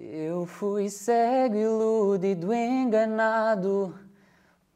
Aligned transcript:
Eu 0.00 0.46
fui 0.46 0.88
cego, 0.88 1.56
iludido, 1.56 2.54
enganado 2.54 3.98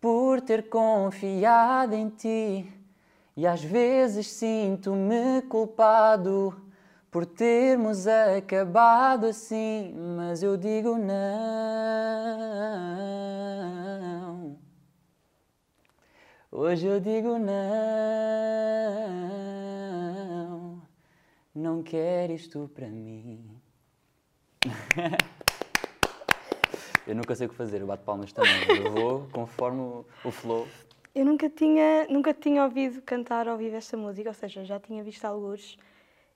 por 0.00 0.40
ter 0.40 0.68
confiado 0.68 1.94
em 1.94 2.08
ti. 2.08 2.68
E 3.36 3.46
às 3.46 3.62
vezes 3.62 4.26
sinto-me 4.26 5.42
culpado 5.42 6.60
por 7.08 7.24
termos 7.24 8.08
acabado 8.08 9.26
assim, 9.26 9.94
mas 10.16 10.42
eu 10.42 10.56
digo 10.56 10.98
não. 10.98 11.22
Hoje 16.50 16.88
eu 16.88 16.98
digo 16.98 17.38
não. 17.38 17.62
Não 21.54 21.80
quero 21.80 22.32
isto 22.32 22.68
para 22.74 22.88
mim. 22.88 23.51
eu 27.06 27.14
nunca 27.14 27.34
sei 27.34 27.46
o 27.46 27.50
que 27.50 27.56
fazer, 27.56 27.80
eu 27.80 27.86
bato 27.86 28.04
palmas 28.04 28.32
também. 28.32 28.52
Eu 28.84 28.92
vou 28.92 29.28
conforme 29.32 29.80
o, 29.80 30.04
o 30.24 30.30
flow. 30.30 30.66
Eu 31.14 31.24
nunca 31.26 31.48
tinha, 31.50 32.06
nunca 32.08 32.32
tinha 32.32 32.64
ouvido 32.64 33.02
cantar 33.02 33.46
ao 33.48 33.58
vivo 33.58 33.76
esta 33.76 33.96
música, 33.96 34.30
ou 34.30 34.34
seja, 34.34 34.64
já 34.64 34.80
tinha 34.80 35.02
visto 35.02 35.24
alguns. 35.24 35.76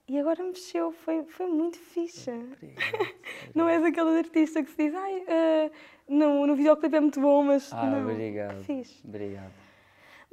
E 0.07 0.17
agora 0.19 0.43
mexeu, 0.43 0.91
foi, 0.91 1.23
foi 1.23 1.47
muito 1.47 1.77
fixe. 1.77 2.31
Obrigado. 2.31 3.15
Não 3.53 3.67
és 3.67 3.83
aquele 3.83 4.17
artista 4.19 4.63
que 4.63 4.69
se 4.71 4.77
diz, 4.77 4.95
ai, 4.95 5.17
uh, 5.19 5.71
no, 6.07 6.47
no 6.47 6.55
videoclipe 6.55 6.95
é 6.95 6.99
muito 7.01 7.19
bom, 7.19 7.43
mas 7.43 7.71
Ah, 7.73 7.85
não. 7.85 8.09
obrigado. 8.09 8.63
Fixe. 8.63 9.01
Obrigado. 9.05 9.51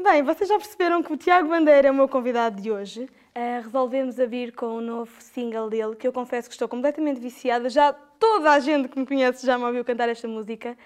Bem, 0.01 0.23
vocês 0.23 0.49
já 0.49 0.57
perceberam 0.59 1.03
que 1.03 1.13
o 1.13 1.17
Tiago 1.17 1.49
Bandeira 1.49 1.89
é 1.89 1.91
o 1.91 1.95
meu 1.95 2.09
convidado 2.09 2.61
de 2.61 2.71
hoje. 2.71 3.09
Uh, 3.37 3.63
resolvemos 3.63 4.21
a 4.21 4.27
vir 4.27 4.55
com 4.55 4.77
o 4.77 4.81
novo 4.81 5.11
single 5.21 5.69
dele, 5.69 5.97
que 5.97 6.07
eu 6.07 6.13
confesso 6.13 6.49
que 6.49 6.55
estou 6.55 6.69
completamente 6.69 7.21
viciada. 7.21 7.69
Já 7.69 7.93
toda 7.93 8.53
a 8.53 8.61
gente 8.61 8.89
que 8.89 8.99
me 8.99 9.05
conhece 9.05 9.45
já 9.45 9.59
me 9.59 9.65
ouviu 9.65 9.85
cantar 9.85 10.09
esta 10.09 10.29
música. 10.29 10.77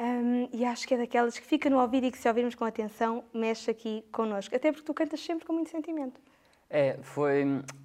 Um, 0.00 0.48
e 0.52 0.64
acho 0.64 0.86
que 0.86 0.94
é 0.94 0.98
daquelas 0.98 1.38
que 1.38 1.46
fica 1.46 1.70
no 1.70 1.80
ouvido 1.80 2.06
e 2.06 2.10
que, 2.10 2.18
se 2.18 2.28
ouvirmos 2.28 2.54
com 2.54 2.64
atenção, 2.64 3.24
mexe 3.32 3.70
aqui 3.70 4.04
connosco. 4.12 4.54
Até 4.54 4.72
porque 4.72 4.84
tu 4.84 4.92
cantas 4.92 5.20
sempre 5.20 5.46
com 5.46 5.52
muito 5.52 5.70
sentimento. 5.70 6.20
É, 6.68 6.98
foi. 7.02 7.42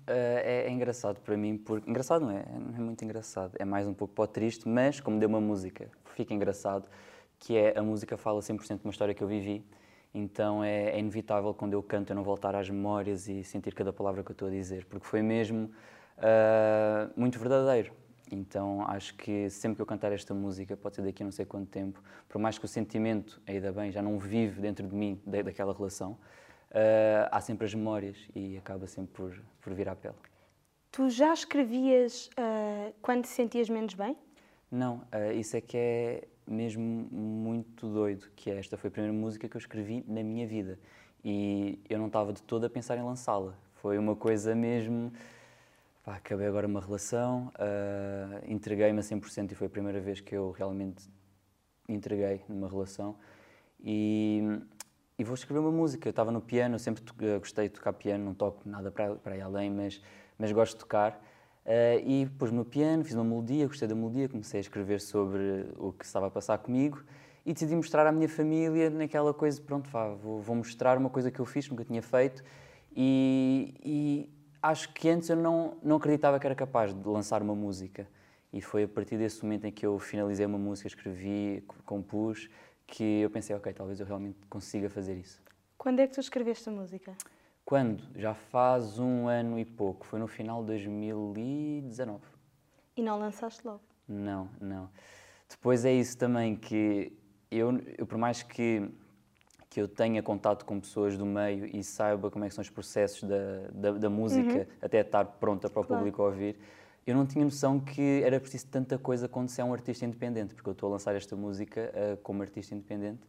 eh, 0.08 0.64
é, 0.66 0.68
é 0.68 0.72
engraçado 0.72 1.22
para 1.22 1.38
mim, 1.38 1.58
porque. 1.58 1.90
Engraçado 1.90 2.26
não 2.26 2.32
é? 2.32 2.44
Não 2.60 2.76
é 2.76 2.80
muito 2.80 3.04
engraçado. 3.06 3.56
É 3.60 3.64
mais 3.64 3.88
um 3.88 3.94
pouco 3.94 4.20
o 4.22 4.28
triste, 4.28 4.68
mas 4.68 5.00
como 5.00 5.20
deu 5.20 5.30
uma 5.30 5.40
música, 5.40 5.90
fica 6.16 6.34
engraçado, 6.34 6.90
que 7.38 7.56
é 7.56 7.78
a 7.78 7.84
música 7.84 8.18
fala 8.18 8.42
100% 8.42 8.80
de 8.80 8.84
uma 8.84 8.92
história 8.92 9.14
que 9.14 9.24
eu 9.24 9.28
vivi. 9.28 9.64
Então 10.14 10.64
é, 10.64 10.92
é 10.92 11.00
inevitável 11.00 11.54
quando 11.54 11.74
eu 11.74 11.84
canto 11.84 12.10
eu 12.12 12.16
não 12.16 12.24
voltar 12.24 12.56
às 12.56 12.70
memórias 12.70 13.28
e 13.28 13.44
sentir 13.44 13.74
cada 13.76 13.94
palavra 13.94 14.24
que 14.24 14.32
eu 14.32 14.34
estou 14.34 14.48
a 14.48 14.52
dizer, 14.52 14.86
porque 14.86 15.06
foi 15.06 15.22
mesmo 15.22 15.72
eh, 16.18 17.10
muito 17.16 17.38
verdadeiro. 17.40 17.94
Então 18.32 18.82
acho 18.88 19.16
que 19.16 19.50
sempre 19.50 19.78
que 19.78 19.82
eu 19.82 19.86
cantar 19.86 20.12
esta 20.12 20.34
música, 20.34 20.76
pode 20.78 20.96
ser 20.96 21.02
daqui 21.04 21.24
a 21.24 21.26
não 21.26 21.32
sei 21.32 21.46
quanto 21.46 21.68
tempo, 21.70 22.02
por 22.28 22.40
mais 22.40 22.58
que 22.58 22.66
o 22.66 22.68
sentimento, 22.68 23.42
ainda 23.48 23.72
bem, 23.72 23.92
já 23.92 24.02
não 24.02 24.18
vive 24.20 24.62
dentro 24.62 24.88
de 24.88 24.96
mim 24.96 25.20
da- 25.26 25.42
daquela 25.44 25.74
relação, 25.74 26.18
eh, 26.72 27.28
há 27.32 27.40
sempre 27.42 27.66
as 27.66 27.74
memórias 27.74 28.18
e 28.36 28.58
acaba 28.58 28.88
sempre 28.88 29.14
por, 29.14 29.42
por 29.62 29.74
vir 29.74 29.90
à 29.90 29.96
pele. 29.96 30.16
Tu 30.92 31.08
já 31.10 31.32
escrevias 31.34 32.30
uh, 32.30 32.92
quando 33.00 33.22
te 33.22 33.30
sentias 33.30 33.70
menos 33.70 33.94
bem? 33.94 34.18
Não, 34.72 35.04
isso 35.36 35.56
é 35.56 35.62
que 35.62 35.78
é 35.78 36.28
mesmo 36.50 37.08
muito 37.12 37.88
doido, 37.88 38.28
que 38.36 38.50
é 38.50 38.58
esta 38.58 38.78
foi 38.78 38.88
a 38.90 38.92
primeira 38.92 39.16
música 39.16 39.48
que 39.48 39.56
eu 39.56 39.60
escrevi 39.60 40.04
na 40.08 40.24
minha 40.24 40.48
vida 40.48 40.80
e 41.24 41.80
eu 41.90 42.00
não 42.00 42.08
estava 42.08 42.34
de 42.34 42.42
todo 42.42 42.66
a 42.66 42.70
pensar 42.70 42.98
em 42.98 43.04
lançá-la. 43.04 43.54
Foi 43.76 43.98
uma 43.98 44.16
coisa 44.16 44.56
mesmo, 44.56 45.12
pá, 46.04 46.16
acabei 46.16 46.48
agora 46.48 46.68
uma 46.68 46.82
relação, 46.82 47.52
eh, 47.58 48.44
entreguei-me 48.48 49.00
a 49.00 49.04
100% 49.04 49.52
e 49.52 49.56
foi 49.56 49.68
a 49.68 49.70
primeira 49.70 50.00
vez 50.00 50.20
que 50.20 50.36
eu 50.36 50.52
realmente 50.52 51.10
entreguei 51.88 52.44
numa 52.48 52.68
relação 52.68 53.16
e, 53.82 54.42
e 55.18 55.24
vou 55.24 55.36
escrever 55.36 55.60
uma 55.60 55.72
música. 55.72 56.08
Eu 56.08 56.12
estava 56.12 56.32
no 56.32 56.42
piano, 56.42 56.78
sempre 56.80 57.04
eh, 57.22 57.40
gostei 57.40 57.68
de 57.68 57.76
tocar 57.76 57.94
piano, 57.94 58.26
não 58.26 58.34
toco 58.34 58.68
nada 58.68 58.92
para, 58.92 59.16
para 59.16 59.44
além, 59.44 59.70
mas, 59.70 60.02
mas 60.38 60.52
gosto 60.52 60.74
de 60.74 60.80
tocar. 60.80 61.22
Eh, 61.66 62.02
e 62.06 62.26
pus-me 62.38 62.58
no 62.58 62.66
piano, 62.66 63.04
fiz 63.04 63.14
uma 63.14 63.24
melodia, 63.24 63.68
gostei 63.68 63.88
da 63.88 63.94
melodia, 63.96 64.28
comecei 64.28 64.60
a 64.60 64.62
escrever 64.62 65.00
sobre 65.02 65.68
o 65.78 65.92
que 65.92 66.04
estava 66.06 66.28
a 66.28 66.32
passar 66.32 66.58
comigo 66.58 67.04
e 67.46 67.54
decidi 67.54 67.76
mostrar 67.76 68.08
à 68.08 68.12
minha 68.12 68.30
família 68.30 68.90
naquela 68.90 69.34
coisa, 69.34 69.62
pronto, 69.62 69.90
vá, 69.90 70.10
vou, 70.16 70.42
vou 70.42 70.56
mostrar 70.56 70.98
uma 70.98 71.10
coisa 71.10 71.30
que 71.30 71.40
eu 71.40 71.46
fiz, 71.46 71.70
nunca 71.70 71.84
tinha 71.86 72.02
feito 72.02 72.44
e, 72.96 73.74
e 73.84 74.30
acho 74.62 74.92
que 74.94 75.10
antes 75.10 75.30
eu 75.30 75.36
não, 75.36 75.78
não 75.84 75.98
acreditava 75.98 76.40
que 76.40 76.46
era 76.48 76.56
capaz 76.56 76.94
de 76.94 77.08
lançar 77.08 77.42
uma 77.42 77.56
música. 77.56 78.08
E 78.52 78.62
foi 78.62 78.84
a 78.84 78.88
partir 78.88 79.16
desse 79.18 79.44
momento 79.44 79.66
em 79.66 79.72
que 79.72 79.86
eu 79.86 80.00
finalizei 80.00 80.46
uma 80.46 80.58
música, 80.58 80.88
escrevi, 80.88 81.64
co- 81.68 81.76
compus, 81.86 82.50
que 82.88 83.04
eu 83.22 83.30
pensei, 83.30 83.56
ok, 83.56 83.72
talvez 83.74 84.00
eu 84.00 84.08
realmente 84.08 84.40
consiga 84.50 84.90
fazer 84.90 85.14
isso. 85.16 85.40
Quando 85.78 86.00
é 86.00 86.08
que 86.08 86.16
tu 86.16 86.20
escreveste 86.20 86.68
a 86.68 86.72
música? 86.72 87.14
Quando? 87.70 88.02
Já 88.16 88.34
faz 88.34 88.98
um 88.98 89.28
ano 89.28 89.60
e 89.60 89.64
pouco, 89.64 90.04
foi 90.04 90.18
no 90.18 90.28
final 90.28 90.62
de 90.62 90.70
2019. 90.70 92.20
E 92.98 93.02
não 93.04 93.20
lançaste 93.20 93.62
logo? 93.64 93.82
Não, 94.08 94.50
não. 94.60 94.90
Depois 95.48 95.86
é 95.86 95.94
isso 95.94 96.18
também 96.18 96.56
que 96.56 97.16
eu, 97.52 97.80
eu 97.96 98.08
por 98.08 98.18
mais 98.18 98.42
que, 98.42 98.90
que 99.70 99.80
eu 99.80 99.88
tenha 99.88 100.24
contato 100.24 100.66
com 100.66 100.80
pessoas 100.80 101.16
do 101.16 101.28
meio 101.28 101.68
e 101.68 101.84
saiba 101.84 102.32
como 102.32 102.44
é 102.44 102.48
que 102.48 102.56
são 102.56 102.64
os 102.64 102.72
processos 102.72 103.30
da, 103.30 103.38
da, 103.72 103.92
da 104.00 104.10
música 104.10 104.68
até 104.82 105.02
estar 105.02 105.24
pronta 105.24 105.70
para 105.70 105.82
o 105.82 105.86
Claro. 105.86 106.00
público 106.00 106.24
ouvir, 106.24 106.58
eu 107.06 107.14
não 107.14 107.24
tinha 107.28 107.46
noção 107.46 107.80
que 107.80 108.24
era 108.24 108.40
preciso 108.40 108.66
tanta 108.66 108.98
coisa 108.98 109.28
quando 109.28 109.48
se 109.48 109.62
é 109.62 109.64
um 109.64 109.74
artista 109.74 110.04
independente, 110.06 110.56
porque 110.56 110.70
eu 110.70 110.74
estou 110.74 110.90
a 110.90 110.94
lançar 110.94 111.14
esta 111.14 111.36
música 111.36 111.92
eh, 111.94 112.18
como 112.24 112.42
artista 112.42 112.74
independente 112.74 113.22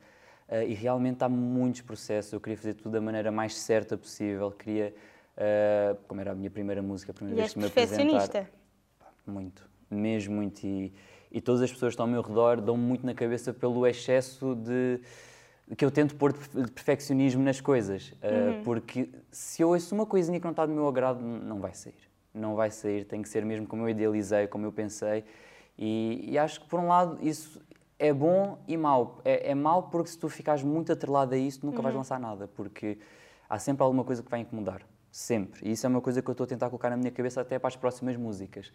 eh, 0.51 0.67
e 0.69 0.75
realmente 0.75 1.23
há 1.25 1.29
muitos 1.29 1.81
processos. 1.81 2.33
Eu 2.33 2.41
queria 2.41 2.57
fazer 2.57 2.75
tudo 2.75 2.93
da 2.93 3.01
maneira 3.01 3.31
mais 3.31 3.57
certa 3.57 3.97
possível, 3.97 4.51
queria, 4.51 4.95
eh, 5.37 5.97
como 6.07 6.21
era 6.21 6.33
a 6.33 6.35
minha 6.35 6.51
primeira 6.51 6.83
música, 6.83 7.13
a 7.13 7.15
primeira 7.15 7.41
E 7.41 7.43
vez 7.43 7.53
que 7.55 7.59
me 7.59 7.67
apresentar. 7.67 8.47
Muito, 9.27 9.69
mesmo 9.91 10.35
muito. 10.35 10.65
E, 10.67 10.93
e 11.31 11.41
todas 11.41 11.63
as 11.63 11.73
pessoas 11.73 11.91
que 11.91 11.95
estão 11.95 12.07
ao 12.07 12.11
meu 12.11 12.21
redor 12.23 12.61
dão 12.61 12.77
muito 12.77 13.07
na 13.07 13.15
cabeça 13.15 13.53
pelo 13.55 13.87
excesso 13.87 14.55
de 14.57 15.01
que 15.77 15.85
eu 15.85 15.91
tento 15.91 16.17
pôr 16.17 16.33
de 16.33 16.39
perfe- 16.41 16.63
de 16.63 16.71
perfeccionismo 16.73 17.45
nas 17.45 17.61
coisas. 17.61 18.09
Uh, 18.11 18.61
Porque 18.65 19.09
se 19.31 19.63
eu 19.63 19.69
ouço 19.69 19.95
uma 19.95 20.05
coisinha 20.05 20.41
que 20.41 20.45
não 20.45 20.51
está 20.51 20.67
do 20.67 20.73
meu 20.73 20.89
agrado, 20.89 21.21
não 21.23 21.61
vai 21.61 21.73
sair. 21.75 21.95
Não 22.35 22.57
vai 22.57 22.73
sair, 22.73 23.05
tem 23.05 23.23
que 23.23 23.29
ser 23.29 23.45
mesmo 23.45 23.67
como 23.69 23.83
eu 23.85 23.89
idealizei, 23.89 24.49
como 24.49 24.67
eu 24.67 24.73
pensei. 24.73 25.23
E, 25.79 26.25
e 26.29 26.37
acho 26.39 26.61
que, 26.61 26.69
por 26.69 26.81
um 26.81 26.89
lado, 26.89 27.19
isso 27.21 27.61
é 28.01 28.13
bom 28.13 28.59
e 28.67 28.77
mau. 28.77 29.21
É, 29.25 29.51
é 29.51 29.55
mau 29.55 29.85
porque 29.85 30.11
se 30.11 30.19
tu 30.19 30.29
ficares 30.29 30.63
muito 30.63 30.93
atrelado 30.93 31.35
a 31.35 31.39
isso, 31.39 31.65
nunca 31.65 31.83
vais 31.83 31.95
lançar 31.95 32.19
nada. 32.19 32.49
Porque 32.49 32.99
há 33.49 33.59
sempre 33.59 33.83
alguma 33.83 34.03
coisa 34.03 34.23
que 34.23 34.31
vai 34.31 34.41
incomodar. 34.41 34.83
Sempre. 35.11 35.69
E 35.69 35.73
isso 35.73 35.87
é 35.87 35.89
uma 35.89 36.01
coisa 36.01 36.23
que 36.23 36.29
eu 36.29 36.33
estou 36.33 36.45
a 36.45 36.49
tentar 36.49 36.69
colocar 36.69 36.89
na 36.89 36.97
minha 36.97 37.11
cabeça 37.11 37.41
até 37.41 37.59
para 37.59 37.69
as 37.69 37.77
próximas 37.77 38.17
músicas. 38.17 38.73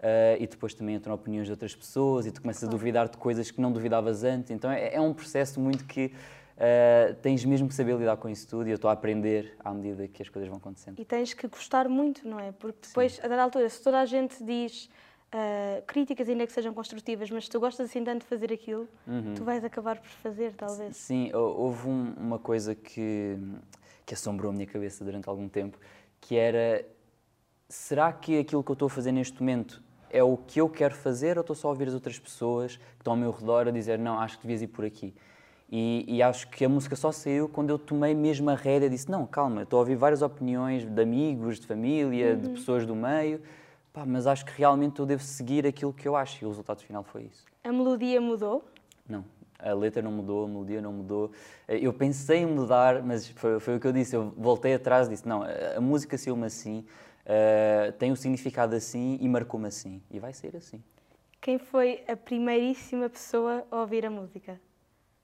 Ah, 0.00 0.36
e 0.38 0.46
depois 0.46 0.74
também 0.74 0.94
entram 0.94 1.14
opiniões 1.14 1.46
de 1.46 1.52
outras 1.52 1.74
pessoas 1.74 2.26
e 2.26 2.30
tu 2.30 2.42
começas 2.42 2.64
a 2.64 2.70
duvidar 2.70 3.08
de 3.08 3.16
coisas 3.16 3.50
que 3.50 3.60
não 3.60 3.72
duvidavas 3.72 4.24
antes. 4.24 4.50
Então 4.50 4.70
é, 4.70 4.94
é 4.94 5.00
um 5.00 5.14
processo 5.14 5.58
muito 5.60 5.84
que 5.84 6.12
ah, 6.58 7.14
tens 7.22 7.44
mesmo 7.44 7.68
que 7.68 7.74
saber 7.74 7.96
lidar 7.96 8.16
com 8.16 8.28
isso 8.28 8.46
tudo 8.48 8.66
e 8.66 8.70
eu 8.70 8.76
estou 8.76 8.90
a 8.90 8.92
aprender 8.92 9.54
à 9.64 9.72
medida 9.72 10.06
que 10.08 10.22
as 10.22 10.28
coisas 10.28 10.48
vão 10.48 10.58
acontecendo. 10.58 10.98
E 10.98 11.04
tens 11.04 11.32
que 11.32 11.48
gostar 11.48 11.88
muito, 11.88 12.28
não 12.28 12.38
é? 12.38 12.52
Porque 12.52 12.88
depois, 12.88 13.18
a 13.22 13.28
dada 13.28 13.42
altura, 13.42 13.68
se 13.68 13.82
toda 13.82 14.00
a 14.00 14.06
gente 14.06 14.42
diz 14.44 14.90
ah, 15.32 15.82
críticas, 15.86 16.28
ainda 16.28 16.46
que 16.46 16.52
sejam 16.52 16.72
construtivas, 16.72 17.30
mas 17.30 17.44
se 17.44 17.50
tu 17.50 17.60
gostas 17.60 17.88
assim 17.90 18.02
tanto 18.04 18.22
de 18.22 18.26
fazer 18.26 18.52
aquilo, 18.52 18.88
tu 19.34 19.44
vais 19.44 19.64
acabar 19.64 19.98
por 19.98 20.08
fazer, 20.22 20.52
talvez. 20.54 20.96
Sim, 20.96 21.30
hou- 21.34 21.58
houve 21.60 21.88
um- 21.88 22.14
uma 22.16 22.38
coisa 22.38 22.74
que, 22.74 23.36
que 24.04 24.14
assombrou 24.14 24.50
a 24.50 24.54
minha 24.54 24.66
cabeça 24.66 25.04
durante 25.04 25.28
algum 25.28 25.48
tempo, 25.48 25.78
que 26.20 26.36
era, 26.36 26.84
será 27.68 28.12
que 28.12 28.38
aquilo 28.38 28.62
que 28.62 28.70
eu 28.70 28.74
estou 28.74 28.86
a 28.86 28.90
fazer 28.90 29.12
neste 29.12 29.40
momento 29.40 29.82
é 30.10 30.22
o 30.22 30.36
que 30.36 30.60
eu 30.60 30.68
quero 30.68 30.94
fazer 30.94 31.36
ou 31.36 31.40
estou 31.42 31.54
só 31.56 31.68
a 31.68 31.70
ouvir 31.72 31.88
as 31.88 31.94
outras 31.94 32.18
pessoas 32.18 32.76
que 32.76 32.82
estão 33.00 33.12
ao 33.12 33.18
meu 33.18 33.30
redor 33.30 33.68
a 33.68 33.70
dizer, 33.70 33.98
não, 33.98 34.18
acho 34.18 34.36
que 34.38 34.46
devias 34.46 34.62
ir 34.62 34.68
por 34.68 34.84
aqui? 34.84 35.12
E, 35.70 36.04
e 36.06 36.22
acho 36.22 36.48
que 36.48 36.64
a 36.64 36.68
música 36.68 36.94
só 36.94 37.10
saiu 37.10 37.48
quando 37.48 37.70
eu 37.70 37.78
tomei 37.78 38.14
mesmo 38.14 38.48
a 38.48 38.54
rédea 38.54 38.86
e 38.86 38.90
disse, 38.90 39.10
não, 39.10 39.26
calma, 39.26 39.62
estou 39.64 39.78
a 39.78 39.80
ouvir 39.80 39.96
várias 39.96 40.22
opiniões 40.22 40.84
de 40.86 41.02
amigos, 41.02 41.58
de 41.58 41.66
família, 41.66 42.36
de 42.36 42.48
pessoas 42.50 42.86
do 42.86 42.94
meio, 42.94 43.42
pá, 43.96 44.04
mas 44.04 44.26
acho 44.26 44.44
que 44.44 44.52
realmente 44.54 45.00
eu 45.00 45.06
devo 45.06 45.22
seguir 45.22 45.66
aquilo 45.66 45.90
que 45.90 46.06
eu 46.06 46.14
acho 46.14 46.44
e 46.44 46.44
o 46.44 46.48
resultado 46.50 46.82
final 46.82 47.02
foi 47.02 47.22
isso. 47.22 47.46
A 47.64 47.72
melodia 47.72 48.20
mudou? 48.20 48.62
Não, 49.08 49.24
a 49.58 49.72
letra 49.72 50.02
não 50.02 50.12
mudou, 50.12 50.44
a 50.44 50.48
melodia 50.48 50.82
não 50.82 50.92
mudou. 50.92 51.32
Eh, 51.66 51.78
Eu 51.80 51.94
pensei 51.94 52.40
em 52.40 52.46
mudar, 52.46 53.02
mas 53.02 53.26
foi, 53.28 53.58
foi 53.58 53.76
o 53.76 53.80
que 53.80 53.86
eu 53.86 53.92
disse. 53.94 54.14
Eu 54.14 54.34
voltei 54.36 54.74
atrás 54.74 55.06
e 55.06 55.10
disse: 55.12 55.26
não, 55.26 55.42
a, 55.42 55.78
a 55.78 55.80
música 55.80 56.18
saiu-me 56.18 56.44
assim, 56.44 56.84
eh, 57.24 57.90
tem 57.98 58.12
um 58.12 58.16
significado 58.16 58.76
assim 58.76 59.16
e 59.18 59.26
marcou-me 59.26 59.66
assim. 59.66 60.02
E 60.10 60.18
vai 60.20 60.34
ser 60.34 60.54
assim. 60.54 60.82
Quem 61.40 61.58
foi 61.58 62.04
a 62.06 62.14
primeiríssima 62.16 63.08
pessoa 63.08 63.64
a 63.70 63.76
ouvir 63.80 64.04
a 64.04 64.10
música? 64.10 64.60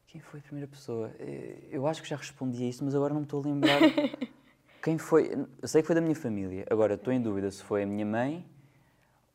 Quem 0.06 0.18
foi 0.22 0.40
a 0.40 0.42
primeira 0.42 0.66
pessoa? 0.66 1.10
Eh, 1.20 1.58
Eu 1.70 1.86
acho 1.86 2.00
que 2.02 2.08
já 2.08 2.16
respondi 2.16 2.64
a 2.64 2.68
isso, 2.68 2.82
mas 2.82 2.94
agora 2.94 3.12
não 3.12 3.20
me 3.20 3.26
estou 3.26 3.40
a 3.42 3.44
lembrar. 3.44 3.80
Quem 4.82 4.96
foi? 4.98 5.30
Eu 5.60 5.68
sei 5.68 5.80
que 5.82 5.86
foi 5.86 5.94
da 5.94 6.00
minha 6.00 6.14
família. 6.16 6.64
Agora 6.70 6.94
estou 6.94 7.12
em 7.12 7.20
dúvida 7.20 7.48
se 7.50 7.62
foi 7.62 7.84
a 7.84 7.86
minha 7.86 8.04
mãe, 8.04 8.44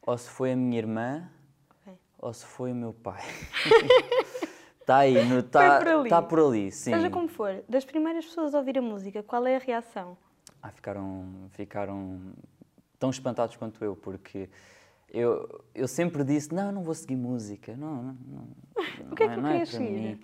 ou 0.07 0.17
se 0.17 0.29
foi 0.29 0.53
a 0.53 0.55
minha 0.55 0.77
irmã, 0.77 1.29
Ok. 1.81 1.93
ou 2.19 2.33
se 2.33 2.45
foi 2.45 2.71
o 2.71 2.75
meu 2.75 2.93
pai. 2.93 3.21
Está 4.79 4.99
aí, 5.03 5.15
está 5.37 5.79
por, 5.79 5.87
ali. 5.89 6.09
tá 6.09 6.21
por 6.21 6.39
ali, 6.39 6.71
sim. 6.71 6.91
Seja 6.93 7.09
como 7.09 7.27
for, 7.27 7.61
das 7.67 7.83
primeiras 7.83 8.25
pessoas 8.25 8.55
a 8.55 8.59
ouvir 8.59 8.77
a 8.77 8.81
música, 8.81 9.21
qual 9.21 9.45
é 9.45 9.57
a 9.57 9.59
reação? 9.59 10.17
Ah, 10.63 10.71
ficaram, 10.71 11.25
ficaram 11.51 12.21
tão 12.97 13.09
espantados 13.09 13.57
quanto 13.57 13.83
eu, 13.83 13.97
porque 13.97 14.49
eu, 15.09 15.61
eu 15.75 15.89
sempre 15.89 16.23
disse, 16.23 16.53
não, 16.55 16.71
não 16.71 16.83
vou 16.83 16.93
seguir 16.93 17.17
música, 17.17 17.75
não, 17.75 18.01
não, 18.01 18.17
não 18.25 19.11
O 19.11 19.15
que 19.15 19.23
é 19.23 19.27
que 19.27 19.41
não 19.41 19.49
é, 19.49 19.65
seguir? 19.65 19.91
Mim. 19.91 20.19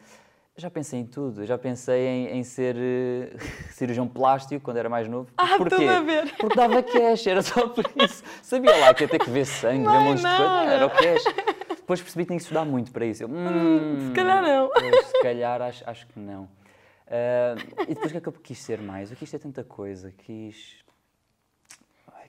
Já 0.56 0.70
pensei 0.70 1.00
em 1.00 1.06
tudo, 1.06 1.46
já 1.48 1.58
pensei 1.58 2.06
em, 2.06 2.38
em 2.38 2.44
ser 2.44 2.76
uh, 2.76 3.40
cirurgião 3.74 4.08
plástico 4.08 4.64
quando 4.64 4.78
era 4.78 4.88
mais 4.88 5.08
novo. 5.08 5.32
Ah, 5.36 5.58
Porquê? 5.58 5.76
tudo 5.76 5.90
a 5.90 6.00
ver. 6.02 6.36
Porque 6.38 6.56
dava 6.56 6.84
cash, 6.84 7.26
era 7.26 7.42
só 7.42 7.68
por 7.70 7.84
isso. 7.96 8.24
Sabia 8.44 8.78
lá 8.78 8.94
que 8.94 9.04
ia 9.04 9.08
ter 9.08 9.18
que 9.18 9.32
ver 9.32 9.46
sangue, 9.46 9.84
ver 9.84 9.98
um 9.98 10.02
monte 10.02 10.18
de 10.18 10.24
coisa, 10.24 10.72
era 10.72 10.86
o 10.86 10.90
cash. 10.92 11.24
Depois 11.70 12.02
percebi 12.02 12.24
que 12.24 12.28
tinha 12.28 12.38
que 12.38 12.44
estudar 12.44 12.66
muito 12.66 12.92
para 12.92 13.04
isso. 13.04 13.24
Eu, 13.24 13.30
hum, 13.30 14.10
se 14.10 14.14
calhar 14.14 14.44
não. 14.44 14.70
Pois, 14.70 15.06
se 15.08 15.22
calhar 15.24 15.60
acho, 15.60 15.90
acho 15.90 16.08
que 16.08 16.20
não. 16.20 16.44
Uh, 16.44 17.82
e 17.82 17.96
depois 17.96 18.08
o 18.08 18.12
que 18.12 18.18
é 18.18 18.22
que 18.22 18.30
eu 18.30 18.34
quis 18.34 18.60
ser 18.60 18.80
mais? 18.80 19.10
Eu 19.10 19.18
quis 19.18 19.30
ter 19.32 19.40
tanta 19.40 19.64
coisa, 19.64 20.14
quis. 20.20 20.83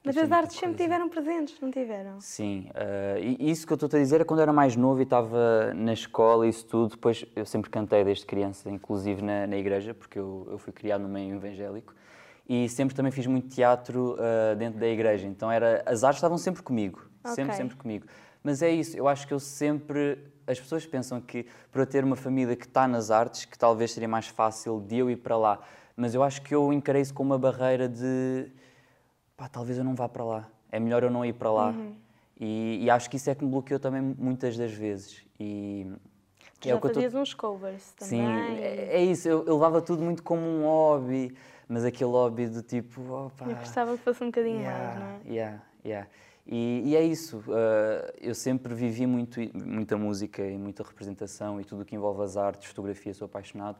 Mas 0.04 0.18
as 0.18 0.30
artes 0.30 0.58
sempre 0.58 0.76
tiveram 0.76 1.08
presentes, 1.08 1.58
não 1.60 1.70
tiveram? 1.70 2.20
Sim, 2.20 2.68
uh, 2.70 3.18
e 3.18 3.50
isso 3.50 3.66
que 3.66 3.72
eu 3.72 3.76
estou 3.76 3.88
a 3.90 3.98
dizer 3.98 4.20
é 4.20 4.24
quando 4.24 4.40
eu 4.40 4.42
era 4.42 4.52
mais 4.52 4.76
novo 4.76 5.00
e 5.00 5.04
estava 5.04 5.72
na 5.74 5.94
escola 5.94 6.46
e 6.46 6.50
isso 6.50 6.66
tudo. 6.66 6.90
Depois 6.90 7.24
eu 7.34 7.46
sempre 7.46 7.70
cantei 7.70 8.04
desde 8.04 8.26
criança, 8.26 8.68
inclusive 8.70 9.22
na, 9.22 9.46
na 9.46 9.56
igreja, 9.56 9.94
porque 9.94 10.18
eu, 10.18 10.46
eu 10.50 10.58
fui 10.58 10.74
criado 10.74 11.00
no 11.00 11.08
meio 11.08 11.36
evangélico 11.36 11.94
e 12.46 12.68
sempre 12.68 12.94
também 12.94 13.10
fiz 13.10 13.26
muito 13.26 13.48
teatro 13.48 14.14
uh, 14.14 14.54
dentro 14.56 14.78
da 14.78 14.86
igreja. 14.86 15.26
Então 15.26 15.50
era, 15.50 15.82
as 15.86 16.04
artes 16.04 16.18
estavam 16.18 16.36
sempre 16.36 16.62
comigo, 16.62 17.02
okay. 17.22 17.34
sempre, 17.34 17.56
sempre 17.56 17.76
comigo. 17.76 18.06
Mas 18.42 18.60
é 18.60 18.70
isso, 18.70 18.96
eu 18.96 19.08
acho 19.08 19.26
que 19.26 19.32
eu 19.32 19.40
sempre. 19.40 20.18
As 20.46 20.60
pessoas 20.60 20.84
pensam 20.84 21.18
que 21.18 21.46
para 21.72 21.86
ter 21.86 22.04
uma 22.04 22.16
família 22.16 22.54
que 22.54 22.66
está 22.66 22.86
nas 22.86 23.10
artes, 23.10 23.46
que 23.46 23.58
talvez 23.58 23.92
seria 23.92 24.08
mais 24.08 24.26
fácil 24.26 24.84
de 24.86 24.98
eu 24.98 25.10
ir 25.10 25.16
para 25.16 25.38
lá. 25.38 25.60
Mas 25.96 26.14
eu 26.14 26.22
acho 26.22 26.42
que 26.42 26.54
eu 26.54 26.70
encarei 26.70 27.00
isso 27.00 27.14
como 27.14 27.30
uma 27.30 27.38
barreira 27.38 27.88
de. 27.88 28.52
Pá, 29.44 29.48
talvez 29.48 29.78
eu 29.78 29.84
não 29.84 29.94
vá 29.94 30.08
para 30.08 30.24
lá. 30.24 30.48
É 30.70 30.80
melhor 30.80 31.02
eu 31.02 31.10
não 31.10 31.24
ir 31.24 31.34
para 31.34 31.50
lá. 31.50 31.68
Uhum. 31.68 31.94
E, 32.40 32.80
e, 32.82 32.90
acho 32.90 33.08
que 33.08 33.16
isso 33.16 33.30
é 33.30 33.34
que 33.34 33.44
me 33.44 33.50
bloqueou 33.50 33.78
também 33.78 34.02
muitas 34.02 34.56
das 34.56 34.72
vezes. 34.72 35.22
E. 35.38 35.86
Tu 36.60 36.68
é 36.68 36.72
já 36.72 36.80
fazias 36.80 37.12
tô... 37.12 37.20
uns 37.20 37.34
covers 37.34 37.92
também. 37.92 38.20
Sim, 38.20 38.60
é, 38.60 38.96
é 38.96 39.04
isso. 39.04 39.28
Eu, 39.28 39.44
eu, 39.46 39.54
levava 39.54 39.80
tudo 39.80 40.02
muito 40.02 40.22
como 40.22 40.42
um 40.42 40.64
hobby, 40.64 41.36
mas 41.68 41.84
aquele 41.84 42.10
hobby 42.10 42.48
do 42.48 42.62
tipo. 42.62 43.00
Opa, 43.12 43.44
eu 43.44 43.56
gostava 43.56 43.96
que 43.96 44.02
fosse 44.02 44.22
um 44.24 44.28
bocadinho 44.28 44.60
yeah, 44.60 44.84
mais, 44.84 44.98
não 44.98 45.06
é? 45.06 45.32
Yeah, 45.32 45.62
yeah. 45.84 46.08
E, 46.46 46.82
e, 46.84 46.96
é 46.96 47.02
isso, 47.02 47.38
uh, 47.38 48.12
eu 48.20 48.34
sempre 48.34 48.74
vivi 48.74 49.06
muito, 49.06 49.40
muita 49.54 49.96
música 49.96 50.44
e 50.44 50.58
muita 50.58 50.82
representação 50.82 51.58
e 51.58 51.64
tudo 51.64 51.82
o 51.82 51.84
que 51.86 51.96
envolve 51.96 52.22
as 52.22 52.36
artes, 52.36 52.68
fotografia, 52.68 53.14
sou 53.14 53.24
apaixonado. 53.24 53.78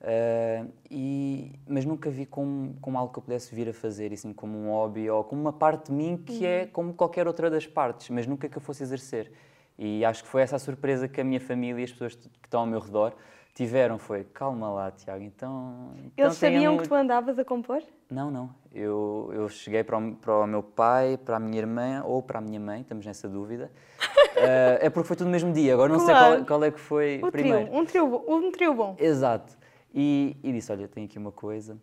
Uh, 0.00 0.72
e, 0.90 1.52
mas 1.68 1.84
nunca 1.84 2.08
vi 2.08 2.24
como, 2.24 2.74
como 2.80 2.96
algo 2.96 3.12
que 3.12 3.18
eu 3.18 3.22
pudesse 3.22 3.54
vir 3.54 3.68
a 3.68 3.72
fazer, 3.74 4.12
assim, 4.12 4.32
como 4.32 4.56
um 4.56 4.70
hobby 4.70 5.10
ou 5.10 5.22
como 5.22 5.42
uma 5.42 5.52
parte 5.52 5.86
de 5.86 5.92
mim 5.92 6.16
que 6.16 6.46
é 6.46 6.62
uhum. 6.62 6.68
como 6.72 6.94
qualquer 6.94 7.26
outra 7.26 7.50
das 7.50 7.66
partes, 7.66 8.08
mas 8.08 8.26
nunca 8.26 8.48
que 8.48 8.56
eu 8.56 8.62
fosse 8.62 8.82
exercer. 8.82 9.30
E 9.78 10.04
acho 10.04 10.22
que 10.22 10.28
foi 10.28 10.42
essa 10.42 10.56
a 10.56 10.58
surpresa 10.58 11.06
que 11.06 11.20
a 11.20 11.24
minha 11.24 11.40
família 11.40 11.80
e 11.80 11.84
as 11.84 11.92
pessoas 11.92 12.14
que 12.14 12.28
estão 12.46 12.60
ao 12.60 12.66
meu 12.66 12.80
redor 12.80 13.14
tiveram. 13.54 13.98
Foi, 13.98 14.24
calma 14.24 14.70
lá, 14.70 14.90
Tiago, 14.90 15.22
então... 15.22 15.92
então 15.96 16.26
Eles 16.26 16.36
sabiam 16.36 16.78
que 16.78 16.88
tu 16.88 16.94
andavas 16.94 17.38
a 17.38 17.44
compor? 17.44 17.82
Não, 18.10 18.30
não. 18.30 18.50
Eu, 18.72 19.30
eu 19.34 19.48
cheguei 19.48 19.84
para 19.84 19.98
o, 19.98 20.14
para 20.14 20.34
o, 20.40 20.46
meu 20.46 20.62
pai, 20.62 21.18
para 21.18 21.36
a 21.36 21.40
minha 21.40 21.58
irmã 21.58 22.02
ou 22.04 22.22
para 22.22 22.38
a 22.38 22.42
minha 22.42 22.60
mãe, 22.60 22.80
estamos 22.80 23.04
nessa 23.04 23.28
dúvida. 23.28 23.70
uh, 24.00 24.80
é 24.80 24.88
porque 24.88 25.06
foi 25.06 25.16
tudo 25.16 25.26
no 25.26 25.32
mesmo 25.32 25.52
dia, 25.52 25.74
agora 25.74 25.92
não 25.92 26.04
claro. 26.04 26.18
sei 26.18 26.36
qual, 26.36 26.46
qual, 26.46 26.64
é 26.64 26.70
que 26.70 26.80
foi 26.80 27.20
o 27.22 27.30
primeiro. 27.30 27.66
Trio, 27.66 27.78
um, 27.78 27.84
trio, 27.84 28.24
um 28.28 28.52
trio 28.52 28.74
bom. 28.74 28.96
Exato. 28.98 29.59
E, 29.94 30.36
e 30.42 30.52
disse, 30.52 30.70
olha, 30.70 30.86
tenho 30.88 31.06
aqui 31.06 31.18
uma 31.18 31.32
coisa, 31.32 31.76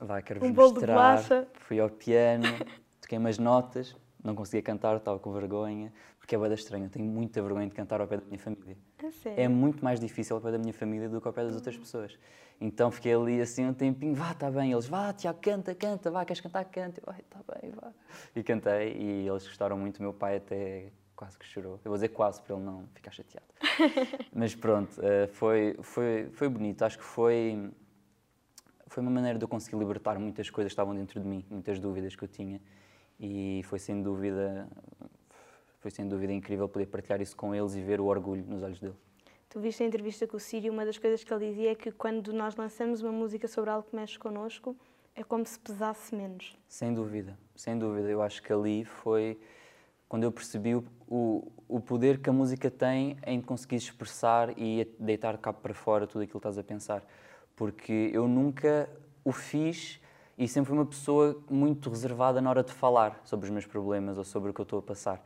vá, 0.00 0.22
quero-vos 0.22 0.48
um 0.48 0.52
mostrar. 0.52 1.22
Fui 1.54 1.80
ao 1.80 1.90
piano, 1.90 2.44
toquei 3.00 3.18
umas 3.18 3.38
notas, 3.38 3.96
não 4.22 4.34
conseguia 4.34 4.62
cantar, 4.62 4.96
estava 4.96 5.18
com 5.18 5.32
vergonha, 5.32 5.92
porque 6.18 6.34
é 6.34 6.38
bem 6.38 6.52
estranho, 6.52 6.88
tenho 6.88 7.04
muita 7.04 7.40
vergonha 7.42 7.68
de 7.68 7.74
cantar 7.74 8.00
ao 8.00 8.06
pé 8.06 8.18
da 8.18 8.24
minha 8.26 8.38
família. 8.38 8.76
É, 9.36 9.44
é 9.44 9.48
muito 9.48 9.84
mais 9.84 10.00
difícil 10.00 10.36
ao 10.36 10.42
pé 10.42 10.52
da 10.52 10.58
minha 10.58 10.72
família 10.72 11.08
do 11.08 11.20
que 11.20 11.26
ao 11.26 11.32
pé 11.32 11.44
das 11.44 11.54
outras 11.54 11.76
pessoas. 11.76 12.18
Então 12.60 12.90
fiquei 12.90 13.14
ali 13.14 13.40
assim 13.40 13.66
um 13.66 13.74
tempinho, 13.74 14.14
vá, 14.14 14.32
está 14.32 14.50
bem. 14.50 14.72
Eles, 14.72 14.86
vá, 14.86 15.12
Tiago, 15.12 15.38
canta, 15.40 15.74
canta, 15.74 16.10
vá, 16.10 16.24
queres 16.24 16.40
cantar, 16.40 16.64
canta. 16.64 17.02
Eu, 17.06 17.12
está 17.12 17.40
bem, 17.52 17.70
vá. 17.70 17.92
E 18.34 18.42
cantei 18.42 18.96
e 18.96 19.28
eles 19.28 19.46
gostaram 19.46 19.76
muito. 19.76 19.98
O 19.98 20.02
meu 20.02 20.12
pai 20.12 20.36
até 20.36 20.90
quase 21.16 21.38
que 21.38 21.46
chorou. 21.46 21.80
Eu 21.84 21.90
vou 21.90 21.94
dizer 21.94 22.08
quase 22.08 22.40
para 22.42 22.54
ele 22.54 22.64
não 22.64 22.86
ficar 22.94 23.10
chateado. 23.10 23.46
Mas 24.32 24.54
pronto, 24.54 25.00
eh, 25.02 25.26
foi, 25.28 25.76
foi, 25.80 26.28
foi 26.32 26.48
bonito. 26.48 26.82
Acho 26.82 26.98
que 26.98 27.04
foi, 27.04 27.70
foi 28.86 29.02
uma 29.02 29.10
maneira 29.10 29.38
de 29.38 29.44
eu 29.44 29.48
conseguir 29.48 29.78
libertar 29.78 30.18
muitas 30.18 30.50
coisas 30.50 30.70
que 30.70 30.74
estavam 30.74 30.94
dentro 30.94 31.18
de 31.18 31.26
mim, 31.26 31.44
muitas 31.50 31.80
dúvidas 31.80 32.14
que 32.14 32.22
eu 32.22 32.28
tinha. 32.28 32.60
E 33.18 33.62
foi 33.64 33.78
sem 33.78 34.02
dúvida, 34.02 34.68
foi 35.78 35.90
sem 35.90 36.06
dúvida 36.06 36.32
incrível 36.32 36.68
poder 36.68 36.86
partilhar 36.86 37.20
isso 37.22 37.34
com 37.34 37.54
eles 37.54 37.74
e 37.74 37.80
ver 37.80 37.98
o 37.98 38.04
orgulho 38.04 38.44
nos 38.46 38.62
olhos 38.62 38.78
deles. 38.78 38.96
Tu 39.48 39.58
viste 39.58 39.82
a 39.82 39.86
entrevista 39.86 40.26
com 40.26 40.36
o 40.36 40.40
Sírio, 40.40 40.70
uma 40.70 40.84
das 40.84 40.98
coisas 40.98 41.24
que 41.24 41.32
ele 41.32 41.48
dizia 41.48 41.72
é 41.72 41.74
que 41.74 41.90
quando 41.90 42.32
nós 42.32 42.54
lançamos 42.56 43.00
uma 43.00 43.12
música 43.12 43.48
sobre 43.48 43.70
algo 43.70 43.88
que 43.88 43.96
mexe 43.96 44.18
connosco, 44.18 44.76
é 45.14 45.24
como 45.24 45.46
se 45.46 45.58
pesasse 45.58 46.14
menos. 46.14 46.54
Sem 46.68 46.92
dúvida, 46.92 47.38
sem 47.54 47.78
dúvida. 47.78 48.06
Eu 48.10 48.20
acho 48.20 48.42
que 48.42 48.52
ali 48.52 48.84
foi 48.84 49.40
quando 50.08 50.24
eu 50.24 50.32
percebi 50.32 50.74
o, 50.74 50.84
o, 51.08 51.52
o 51.68 51.80
poder 51.80 52.18
que 52.18 52.30
a 52.30 52.32
música 52.32 52.70
tem 52.70 53.16
em 53.26 53.40
conseguir 53.40 53.76
expressar 53.76 54.56
e 54.58 54.86
deitar 54.98 55.36
cabo 55.38 55.58
para 55.60 55.74
fora 55.74 56.06
tudo 56.06 56.22
aquilo 56.22 56.40
que 56.40 56.48
estás 56.48 56.58
a 56.58 56.62
pensar. 56.62 57.04
Porque 57.54 58.10
eu 58.12 58.28
nunca 58.28 58.88
o 59.24 59.32
fiz 59.32 60.00
e 60.38 60.46
sempre 60.46 60.68
fui 60.68 60.78
uma 60.78 60.86
pessoa 60.86 61.42
muito 61.50 61.88
reservada 61.88 62.40
na 62.40 62.50
hora 62.50 62.62
de 62.62 62.72
falar 62.72 63.20
sobre 63.24 63.46
os 63.46 63.50
meus 63.50 63.66
problemas 63.66 64.18
ou 64.18 64.24
sobre 64.24 64.50
o 64.50 64.54
que 64.54 64.60
eu 64.60 64.64
estou 64.64 64.78
a 64.78 64.82
passar. 64.82 65.24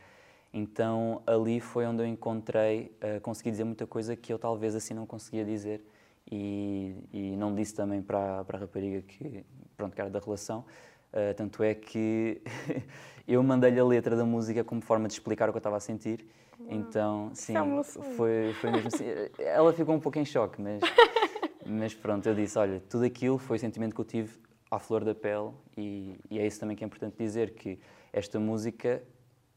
Então 0.52 1.22
ali 1.26 1.60
foi 1.60 1.86
onde 1.86 2.02
eu 2.02 2.06
encontrei, 2.06 2.96
uh, 3.02 3.20
consegui 3.20 3.50
dizer 3.50 3.64
muita 3.64 3.86
coisa 3.86 4.16
que 4.16 4.32
eu 4.32 4.38
talvez 4.38 4.74
assim 4.74 4.94
não 4.94 5.06
conseguia 5.06 5.44
dizer 5.44 5.84
e, 6.30 6.94
e 7.12 7.36
não 7.36 7.54
disse 7.54 7.74
também 7.74 8.02
para, 8.02 8.44
para 8.44 8.58
a 8.58 8.60
rapariga 8.60 9.02
que, 9.02 9.44
pronto, 9.76 9.94
que 9.94 10.00
era 10.00 10.10
da 10.10 10.18
relação. 10.18 10.64
Uh, 11.12 11.34
tanto 11.34 11.62
é 11.62 11.74
que 11.74 12.40
eu 13.26 13.42
mandei-lhe 13.42 13.80
a 13.80 13.84
letra 13.84 14.16
da 14.16 14.24
música 14.24 14.62
como 14.62 14.80
forma 14.80 15.08
de 15.08 15.14
explicar 15.14 15.48
o 15.48 15.52
que 15.52 15.56
eu 15.56 15.60
estava 15.60 15.76
a 15.76 15.80
sentir. 15.80 16.26
Então, 16.68 17.30
sim, 17.34 17.56
é 17.56 17.82
foi, 17.82 18.52
foi 18.60 18.70
mesmo 18.70 18.88
assim. 18.88 19.04
Ela 19.38 19.72
ficou 19.72 19.94
um 19.94 20.00
pouco 20.00 20.18
em 20.18 20.24
choque, 20.24 20.60
mas, 20.60 20.80
mas 21.66 21.94
pronto, 21.94 22.28
eu 22.28 22.34
disse: 22.34 22.58
olha, 22.58 22.80
tudo 22.88 23.04
aquilo 23.04 23.38
foi 23.38 23.56
o 23.56 23.60
sentimento 23.60 23.94
que 23.94 24.00
eu 24.00 24.04
tive 24.04 24.38
à 24.70 24.78
flor 24.78 25.04
da 25.04 25.14
pele, 25.14 25.50
e, 25.76 26.16
e 26.30 26.38
é 26.38 26.46
isso 26.46 26.60
também 26.60 26.76
que 26.76 26.84
é 26.84 26.86
importante 26.86 27.16
dizer: 27.16 27.54
que 27.54 27.78
esta 28.12 28.38
música 28.38 29.02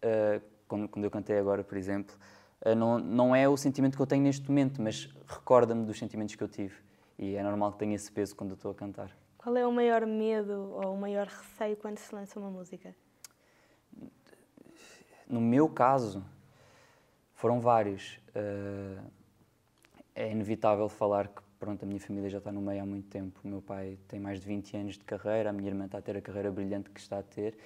uh, 0.04 0.54
quando, 0.68 0.88
quando 0.88 1.06
eu 1.06 1.12
cantei 1.12 1.38
agora, 1.38 1.64
por 1.64 1.78
exemplo, 1.78 2.16
eh, 2.62 2.74
não, 2.74 2.98
não 2.98 3.36
é 3.36 3.48
o 3.48 3.56
sentimento 3.56 3.96
que 3.96 4.02
eu 4.02 4.08
tenho 4.08 4.24
neste 4.24 4.48
momento, 4.50 4.82
mas 4.82 5.10
recorda-me 5.28 5.86
dos 5.86 6.00
sentimentos 6.00 6.36
que 6.36 6.44
eu 6.44 6.48
tive. 6.48 6.76
E 7.18 7.36
é 7.36 7.44
normal 7.44 7.74
que 7.74 7.80
tenha 7.80 7.96
esse 7.96 8.12
peso 8.12 8.36
quando 8.36 8.52
eu 8.52 8.56
estou 8.56 8.72
a 8.72 8.76
cantar. 8.76 9.16
Qual 9.44 9.58
é 9.58 9.68
o 9.68 9.72
maior 9.74 10.06
medo 10.06 10.72
ou 10.72 10.94
o 10.94 10.98
maior 10.98 11.28
receio 11.28 11.76
quando 11.76 11.98
se 11.98 12.16
lança 12.16 12.40
uma 12.40 12.50
música? 12.50 12.96
No 15.28 15.42
meu 15.42 15.68
caso, 15.68 16.24
foram 17.34 17.60
vários. 17.60 18.22
Eh, 18.34 18.98
é 20.16 20.32
inevitável 20.32 20.88
falar 20.88 21.28
que 21.28 21.42
pronto, 21.60 21.84
a 21.84 21.86
minha 21.86 22.00
família 22.00 22.30
já 22.30 22.38
está 22.38 22.54
no 22.54 22.62
meio 22.62 22.82
há 22.82 22.86
muito 22.86 23.10
tempo. 23.10 23.38
O 23.44 23.48
meu 23.50 23.62
pai 23.62 23.98
tem 24.08 24.18
mais 24.18 24.40
de 24.40 24.48
20 24.48 24.78
anos 24.78 24.98
de 24.98 25.04
carreira, 25.04 25.50
a 25.50 25.54
minha 25.54 25.70
irmã 25.70 25.88
está 25.88 25.98
a 25.98 26.02
ter 26.02 26.16
a 26.16 26.22
carreira 26.22 26.50
brilhante 26.50 26.90
que 26.90 27.02
está 27.02 27.20
a 27.20 27.24
ter. 27.24 27.58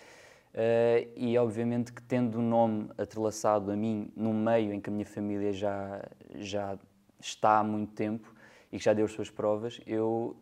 Uh, 0.53 1.11
e 1.15 1.37
obviamente 1.37 1.93
que 1.93 2.01
tendo 2.01 2.39
o 2.39 2.41
nome 2.41 2.89
atrelaçado 2.97 3.69
a 3.71 3.75
mim 3.75 4.11
num 4.15 4.33
meio 4.33 4.73
em 4.73 4.81
que 4.81 4.89
a 4.89 4.93
minha 4.93 5.05
família 5.05 5.53
já, 5.53 6.03
já 6.35 6.75
está 7.19 7.59
há 7.59 7.63
muito 7.63 7.93
tempo 7.93 8.33
e 8.71 8.79
que 8.79 8.83
já 8.83 8.93
deu 8.93 9.05
as 9.05 9.11
suas 9.11 9.29
provas, 9.29 9.79
eu, 9.85 10.35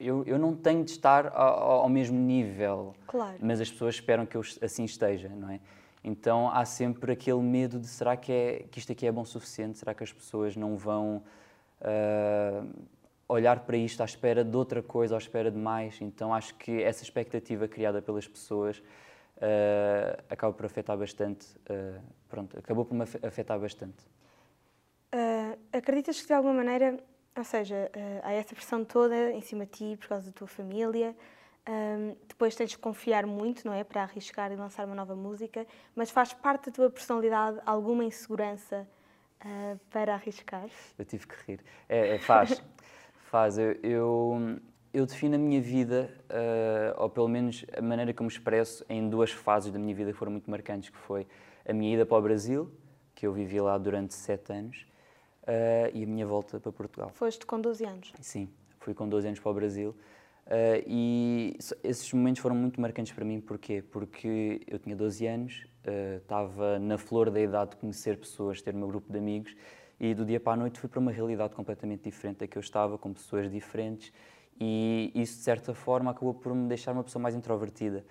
eu, 0.00 0.24
eu 0.24 0.38
não 0.38 0.54
tenho 0.54 0.84
de 0.84 0.90
estar 0.90 1.28
ao, 1.28 1.82
ao 1.82 1.88
mesmo 1.88 2.18
nível. 2.18 2.94
Claro. 3.06 3.36
Mas 3.40 3.60
as 3.60 3.70
pessoas 3.70 3.96
esperam 3.96 4.26
que 4.26 4.36
eu 4.36 4.42
assim 4.62 4.84
esteja, 4.84 5.28
não 5.28 5.50
é? 5.50 5.60
Então 6.02 6.50
há 6.50 6.64
sempre 6.64 7.12
aquele 7.12 7.40
medo 7.40 7.78
de 7.78 7.86
será 7.86 8.16
que, 8.16 8.30
é, 8.30 8.64
que 8.70 8.78
isto 8.78 8.92
aqui 8.92 9.06
é 9.06 9.12
bom 9.12 9.22
o 9.22 9.26
suficiente? 9.26 9.78
Será 9.78 9.94
que 9.94 10.04
as 10.04 10.12
pessoas 10.12 10.54
não 10.54 10.76
vão 10.76 11.22
uh, 11.80 12.68
olhar 13.26 13.60
para 13.60 13.76
isto 13.76 14.02
à 14.02 14.04
espera 14.04 14.44
de 14.44 14.56
outra 14.56 14.82
coisa, 14.82 15.14
à 15.14 15.18
espera 15.18 15.50
de 15.50 15.58
mais. 15.58 16.00
Então 16.00 16.34
acho 16.34 16.54
que 16.56 16.82
essa 16.82 17.02
expectativa 17.02 17.66
criada 17.66 18.02
pelas 18.02 18.28
pessoas 18.28 18.78
uh, 18.78 20.22
acaba 20.28 20.52
por 20.52 20.66
afetar 20.66 20.96
bastante. 20.98 21.46
Uh, 21.70 22.00
pronto, 22.28 22.58
acabou 22.58 22.84
por 22.84 22.94
me 22.94 23.04
afetar 23.22 23.58
bastante. 23.58 24.04
Acreditas 25.72 26.20
que 26.20 26.26
de 26.26 26.32
alguma 26.32 26.54
maneira, 26.54 26.98
ou 27.36 27.44
seja, 27.44 27.90
há 28.22 28.32
essa 28.32 28.54
pressão 28.54 28.84
toda 28.84 29.32
em 29.32 29.40
cima 29.40 29.66
de 29.66 29.72
ti 29.72 29.96
por 29.96 30.08
causa 30.08 30.26
da 30.26 30.32
tua 30.32 30.46
família, 30.46 31.16
depois 32.28 32.54
tens 32.54 32.70
de 32.70 32.78
confiar 32.78 33.26
muito, 33.26 33.66
não 33.66 33.72
é? 33.72 33.82
Para 33.82 34.02
arriscar 34.02 34.52
e 34.52 34.56
lançar 34.56 34.86
uma 34.86 34.94
nova 34.94 35.16
música, 35.16 35.66
mas 35.94 36.10
faz 36.10 36.32
parte 36.32 36.66
da 36.66 36.72
tua 36.72 36.90
personalidade 36.90 37.60
alguma 37.64 38.04
insegurança 38.04 38.86
uh, 39.44 39.78
para 39.90 40.14
arriscar? 40.14 40.68
Eu 40.98 41.04
tive 41.04 41.26
que 41.26 41.34
rir. 41.46 41.60
É, 41.88 42.16
é 42.16 42.18
faz. 42.18 42.62
faz. 43.30 43.58
Eu, 43.58 43.72
eu, 43.82 44.60
eu, 44.92 45.06
defino 45.06 45.36
a 45.36 45.38
minha 45.38 45.60
vida, 45.60 46.10
uh, 46.30 47.02
ou 47.02 47.10
pelo 47.10 47.28
menos 47.28 47.64
a 47.76 47.82
maneira 47.82 48.12
como 48.12 48.28
expresso, 48.28 48.84
em 48.88 49.08
duas 49.08 49.30
fases 49.30 49.72
da 49.72 49.78
minha 49.78 49.94
vida 49.94 50.12
que 50.12 50.18
foram 50.18 50.32
muito 50.32 50.50
marcantes, 50.50 50.90
que 50.90 50.98
foi 50.98 51.26
a 51.66 51.72
minha 51.72 51.94
ida 51.94 52.06
para 52.06 52.18
o 52.18 52.22
Brasil, 52.22 52.70
que 53.14 53.26
eu 53.26 53.32
vivi 53.32 53.60
lá 53.60 53.78
durante 53.78 54.14
sete 54.14 54.52
anos, 54.52 54.86
e 55.92 56.02
a 56.02 56.06
minha 56.06 56.26
volta 56.26 56.58
para 56.58 56.72
Portugal. 56.72 57.10
Foste 57.10 57.44
com 57.44 57.60
12 57.60 57.84
anos? 57.84 58.12
Sim, 58.20 58.48
fui 58.78 58.94
com 58.94 59.08
12 59.08 59.26
anos 59.26 59.40
para 59.40 59.50
o 59.50 59.54
Brasil. 59.54 59.94
Uh, 60.46 60.84
e 60.86 61.56
esses 61.82 62.12
momentos 62.12 62.42
foram 62.42 62.54
muito 62.54 62.78
marcantes 62.78 63.12
para 63.14 63.24
mim, 63.24 63.40
porquê? 63.40 63.82
Porque 63.82 64.60
eu 64.66 64.78
tinha 64.78 64.94
12 64.94 65.26
anos, 65.26 65.66
uh, 65.86 66.18
estava 66.18 66.78
na 66.78 66.98
flor 66.98 67.30
da 67.30 67.40
idade 67.40 67.70
de 67.70 67.76
conhecer 67.78 68.18
pessoas, 68.18 68.60
ter 68.60 68.74
o 68.74 68.76
meu 68.76 68.86
grupo 68.86 69.10
de 69.10 69.18
amigos, 69.18 69.56
e 69.98 70.12
do 70.12 70.24
dia 70.24 70.38
para 70.38 70.52
a 70.52 70.56
noite 70.56 70.78
fui 70.78 70.88
para 70.88 71.00
uma 71.00 71.10
realidade 71.10 71.54
completamente 71.54 72.02
diferente 72.02 72.38
da 72.38 72.46
que 72.46 72.58
eu 72.58 72.60
estava, 72.60 72.98
com 72.98 73.12
pessoas 73.12 73.50
diferentes, 73.50 74.12
e 74.60 75.10
isso 75.14 75.38
de 75.38 75.44
certa 75.44 75.72
forma 75.72 76.10
acabou 76.10 76.34
por 76.34 76.54
me 76.54 76.68
deixar 76.68 76.92
uma 76.92 77.02
pessoa 77.02 77.22
mais 77.22 77.34
introvertida. 77.34 78.04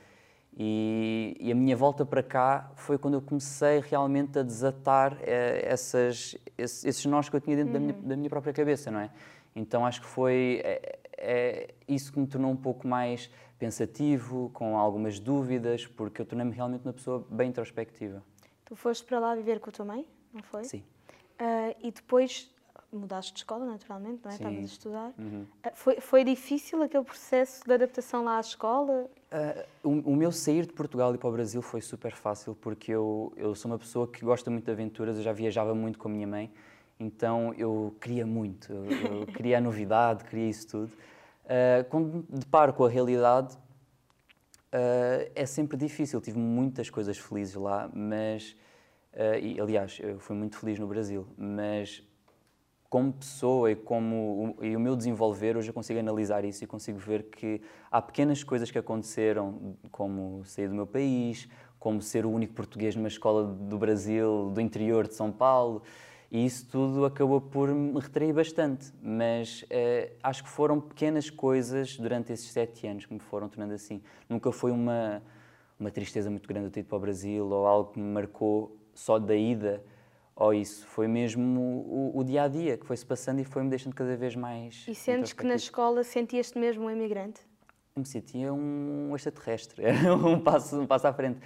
E, 0.56 1.36
e 1.40 1.52
a 1.52 1.56
minha 1.56 1.76
volta 1.76 2.06
para 2.06 2.22
cá 2.22 2.72
foi 2.76 2.98
quando 2.98 3.16
eu 3.16 3.22
comecei 3.22 3.80
realmente 3.80 4.38
a 4.38 4.44
desatar 4.44 5.14
uh, 5.14 5.18
essas, 5.24 6.38
esses, 6.58 6.86
esses 6.86 7.06
nós 7.06 7.28
que 7.28 7.36
eu 7.36 7.42
tinha 7.42 7.56
dentro 7.56 7.74
uhum. 7.74 7.88
da, 7.88 7.94
minha, 7.94 8.08
da 8.10 8.16
minha 8.16 8.30
própria 8.30 8.54
cabeça, 8.54 8.92
não 8.92 9.00
é? 9.00 9.10
Então 9.56 9.86
acho 9.86 10.02
que 10.02 10.08
foi 10.08 10.62
é, 10.64 11.00
é, 11.18 11.74
isso 11.88 12.12
que 12.12 12.20
me 12.20 12.28
tornou 12.28 12.52
um 12.52 12.56
pouco 12.56 12.88
mais 12.88 13.32
pensativo, 13.58 14.52
com 14.54 14.78
algumas 14.78 15.20
dúvidas, 15.20 15.88
porque 15.88 16.22
eu 16.22 16.26
tornei-me 16.26 16.54
realmente 16.54 16.86
uma 16.86 16.94
pessoa 16.94 17.26
bem 17.30 17.50
introspectiva. 17.50 18.24
Tu 18.66 18.76
foste 18.76 19.06
para 19.06 19.20
lá 19.20 19.36
viver 19.36 19.60
com 19.60 19.70
a 19.70 19.74
tua 19.74 19.86
mãe, 19.86 20.08
não 20.34 20.44
foi? 20.44 20.64
Sim. 20.66 20.84
Uh, 21.40 21.76
e 21.82 21.92
depois 21.92 22.53
mudaste 22.96 23.34
de 23.34 23.40
escola, 23.40 23.66
naturalmente, 23.66 24.22
não 24.24 24.32
é? 24.32 24.36
Sim. 24.36 24.44
Estavas 24.44 24.60
a 24.60 24.66
estudar. 24.66 25.14
Uhum. 25.18 25.46
Uh, 25.66 25.70
foi, 25.74 26.00
foi 26.00 26.24
difícil 26.24 26.82
aquele 26.82 27.04
processo 27.04 27.64
de 27.66 27.74
adaptação 27.74 28.24
lá 28.24 28.38
à 28.38 28.40
escola? 28.40 29.10
Uh, 29.84 29.90
o, 29.90 30.12
o, 30.12 30.16
meu 30.16 30.32
sair 30.32 30.66
de 30.66 30.74
Portugal 30.74 31.14
e 31.14 31.18
para 31.18 31.30
o 31.30 31.32
Brasil 31.32 31.62
foi 31.62 31.82
super 31.82 32.14
fácil, 32.14 32.56
porque 32.56 32.92
eu, 32.92 33.34
eu 33.36 33.56
sou 33.56 33.72
uma 33.72 33.80
pessoa 33.80 34.08
que 34.08 34.24
gosta 34.24 34.50
muito 34.52 34.66
de 34.66 34.72
aventuras, 34.72 35.18
eu 35.18 35.24
já 35.24 35.34
viajava 35.34 35.74
muito 35.74 35.98
com 35.98 36.08
a 36.08 36.12
minha 36.12 36.28
mãe, 36.28 36.52
então 37.00 37.54
eu 37.58 37.96
queria 38.00 38.26
muito, 38.26 38.72
eu, 38.72 38.86
eu 38.86 39.26
queria 39.34 39.58
a 39.58 39.62
novidade, 39.62 40.24
queria 40.24 40.50
isso 40.50 40.68
tudo. 40.68 40.92
Uh, 41.44 41.84
quando 41.90 42.26
me 42.30 42.40
deparo 42.40 42.74
com 42.74 42.86
a 42.86 42.90
realidade, 42.90 43.58
uh, 44.74 45.32
é 45.36 45.46
sempre 45.46 45.78
difícil. 45.78 46.22
Tive 46.22 46.38
muitas 46.38 46.90
coisas 46.90 47.18
felizes 47.18 47.56
lá, 47.56 47.90
mas. 47.94 48.56
Uh, 49.14 49.38
e, 49.40 49.62
aliás, 49.62 50.00
eu 50.02 50.20
fui 50.20 50.36
muito 50.36 50.58
feliz 50.58 50.80
no 50.80 50.88
Brasil, 50.88 51.28
mas 51.38 52.02
como 52.94 53.12
pessoa 53.12 53.72
e 53.72 53.76
como 53.76 54.56
e 54.62 54.76
o 54.76 54.80
meu 54.80 54.96
desenvolver, 54.96 55.58
hoje 55.58 55.68
eu 55.68 55.74
consigo 55.74 56.00
analisar 56.00 56.46
isso 56.46 56.64
e 56.64 56.68
consigo 56.68 57.00
ver 57.00 57.24
que 57.24 57.60
há 57.90 58.00
pequenas 58.00 58.44
coisas 58.44 58.70
que 58.70 58.78
aconteceram, 58.78 59.76
como 59.90 60.46
sair 60.46 60.68
do 60.68 60.76
meu 60.76 60.86
país, 60.86 61.50
como 61.80 62.04
ser 62.04 62.24
o 62.24 62.30
único 62.30 62.54
português 62.54 62.96
numa 62.96 63.08
escola 63.08 63.46
do 63.46 63.80
Brasil, 63.80 64.52
do 64.54 64.62
interior 64.62 65.08
de 65.08 65.16
São 65.16 65.32
Paulo, 65.32 65.82
e 66.30 66.46
isso 66.46 66.68
tudo 66.70 67.04
acabou 67.04 67.42
por 67.42 67.74
me 67.74 68.00
retrair 68.00 68.32
bastante. 68.32 68.94
Mas 69.02 69.64
uh, 69.64 70.14
acho 70.22 70.44
que 70.44 70.50
foram 70.50 70.80
pequenas 70.80 71.32
coisas 71.32 71.98
durante 71.98 72.32
esses 72.32 72.52
sete 72.52 72.86
anos 72.86 73.08
que 73.08 73.14
me 73.16 73.20
foram 73.20 73.50
tornando 73.50 73.74
assim. 73.74 74.04
Nunca 74.30 74.52
foi 74.52 74.72
uma, 74.72 75.20
uma 75.80 75.90
tristeza 75.90 76.30
muito 76.30 76.48
grande 76.48 76.70
ter 76.70 76.82
ido 76.82 76.90
para 76.90 76.98
o 76.98 77.02
Brasil 77.02 77.44
ou 77.44 77.66
algo 77.66 77.92
que 77.92 78.00
me 78.00 78.14
marcou 78.14 78.78
só 78.94 79.18
da 79.18 79.36
ida 79.36 79.84
ou 80.36 80.54
isso. 80.54 80.86
Foi 80.88 81.08
mesmo 81.08 81.62
o, 81.62 82.20
o 82.20 82.24
dia 82.24 82.44
a 82.44 82.48
dia 82.48 82.78
que 82.78 82.86
foi-se 82.86 83.06
passando 83.06 83.40
e 83.40 83.44
foi-me 83.44 83.70
deixando 83.70 83.94
cada 83.94 84.16
vez 84.16 84.36
mais. 84.36 84.86
E 84.88 84.96
sentes 84.96 85.34
que 85.34 85.46
na 85.46 85.56
escola 85.56 86.04
sentias-te 86.04 86.58
mesmo 86.58 86.86
um 86.86 86.92
imigrante? 86.92 87.42
Eu 87.96 88.00
me 88.00 88.06
sentia 88.08 88.52
um 88.52 89.16
extraterrestre, 89.16 89.84
um 90.26 90.40
passo, 90.40 90.82
um 90.82 90.88
passo 90.88 91.08
à 91.08 91.14
frente. 91.14 91.40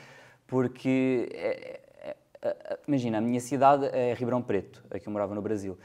Porque. 0.45 1.29
É, 1.33 1.81
imagina, 2.87 3.17
a 3.17 3.21
minha 3.21 3.39
cidade 3.39 3.87
é 3.87 4.13
Ribeirão 4.13 4.41
Preto, 4.41 4.83
aqui 4.89 5.07
eu 5.07 5.11
morava 5.11 5.35
no 5.35 5.41
Brasil. 5.41 5.77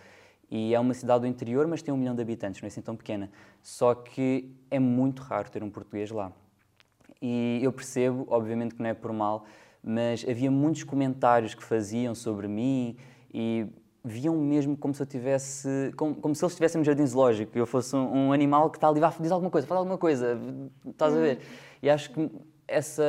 E 0.50 0.74
é 0.74 0.78
uma 0.78 0.92
cidade 0.92 1.22
do 1.22 1.26
interior, 1.26 1.66
mas 1.66 1.82
tem 1.82 1.92
um 1.92 1.96
milhão 1.96 2.14
de 2.14 2.20
habitantes, 2.20 2.60
não 2.60 2.66
é 2.66 2.68
assim 2.68 2.82
tão 2.82 2.94
pequena. 2.94 3.30
Só 3.62 3.94
que 3.94 4.54
é 4.70 4.78
muito 4.78 5.22
raro 5.22 5.50
ter 5.50 5.62
um 5.62 5.70
português 5.70 6.10
lá. 6.10 6.30
E 7.20 7.58
eu 7.62 7.72
percebo, 7.72 8.26
obviamente 8.28 8.74
que 8.74 8.82
não 8.82 8.90
é 8.90 8.94
por 8.94 9.12
mal, 9.12 9.46
mas 9.82 10.24
havia 10.28 10.50
muitos 10.50 10.84
comentários 10.84 11.54
que 11.54 11.62
faziam 11.62 12.14
sobre 12.14 12.46
mim 12.46 12.96
e 13.32 13.66
viam 14.04 14.36
mesmo 14.36 14.76
como 14.76 14.92
se 14.94 15.02
eu 15.02 15.06
tivesse, 15.06 15.92
como, 15.96 16.14
como 16.14 16.34
se 16.34 16.44
eles 16.44 16.52
estivessem 16.52 16.78
no 16.78 16.84
jardim 16.84 17.06
zoológico, 17.06 17.56
eu 17.56 17.66
fosse 17.66 17.94
um, 17.94 18.28
um 18.28 18.32
animal 18.32 18.70
que 18.70 18.76
está 18.76 18.88
ali, 18.88 19.00
diz 19.20 19.32
alguma 19.32 19.50
coisa, 19.50 19.66
fala 19.66 19.80
alguma 19.80 19.98
coisa, 19.98 20.38
estás 20.86 21.14
a 21.14 21.18
ver? 21.18 21.40
E 21.82 21.88
acho 21.88 22.10
que 22.10 22.30
essa 22.66 23.02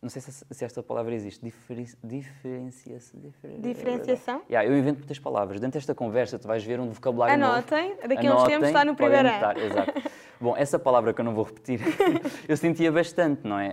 não 0.00 0.08
sei 0.08 0.22
se, 0.22 0.44
se, 0.48 0.64
esta 0.64 0.80
palavra 0.80 1.12
existe, 1.12 1.44
diferenci, 1.44 1.96
diferenciação. 2.04 3.20
Diferenciação? 3.58 4.42
Yeah, 4.48 4.68
eu 4.68 4.78
invento 4.78 4.98
muitas 4.98 5.18
palavras. 5.18 5.60
Dentro 5.60 5.78
desta 5.78 5.92
conversa, 5.92 6.38
tu 6.38 6.46
vais 6.46 6.62
ver 6.62 6.78
um 6.78 6.90
vocabulário 6.90 7.34
Anotem, 7.34 7.96
novo. 7.96 8.08
daqui 8.08 8.26
a 8.26 8.36
uns 8.36 8.44
tempos 8.44 8.68
está 8.68 8.84
no 8.84 8.94
primeiro 8.94 9.28
ano. 9.28 9.58
Exato. 9.58 9.92
Bom, 10.40 10.56
essa 10.56 10.78
palavra 10.78 11.12
que 11.12 11.20
eu 11.20 11.24
não 11.24 11.34
vou 11.34 11.44
repetir, 11.44 11.80
eu 12.48 12.56
sentia 12.56 12.92
bastante, 12.92 13.46
não 13.46 13.58
é? 13.58 13.70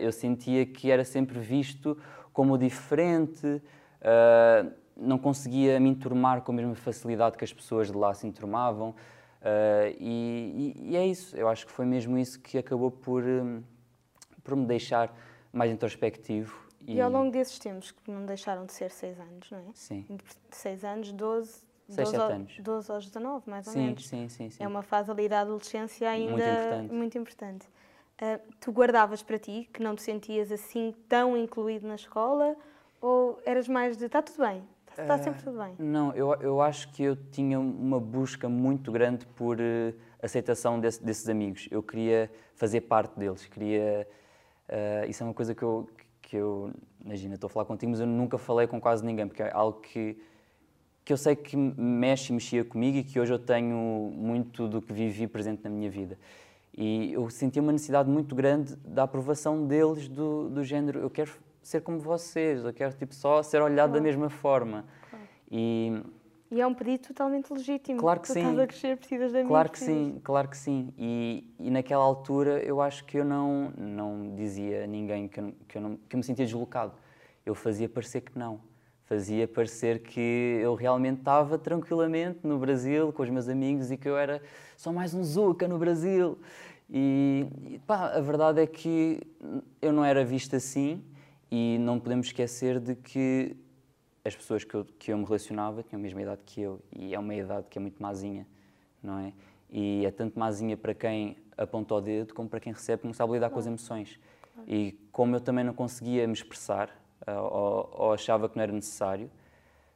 Uh, 0.00 0.04
eu 0.04 0.12
sentia 0.12 0.66
que 0.66 0.90
era 0.90 1.04
sempre 1.04 1.38
visto 1.38 1.96
como 2.32 2.58
diferente, 2.58 3.46
uh, 3.46 4.72
não 4.96 5.16
conseguia 5.16 5.78
me 5.78 5.88
enturmar 5.88 6.42
com 6.42 6.50
a 6.50 6.54
mesma 6.54 6.74
facilidade 6.74 7.36
que 7.36 7.44
as 7.44 7.52
pessoas 7.52 7.88
de 7.88 7.96
lá 7.96 8.12
se 8.14 8.26
enturmavam. 8.26 8.90
Uh, 8.90 9.94
e, 10.00 10.74
e, 10.76 10.90
e, 10.90 10.96
é 10.96 11.06
isso, 11.06 11.36
eu 11.36 11.48
acho 11.48 11.64
que 11.64 11.72
foi 11.72 11.86
mesmo 11.86 12.18
isso 12.18 12.40
que 12.40 12.58
acabou 12.58 12.90
por, 12.90 13.22
um, 13.22 13.62
por 14.42 14.56
me 14.56 14.66
deixar 14.66 15.16
mais 15.52 15.70
introspectivo. 15.70 16.66
E... 16.80 16.94
e 16.94 17.00
ao 17.00 17.10
longo 17.10 17.30
desses 17.30 17.58
tempos, 17.60 17.92
que 17.92 18.10
não 18.10 18.26
deixaram 18.26 18.66
de 18.66 18.72
ser 18.72 18.90
seis 18.90 19.20
anos, 19.20 19.50
não 19.50 19.58
é? 19.58 19.62
Sim. 19.74 20.04
Seis 20.50 20.82
anos, 20.82 21.12
12, 21.12 21.60
6, 21.88 22.12
12, 22.12 22.16
ao, 22.16 22.30
anos. 22.30 22.56
12 22.60 22.92
aos 22.92 23.06
19, 23.06 23.50
mais 23.50 23.66
ou 23.66 23.72
sim, 23.72 23.78
menos. 23.86 24.06
Sim, 24.06 24.28
sim, 24.28 24.50
sim. 24.50 24.62
É 24.62 24.68
uma 24.68 24.82
fase 24.82 25.10
ali 25.10 25.28
da 25.28 25.40
adolescência 25.40 26.08
ainda 26.08 26.32
muito 26.32 26.44
importante. 26.44 26.94
Muito 26.94 27.18
importante. 27.18 27.66
Uh, 28.20 28.52
tu 28.60 28.72
guardavas 28.72 29.22
para 29.22 29.38
ti 29.38 29.68
que 29.72 29.82
não 29.82 29.94
te 29.94 30.02
sentias 30.02 30.50
assim 30.50 30.94
tão 31.08 31.36
incluído 31.36 31.86
na 31.86 31.94
escola 31.94 32.56
ou 33.00 33.40
eras 33.46 33.68
mais 33.68 33.96
de 33.96 34.06
está 34.06 34.20
tudo 34.20 34.44
bem, 34.44 34.64
está, 34.90 35.02
está 35.02 35.18
sempre 35.18 35.42
tudo 35.42 35.58
bem? 35.58 35.72
Uh, 35.72 35.82
não, 35.82 36.12
eu, 36.14 36.34
eu 36.40 36.60
acho 36.60 36.90
que 36.92 37.02
eu 37.02 37.16
tinha 37.30 37.60
uma 37.60 38.00
busca 38.00 38.48
muito 38.48 38.90
grande 38.90 39.24
por 39.24 39.58
uh, 39.58 39.94
aceitação 40.20 40.80
desse, 40.80 41.02
desses 41.02 41.28
amigos. 41.28 41.68
Eu 41.70 41.82
queria 41.82 42.30
fazer 42.56 42.80
parte 42.82 43.16
deles, 43.16 43.46
queria 43.46 44.06
Uh, 44.68 45.08
isso 45.08 45.22
é 45.22 45.26
uma 45.26 45.32
coisa 45.32 45.54
que 45.54 45.62
eu, 45.62 45.88
que 46.20 46.36
eu, 46.36 46.70
imagina, 47.02 47.34
estou 47.34 47.48
a 47.48 47.50
falar 47.50 47.64
contigo, 47.64 47.90
mas 47.90 48.00
eu 48.00 48.06
nunca 48.06 48.36
falei 48.36 48.66
com 48.66 48.78
quase 48.78 49.04
ninguém, 49.04 49.26
porque 49.26 49.42
é 49.42 49.50
algo 49.50 49.80
que, 49.80 50.20
que 51.08 51.12
eu 51.14 51.16
sei 51.16 51.34
que 51.34 51.56
mexe 51.56 52.30
e 52.30 52.34
mexia 52.34 52.62
comigo 52.62 52.98
e 52.98 53.02
que 53.02 53.18
hoje 53.18 53.32
eu 53.32 53.38
tenho 53.38 54.12
muito 54.14 54.68
do 54.68 54.82
que 54.82 54.92
vivi 54.92 55.26
presente 55.26 55.64
na 55.64 55.70
minha 55.70 55.90
vida. 55.90 56.18
E 56.76 57.14
eu 57.14 57.30
sentia 57.30 57.62
uma 57.62 57.72
necessidade 57.72 58.10
muito 58.10 58.34
grande 58.34 58.76
da 58.84 59.04
aprovação 59.04 59.66
deles, 59.66 60.06
do, 60.06 60.50
do 60.50 60.62
género, 60.62 60.98
eu 60.98 61.08
quero 61.08 61.30
ser 61.62 61.80
como 61.80 61.98
vocês, 61.98 62.62
eu 62.62 62.74
quero 62.74 62.92
tipo, 62.92 63.14
só 63.14 63.42
ser 63.42 63.62
olhado 63.62 63.88
claro. 63.88 63.92
da 63.92 64.00
mesma 64.02 64.28
forma. 64.28 64.84
Claro. 65.08 65.24
E 65.50 66.02
e 66.50 66.60
é 66.60 66.66
um 66.66 66.74
pedido 66.74 67.08
totalmente 67.08 67.50
legítimo. 67.50 67.98
Claro 67.98 68.20
que 68.20 68.28
sim. 68.28 68.40
estás 68.40 68.58
a 68.58 68.66
crescer, 68.66 68.96
precisas 68.98 69.46
Claro 69.46 69.70
que 69.70 69.78
sim, 69.78 70.20
claro 70.22 70.48
que 70.48 70.58
sim. 70.58 70.92
E, 70.98 71.54
e 71.58 71.70
naquela 71.70 72.04
altura 72.04 72.62
eu 72.62 72.82
acho 72.82 73.02
que 73.06 73.16
eu 73.16 73.24
não, 73.24 73.72
não 73.78 74.34
dizia 74.34 74.84
a 74.84 74.86
ninguém 74.86 75.26
que 75.26 75.40
eu, 75.40 75.54
que, 75.66 75.78
eu 75.78 75.80
não, 75.80 75.96
que 75.96 76.14
eu 76.14 76.18
me 76.18 76.22
sentia 76.22 76.44
deslocado. 76.44 76.92
Eu 77.46 77.54
fazia 77.54 77.88
parecer 77.88 78.20
que 78.20 78.38
não. 78.38 78.60
Fazia 79.08 79.48
parecer 79.48 80.00
que 80.00 80.60
eu 80.60 80.74
realmente 80.74 81.20
estava 81.20 81.56
tranquilamente 81.56 82.40
no 82.42 82.58
Brasil 82.58 83.10
com 83.10 83.22
os 83.22 83.30
meus 83.30 83.48
amigos 83.48 83.90
e 83.90 83.96
que 83.96 84.06
eu 84.06 84.18
era 84.18 84.42
só 84.76 84.92
mais 84.92 85.14
um 85.14 85.24
Zuca 85.24 85.66
no 85.66 85.78
Brasil. 85.78 86.38
E, 86.90 87.46
e 87.68 87.78
pá, 87.86 88.08
a 88.08 88.20
verdade 88.20 88.60
é 88.60 88.66
que 88.66 89.18
eu 89.80 89.94
não 89.94 90.04
era 90.04 90.22
visto 90.26 90.54
assim 90.54 91.02
e 91.50 91.78
não 91.80 91.98
podemos 91.98 92.26
esquecer 92.26 92.78
de 92.78 92.94
que 92.94 93.56
as 94.22 94.36
pessoas 94.36 94.62
que 94.62 94.74
eu, 94.74 94.84
que 94.98 95.10
eu 95.10 95.16
me 95.16 95.24
relacionava 95.24 95.82
tinham 95.82 95.98
a 95.98 96.02
mesma 96.02 96.20
idade 96.20 96.42
que 96.44 96.60
eu 96.60 96.78
e 96.94 97.14
é 97.14 97.18
uma 97.18 97.34
idade 97.34 97.66
que 97.70 97.78
é 97.78 97.80
muito 97.80 98.02
mazinha, 98.02 98.46
não 99.02 99.20
é? 99.20 99.32
E 99.70 100.04
é 100.04 100.10
tanto 100.10 100.38
mazinha 100.38 100.76
para 100.76 100.92
quem 100.92 101.38
aponta 101.56 101.94
o 101.94 102.00
dedo 102.02 102.34
como 102.34 102.46
para 102.46 102.60
quem 102.60 102.74
recebe, 102.74 103.06
não 103.06 103.14
sabe 103.14 103.32
lidar 103.32 103.48
claro. 103.48 103.54
com 103.54 103.60
as 103.60 103.66
emoções. 103.66 104.20
Claro. 104.52 104.70
E 104.70 104.92
como 105.10 105.34
eu 105.34 105.40
também 105.40 105.64
não 105.64 105.72
conseguia 105.72 106.26
me 106.26 106.34
expressar 106.34 106.90
ou, 107.26 107.90
ou, 107.92 108.12
achava 108.12 108.48
que 108.48 108.56
não 108.56 108.62
era 108.62 108.72
necessário, 108.72 109.30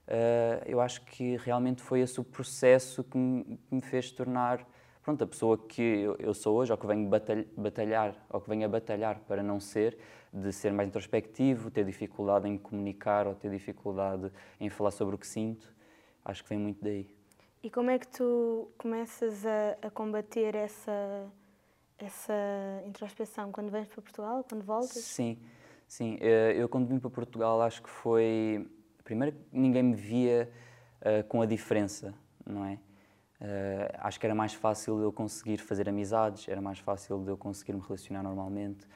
uh, 0.09 0.63
eu 0.67 0.81
acho 0.81 1.03
que 1.03 1.37
realmente 1.37 1.83
foi 1.83 2.01
esse 2.01 2.21
o 2.21 2.25
processo 2.25 3.05
que 3.05 3.17
me, 3.17 3.45
que 3.69 3.75
me 3.75 3.81
fez 3.81 4.11
tornar 4.11 4.67
pronto, 5.03 5.25
a 5.25 5.27
pessoa 5.27 5.59
que 5.59 5.83
eu, 5.83 6.17
eu 6.19 6.33
sou 6.33 6.57
hoje, 6.57 6.73
ou 6.73 6.79
que 6.79 6.87
venho 6.87 7.09
batalhar, 7.57 8.15
ou 8.31 8.41
que 8.41 8.49
venho 8.49 8.65
a 8.65 8.69
batalhar 8.69 9.19
para 9.21 9.43
não 9.43 9.59
ser, 9.59 9.99
de 10.33 10.53
ser 10.53 10.73
mais 10.73 10.89
introspectivo, 10.89 11.71
ter 11.71 11.85
dificuldade 11.85 12.49
em 12.49 12.57
comunicar 12.57 13.27
ou 13.27 13.35
ter 13.35 13.51
dificuldade 13.51 14.31
em 14.61 14.71
falar 14.71 14.93
sobre 14.93 15.15
o 15.15 15.19
que 15.19 15.27
sinto, 15.27 15.75
acho 16.25 16.43
que 16.43 16.49
vem 16.49 16.59
muito 16.59 16.83
daí. 16.83 17.11
E 17.63 17.71
como 17.71 17.91
é 17.91 17.99
que 17.99 18.09
tu 18.09 18.71
começas 18.79 19.45
a, 19.45 19.77
a 19.83 19.91
combater 19.91 20.55
essa, 20.55 21.31
essa 21.99 22.33
introspeção 22.87 23.53
quando 23.53 23.71
vens 23.71 23.87
para 23.89 24.03
Portugal, 24.03 24.45
quando 24.49 24.63
voltas? 24.63 25.03
Sim, 25.05 25.39
sim. 25.93 26.17
Eh, 26.21 26.55
eu 26.57 26.69
quando 26.69 26.87
vim 26.87 26.99
para 26.99 27.11
Portugal 27.11 27.61
acho 27.63 27.83
que 27.83 27.91
foi... 27.91 28.69
Primeiro, 29.05 29.37
ninguém 29.53 29.83
me 29.83 29.95
via 29.95 30.51
uh, 31.01 31.25
com 31.29 31.43
a 31.43 31.47
diferença, 31.47 32.15
não 32.47 32.65
é? 32.65 32.79
Uh, 33.41 33.91
acho 33.99 34.21
que 34.21 34.25
era 34.25 34.35
mais 34.35 34.55
fácil 34.55 34.97
de 34.99 35.03
eu 35.03 35.13
conseguir 35.13 35.59
fazer 35.59 35.89
amizades, 35.89 36.49
era 36.49 36.61
mais 36.61 36.79
fácil 36.79 37.19
de 37.19 37.29
eu 37.29 37.37
conseguir 37.37 37.73
me 37.73 37.81
relacionar 37.81 38.23
normalmente, 38.23 38.87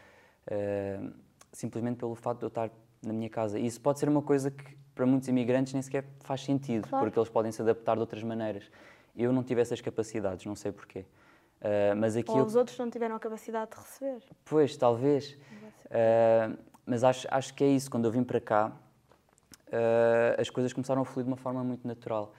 uh, 0.47 1.13
simplesmente 1.53 1.97
pelo 1.97 2.15
fato 2.15 2.39
de 2.39 2.45
eu 2.45 2.49
estar 2.49 2.71
na 3.05 3.13
minha 3.13 3.29
casa. 3.29 3.59
E 3.59 3.67
isso 3.67 3.81
pode 3.81 3.99
ser 3.99 4.09
uma 4.09 4.23
coisa 4.23 4.51
que 4.51 4.79
para 4.95 5.05
muitos 5.05 5.29
imigrantes 5.29 5.73
nem 5.73 5.83
sequer 5.83 6.05
faz 6.21 6.43
sentido, 6.43 6.89
claro. 6.89 7.05
porque 7.05 7.19
eles 7.19 7.29
podem 7.29 7.51
se 7.51 7.61
adaptar 7.61 7.95
de 7.97 8.01
outras 8.01 8.23
maneiras. 8.23 8.71
Eu 9.17 9.33
não 9.33 9.43
tive 9.43 9.61
essas 9.61 9.81
capacidades, 9.81 10.47
não 10.47 10.55
sei 10.55 10.71
porquê. 10.71 11.01
Uh, 11.61 11.97
mas 11.97 12.17
aqui 12.17 12.31
Ou 12.31 12.39
eu... 12.39 12.45
os 12.45 12.55
outros 12.55 12.79
não 12.79 12.89
tiveram 12.89 13.17
a 13.17 13.19
capacidade 13.19 13.73
de 13.73 13.77
receber. 13.77 14.23
Pois, 14.45 14.77
talvez. 14.77 15.37
Mas 16.87 17.05
acho, 17.05 17.27
acho 17.31 17.53
que 17.55 17.65
é 17.65 17.69
isso. 17.69 17.91
Quando 17.91 18.05
eu 18.05 18.11
vim 18.11 18.23
para 18.23 18.41
cá, 18.41 18.73
as 20.39 20.49
coisas 20.49 20.73
começaram 20.73 21.03
a 21.03 21.05
fluir 21.05 21.25
de 21.25 21.31
uma 21.31 21.37
forma 21.37 21.63
muito 21.65 21.87
natural. 21.87 22.33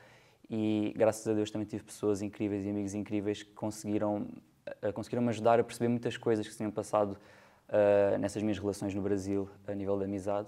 E 0.50 0.94
graças 0.96 1.28
a 1.28 1.34
Deus 1.34 1.52
também 1.52 1.68
tive 1.68 1.84
pessoas 1.84 2.22
incríveis 2.22 2.66
e 2.66 2.70
amigos 2.70 2.94
incríveis 2.94 3.44
que 3.44 3.52
conseguiram 3.52 4.28
uh, 4.84 4.94
conseguiram 4.94 5.22
me 5.22 5.30
ajudar 5.30 5.60
a 5.60 5.64
perceber 5.64 5.90
muitas 5.90 6.16
coisas 6.16 6.46
que 6.46 6.52
se 6.52 6.58
tinham 6.58 6.72
passado 6.72 7.18
uh, 7.70 8.18
nessas 8.18 8.42
minhas 8.42 8.58
relações 8.58 8.94
no 8.94 9.02
Brasil 9.02 9.50
a 9.68 9.74
nível 9.74 9.98
de 9.98 10.06
amizade 10.06 10.48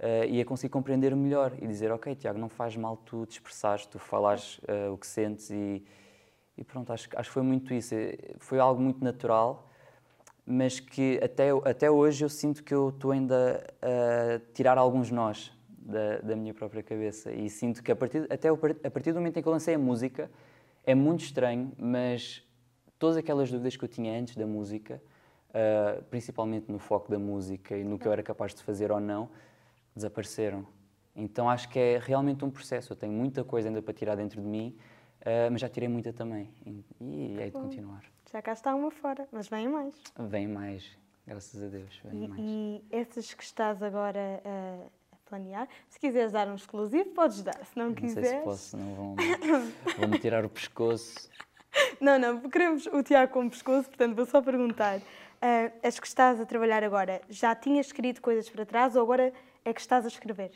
uh, 0.00 0.26
e 0.28 0.40
a 0.40 0.44
conseguir 0.44 0.72
compreender 0.72 1.14
melhor 1.14 1.52
e 1.60 1.66
dizer 1.66 1.92
ok 1.92 2.14
Tiago 2.16 2.38
não 2.40 2.48
faz 2.48 2.76
mal 2.76 2.96
tu 2.96 3.24
te 3.24 3.32
expressares 3.32 3.86
tu 3.86 3.98
falares 4.00 4.60
o 4.92 4.96
que 4.96 5.06
sentes. 5.06 5.50
E, 5.50 5.84
e 6.58 6.64
pronto 6.64 6.92
acho 6.92 7.08
acho 7.14 7.28
que 7.28 7.34
foi 7.34 7.42
muito 7.42 7.72
isso. 7.72 7.94
Foi 8.38 8.58
algo 8.58 8.80
muito 8.80 9.04
natural 9.04 9.68
mas 10.46 10.78
que 10.78 11.18
até 11.22 11.50
até 11.64 11.90
hoje 11.90 12.24
eu 12.24 12.28
sinto 12.28 12.62
que 12.62 12.72
eu 12.72 12.90
estou 12.90 13.10
ainda 13.10 13.66
a 13.82 14.40
tirar 14.54 14.78
alguns 14.78 15.10
nós 15.10 15.52
da, 15.68 16.18
da, 16.18 16.36
minha 16.36 16.54
própria 16.54 16.82
cabeça. 16.82 17.32
E 17.32 17.50
sinto 17.50 17.82
que 17.82 17.90
a 17.90 17.96
partir, 17.96 18.26
até 18.30 18.48
a 18.48 18.90
partir 18.90 19.12
do 19.12 19.18
momento 19.18 19.38
em 19.38 19.42
que 19.42 19.48
eu 19.48 19.52
lancei 19.52 19.74
a 19.74 19.78
música, 19.78 20.30
é 20.84 20.94
muito 20.94 21.24
estranho, 21.24 21.72
mas 21.76 22.42
todas 22.98 23.16
aquelas 23.16 23.50
dúvidas 23.50 23.76
que 23.76 23.84
eu 23.84 23.88
tinha 23.88 24.18
antes 24.18 24.36
da 24.36 24.46
música, 24.46 25.02
uh, 25.50 26.02
principalmente 26.04 26.70
no 26.70 26.78
foco 26.78 27.10
da 27.10 27.18
música 27.18 27.76
e 27.76 27.84
no 27.84 27.98
que 27.98 28.06
eu 28.06 28.12
era 28.12 28.22
capaz 28.22 28.54
de 28.54 28.62
fazer 28.62 28.90
ou 28.90 29.00
não, 29.00 29.28
desapareceram. 29.94 30.66
Então 31.14 31.48
acho 31.48 31.68
que 31.68 31.78
é 31.78 31.98
realmente 31.98 32.44
um 32.44 32.50
processo. 32.50 32.92
Eu 32.92 32.96
tenho 32.96 33.12
muita 33.12 33.42
coisa 33.42 33.68
ainda 33.68 33.80
para 33.80 33.94
tirar 33.94 34.14
dentro 34.14 34.40
de 34.40 34.46
mim, 34.46 34.76
uh, 35.26 35.50
mas 35.50 35.60
já 35.60 35.68
tirei 35.68 35.88
muita 35.88 36.12
também. 36.12 36.50
E, 36.64 36.84
e 37.00 37.40
é 37.40 37.46
de 37.46 37.52
continuar. 37.52 38.04
Já 38.32 38.40
cá 38.40 38.52
está 38.52 38.74
uma 38.74 38.90
fora, 38.90 39.28
mas 39.32 39.48
vem 39.48 39.68
mais. 39.68 39.94
Vem 40.18 40.48
mais, 40.48 40.96
graças 41.26 41.62
a 41.62 41.66
Deus. 41.68 42.00
Vem 42.04 42.24
e, 42.24 42.28
mais. 42.28 42.40
e 42.42 42.84
esses 42.90 43.34
que 43.34 43.42
estás 43.42 43.82
agora 43.82 44.42
uh, 44.44 44.90
planear. 45.26 45.68
Se 45.88 45.98
quiseres 45.98 46.32
dar 46.32 46.48
um 46.48 46.54
exclusivo, 46.54 47.10
podes 47.10 47.42
dar. 47.42 47.64
Se 47.64 47.76
não, 47.76 47.88
não 47.88 47.94
quiseres. 47.94 48.30
Não 48.30 48.30
sei 48.30 48.38
se 48.38 48.44
posso, 48.44 48.76
não 48.76 48.94
vão, 48.94 49.16
vão-me 49.98 50.18
tirar 50.20 50.44
o 50.44 50.48
pescoço. 50.48 51.28
Não, 52.00 52.18
não, 52.18 52.48
queremos 52.48 52.86
o 52.86 53.02
Tiago 53.02 53.32
com 53.32 53.46
o 53.46 53.50
pescoço, 53.50 53.88
portanto 53.88 54.14
vou 54.14 54.26
só 54.26 54.40
perguntar. 54.40 54.98
Uh, 54.98 55.70
as 55.82 56.00
que 56.00 56.06
estás 56.06 56.40
a 56.40 56.46
trabalhar 56.46 56.82
agora, 56.82 57.20
já 57.28 57.54
tinhas 57.54 57.86
escrito 57.86 58.22
coisas 58.22 58.48
para 58.48 58.64
trás 58.64 58.96
ou 58.96 59.02
agora 59.02 59.32
é 59.64 59.72
que 59.72 59.80
estás 59.80 60.04
a 60.04 60.08
escrever? 60.08 60.52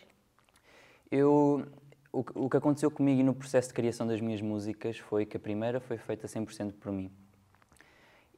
Eu, 1.11 1.67
o, 2.13 2.25
o 2.35 2.51
que 2.51 2.57
aconteceu 2.57 2.91
comigo 2.91 3.23
no 3.23 3.35
processo 3.35 3.69
de 3.69 3.75
criação 3.75 4.07
das 4.07 4.21
minhas 4.21 4.41
músicas 4.41 4.99
foi 4.99 5.25
que 5.25 5.37
a 5.37 5.41
primeira 5.41 5.81
foi 5.81 5.97
feita 5.97 6.27
100% 6.27 6.73
por 6.81 6.93
mim. 6.93 7.11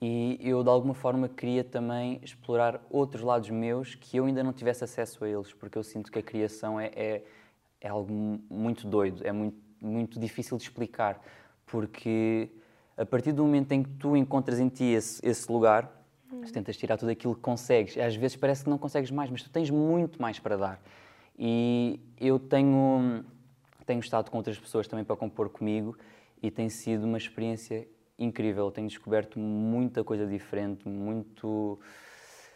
E 0.00 0.36
eu, 0.40 0.64
de 0.64 0.68
alguma 0.68 0.94
forma, 0.94 1.28
queria 1.28 1.62
também 1.62 2.18
explorar 2.22 2.84
outros 2.90 3.22
lados 3.22 3.48
meus 3.50 3.94
que 3.94 4.16
eu 4.16 4.24
ainda 4.24 4.42
não 4.42 4.52
tivesse 4.52 4.82
acesso 4.82 5.24
a 5.24 5.28
eles, 5.28 5.52
porque 5.52 5.78
eu 5.78 5.84
sinto 5.84 6.10
que 6.10 6.18
a 6.18 6.22
criação 6.22 6.78
é, 6.80 6.86
é, 6.96 7.24
é 7.80 7.88
algo 7.88 8.12
muito 8.50 8.86
doido, 8.88 9.24
é 9.24 9.30
muito, 9.30 9.56
muito 9.80 10.18
difícil 10.18 10.56
de 10.56 10.64
explicar, 10.64 11.22
porque 11.64 12.50
a 12.96 13.06
partir 13.06 13.32
do 13.32 13.44
momento 13.44 13.72
em 13.72 13.84
que 13.84 13.90
tu 13.90 14.16
encontras 14.16 14.58
em 14.58 14.68
ti 14.68 14.84
esse, 14.84 15.24
esse 15.24 15.50
lugar, 15.50 16.04
uhum. 16.32 16.42
tu 16.42 16.52
tentas 16.52 16.76
tirar 16.76 16.96
tudo 16.96 17.10
aquilo 17.10 17.34
que 17.34 17.40
consegues. 17.40 17.96
Às 17.96 18.16
vezes 18.16 18.36
parece 18.36 18.64
que 18.64 18.70
não 18.70 18.78
consegues 18.78 19.10
mais, 19.10 19.30
mas 19.30 19.42
tu 19.42 19.50
tens 19.50 19.70
muito 19.70 20.20
mais 20.20 20.38
para 20.38 20.56
dar. 20.56 20.82
E 21.38 22.00
eu 22.20 22.38
tenho, 22.38 23.24
tenho 23.84 24.00
estado 24.00 24.30
com 24.30 24.36
outras 24.36 24.58
pessoas 24.58 24.86
também 24.86 25.04
para 25.04 25.16
compor 25.16 25.48
comigo 25.48 25.96
e 26.42 26.50
tem 26.50 26.68
sido 26.68 27.04
uma 27.04 27.18
experiência 27.18 27.86
incrível. 28.18 28.70
Tenho 28.70 28.88
descoberto 28.88 29.38
muita 29.38 30.02
coisa 30.02 30.26
diferente, 30.26 30.88
muito, 30.88 31.78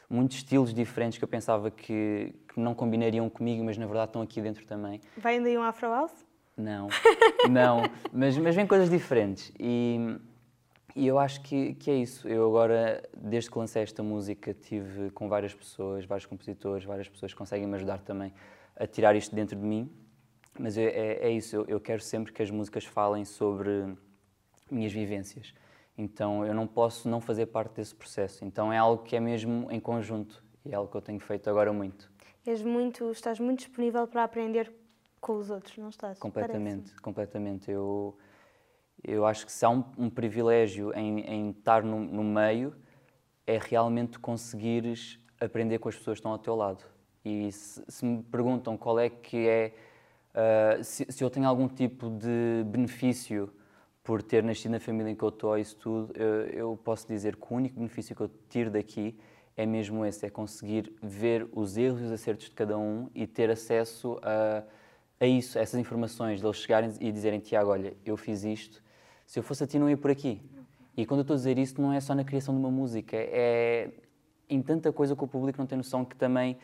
muitos 0.08 0.38
estilos 0.38 0.72
diferentes 0.74 1.18
que 1.18 1.24
eu 1.24 1.28
pensava 1.28 1.70
que, 1.70 2.34
que, 2.52 2.60
não 2.60 2.74
combinariam 2.74 3.28
comigo, 3.28 3.64
mas 3.64 3.78
na 3.78 3.86
verdade 3.86 4.10
estão 4.10 4.22
aqui 4.22 4.40
dentro 4.40 4.64
também. 4.66 5.00
Vai 5.16 5.34
ainda 5.34 5.48
aí 5.48 5.56
um 5.56 5.62
Afro 5.62 5.88
House? 5.88 6.26
Não, 6.56 6.88
não, 7.50 7.82
mas, 8.12 8.36
mas 8.38 8.54
vem 8.54 8.66
coisas 8.66 8.88
diferentes. 8.88 9.52
E, 9.60 10.18
e 10.94 11.06
eu 11.06 11.18
acho 11.18 11.42
que, 11.42 11.74
que 11.74 11.90
é 11.90 11.96
isso. 11.96 12.26
Eu 12.26 12.46
agora, 12.46 13.02
desde 13.14 13.50
que 13.50 13.58
lancei 13.58 13.82
esta 13.82 14.02
música, 14.02 14.54
tive 14.54 15.10
com 15.10 15.28
várias 15.28 15.54
pessoas, 15.54 16.06
vários 16.06 16.24
compositores, 16.24 16.84
várias 16.84 17.08
pessoas 17.08 17.32
que 17.32 17.38
conseguem 17.38 17.66
me 17.66 17.74
ajudar 17.74 17.98
também 17.98 18.32
a 18.74 18.86
tirar 18.86 19.14
isto 19.14 19.34
dentro 19.34 19.56
de 19.56 19.62
mim. 19.62 19.90
Mas 20.58 20.76
é, 20.76 20.84
é, 20.84 21.26
é 21.26 21.30
isso, 21.30 21.56
eu, 21.56 21.64
eu 21.66 21.80
quero 21.80 22.00
sempre 22.00 22.32
que 22.32 22.42
as 22.42 22.50
músicas 22.50 22.84
falem 22.84 23.24
sobre 23.24 23.96
minhas 24.70 24.92
vivências. 24.92 25.54
Então 25.96 26.44
eu 26.44 26.54
não 26.54 26.66
posso 26.66 27.08
não 27.08 27.20
fazer 27.20 27.46
parte 27.46 27.74
desse 27.76 27.94
processo. 27.94 28.44
Então 28.44 28.72
é 28.72 28.78
algo 28.78 29.02
que 29.02 29.16
é 29.16 29.20
mesmo 29.20 29.70
em 29.70 29.80
conjunto 29.80 30.42
e 30.64 30.72
é 30.72 30.74
algo 30.74 30.90
que 30.90 30.96
eu 30.96 31.02
tenho 31.02 31.20
feito 31.20 31.48
agora 31.48 31.72
muito. 31.72 32.10
És 32.46 32.62
muito, 32.62 33.10
estás 33.10 33.40
muito 33.40 33.60
disponível 33.60 34.06
para 34.06 34.24
aprender 34.24 34.72
com 35.20 35.36
os 35.36 35.50
outros, 35.50 35.76
não 35.78 35.88
estás? 35.88 36.18
Completamente, 36.18 36.94
completamente. 37.00 37.70
Eu 37.70 38.16
eu 39.02 39.24
acho 39.24 39.46
que 39.46 39.52
se 39.52 39.64
há 39.64 39.70
um, 39.70 39.84
um 39.96 40.10
privilégio 40.10 40.92
em, 40.94 41.20
em 41.20 41.50
estar 41.50 41.82
no, 41.82 42.00
no, 42.00 42.24
meio 42.24 42.74
é 43.46 43.58
realmente 43.58 44.18
conseguires 44.18 45.18
aprender 45.40 45.78
com 45.78 45.88
as 45.88 45.96
pessoas 45.96 46.16
que 46.16 46.20
estão 46.20 46.32
ao 46.32 46.38
teu 46.38 46.56
lado. 46.56 46.82
E 47.24 47.52
se, 47.52 47.84
se 47.86 48.04
me 48.04 48.22
perguntam 48.22 48.76
qual 48.76 48.98
é 48.98 49.08
que 49.08 49.46
é 49.46 49.74
uh, 50.36 50.84
se, 50.84 51.06
se 51.08 51.24
eu 51.24 51.30
tenho 51.30 51.48
algum 51.48 51.68
tipo 51.68 52.10
de 52.10 52.62
benefício 52.66 53.52
por 54.04 54.22
ter 54.22 54.44
nascido 54.44 54.72
na 54.72 54.80
família 54.80 55.10
em 55.10 55.16
que 55.16 55.22
eu 55.24 55.30
estou, 55.30 55.58
isso 55.58 55.76
tudo, 55.76 56.12
eu, 56.14 56.46
eu 56.46 56.80
posso 56.84 57.08
dizer 57.08 57.34
que 57.34 57.46
o 57.50 57.56
único 57.56 57.76
benefício 57.76 58.14
que 58.14 58.22
eu 58.22 58.30
tiro 58.48 58.70
daqui 58.70 59.18
é 59.56 59.64
mesmo 59.64 60.04
esse, 60.04 60.24
é 60.26 60.30
conseguir 60.30 60.92
ver 61.02 61.48
os 61.52 61.76
erros 61.76 62.00
e 62.02 62.04
os 62.04 62.12
acertos 62.12 62.46
de 62.46 62.52
cada 62.52 62.78
um 62.78 63.08
e 63.14 63.26
ter 63.26 63.50
acesso 63.50 64.18
a, 64.22 64.62
a 65.18 65.26
isso, 65.26 65.58
a 65.58 65.62
essas 65.62 65.80
informações, 65.80 66.40
deles 66.40 66.56
chegarem 66.58 66.92
e 67.00 67.10
dizerem, 67.10 67.40
Tiago, 67.40 67.70
olha, 67.70 67.96
eu 68.04 68.16
fiz 68.16 68.44
isto, 68.44 68.82
se 69.26 69.38
eu 69.38 69.42
fosse 69.42 69.64
a 69.64 69.66
ti 69.66 69.78
não 69.78 69.88
ia 69.88 69.96
por 69.96 70.10
aqui. 70.10 70.40
E 70.96 71.04
quando 71.04 71.20
eu 71.20 71.22
estou 71.22 71.34
a 71.34 71.38
dizer 71.38 71.58
isso, 71.58 71.80
não 71.80 71.92
é 71.92 72.00
só 72.00 72.14
na 72.14 72.22
criação 72.22 72.54
de 72.54 72.60
uma 72.60 72.70
música, 72.70 73.16
é 73.16 73.90
em 74.48 74.62
tanta 74.62 74.92
coisa 74.92 75.16
que 75.16 75.24
o 75.24 75.26
público 75.26 75.58
não 75.58 75.66
tem 75.66 75.76
noção 75.76 76.04
que 76.04 76.14
também 76.14 76.56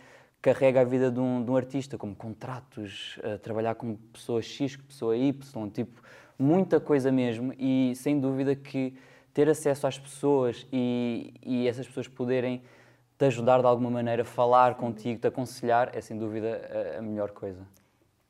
carrega 0.43 0.81
a 0.81 0.85
vida 0.85 1.11
de 1.11 1.21
um, 1.21 1.43
de 1.43 1.51
um 1.51 1.57
artista, 1.57 1.97
como 1.97 2.15
contratos, 2.15 3.19
trabalhar 3.43 3.77
com 3.77 3.95
pessoa 4.13 4.43
X, 4.43 4.77
pessoa 4.77 5.17
Y, 5.17 5.71
tipo, 5.71 6.03
muita 6.39 6.81
coisa 6.81 7.13
mesmo 7.13 7.55
e 7.57 7.95
sem 7.95 8.19
dúvida 8.19 8.57
que 8.57 8.95
ter 9.33 9.49
acesso 9.49 9.87
às 9.87 9.99
pessoas 9.99 10.67
e, 10.73 11.33
e 11.43 11.69
essas 11.69 11.87
pessoas 11.87 12.09
poderem 12.09 12.63
te 13.17 13.25
ajudar 13.27 13.61
de 13.61 13.67
alguma 13.67 13.91
maneira, 13.91 14.25
falar 14.25 14.75
contigo, 14.75 15.21
te 15.21 15.29
aconselhar, 15.29 15.97
é 15.97 16.01
sem 16.01 16.19
dúvida 16.19 16.95
a, 16.97 16.99
a 16.99 17.03
melhor 17.03 17.31
coisa. 17.31 17.65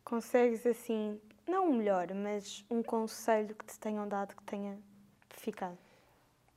Consegues 0.04 0.66
assim, 0.66 1.18
não 1.48 1.70
o 1.70 1.74
melhor, 1.74 2.12
mas 2.14 2.64
um 2.70 2.82
conselho 2.82 3.54
que 3.54 3.64
te 3.64 3.78
tenham 3.78 4.06
dado 4.06 4.36
que 4.36 4.42
tenha 4.42 4.78
ficado? 5.30 5.78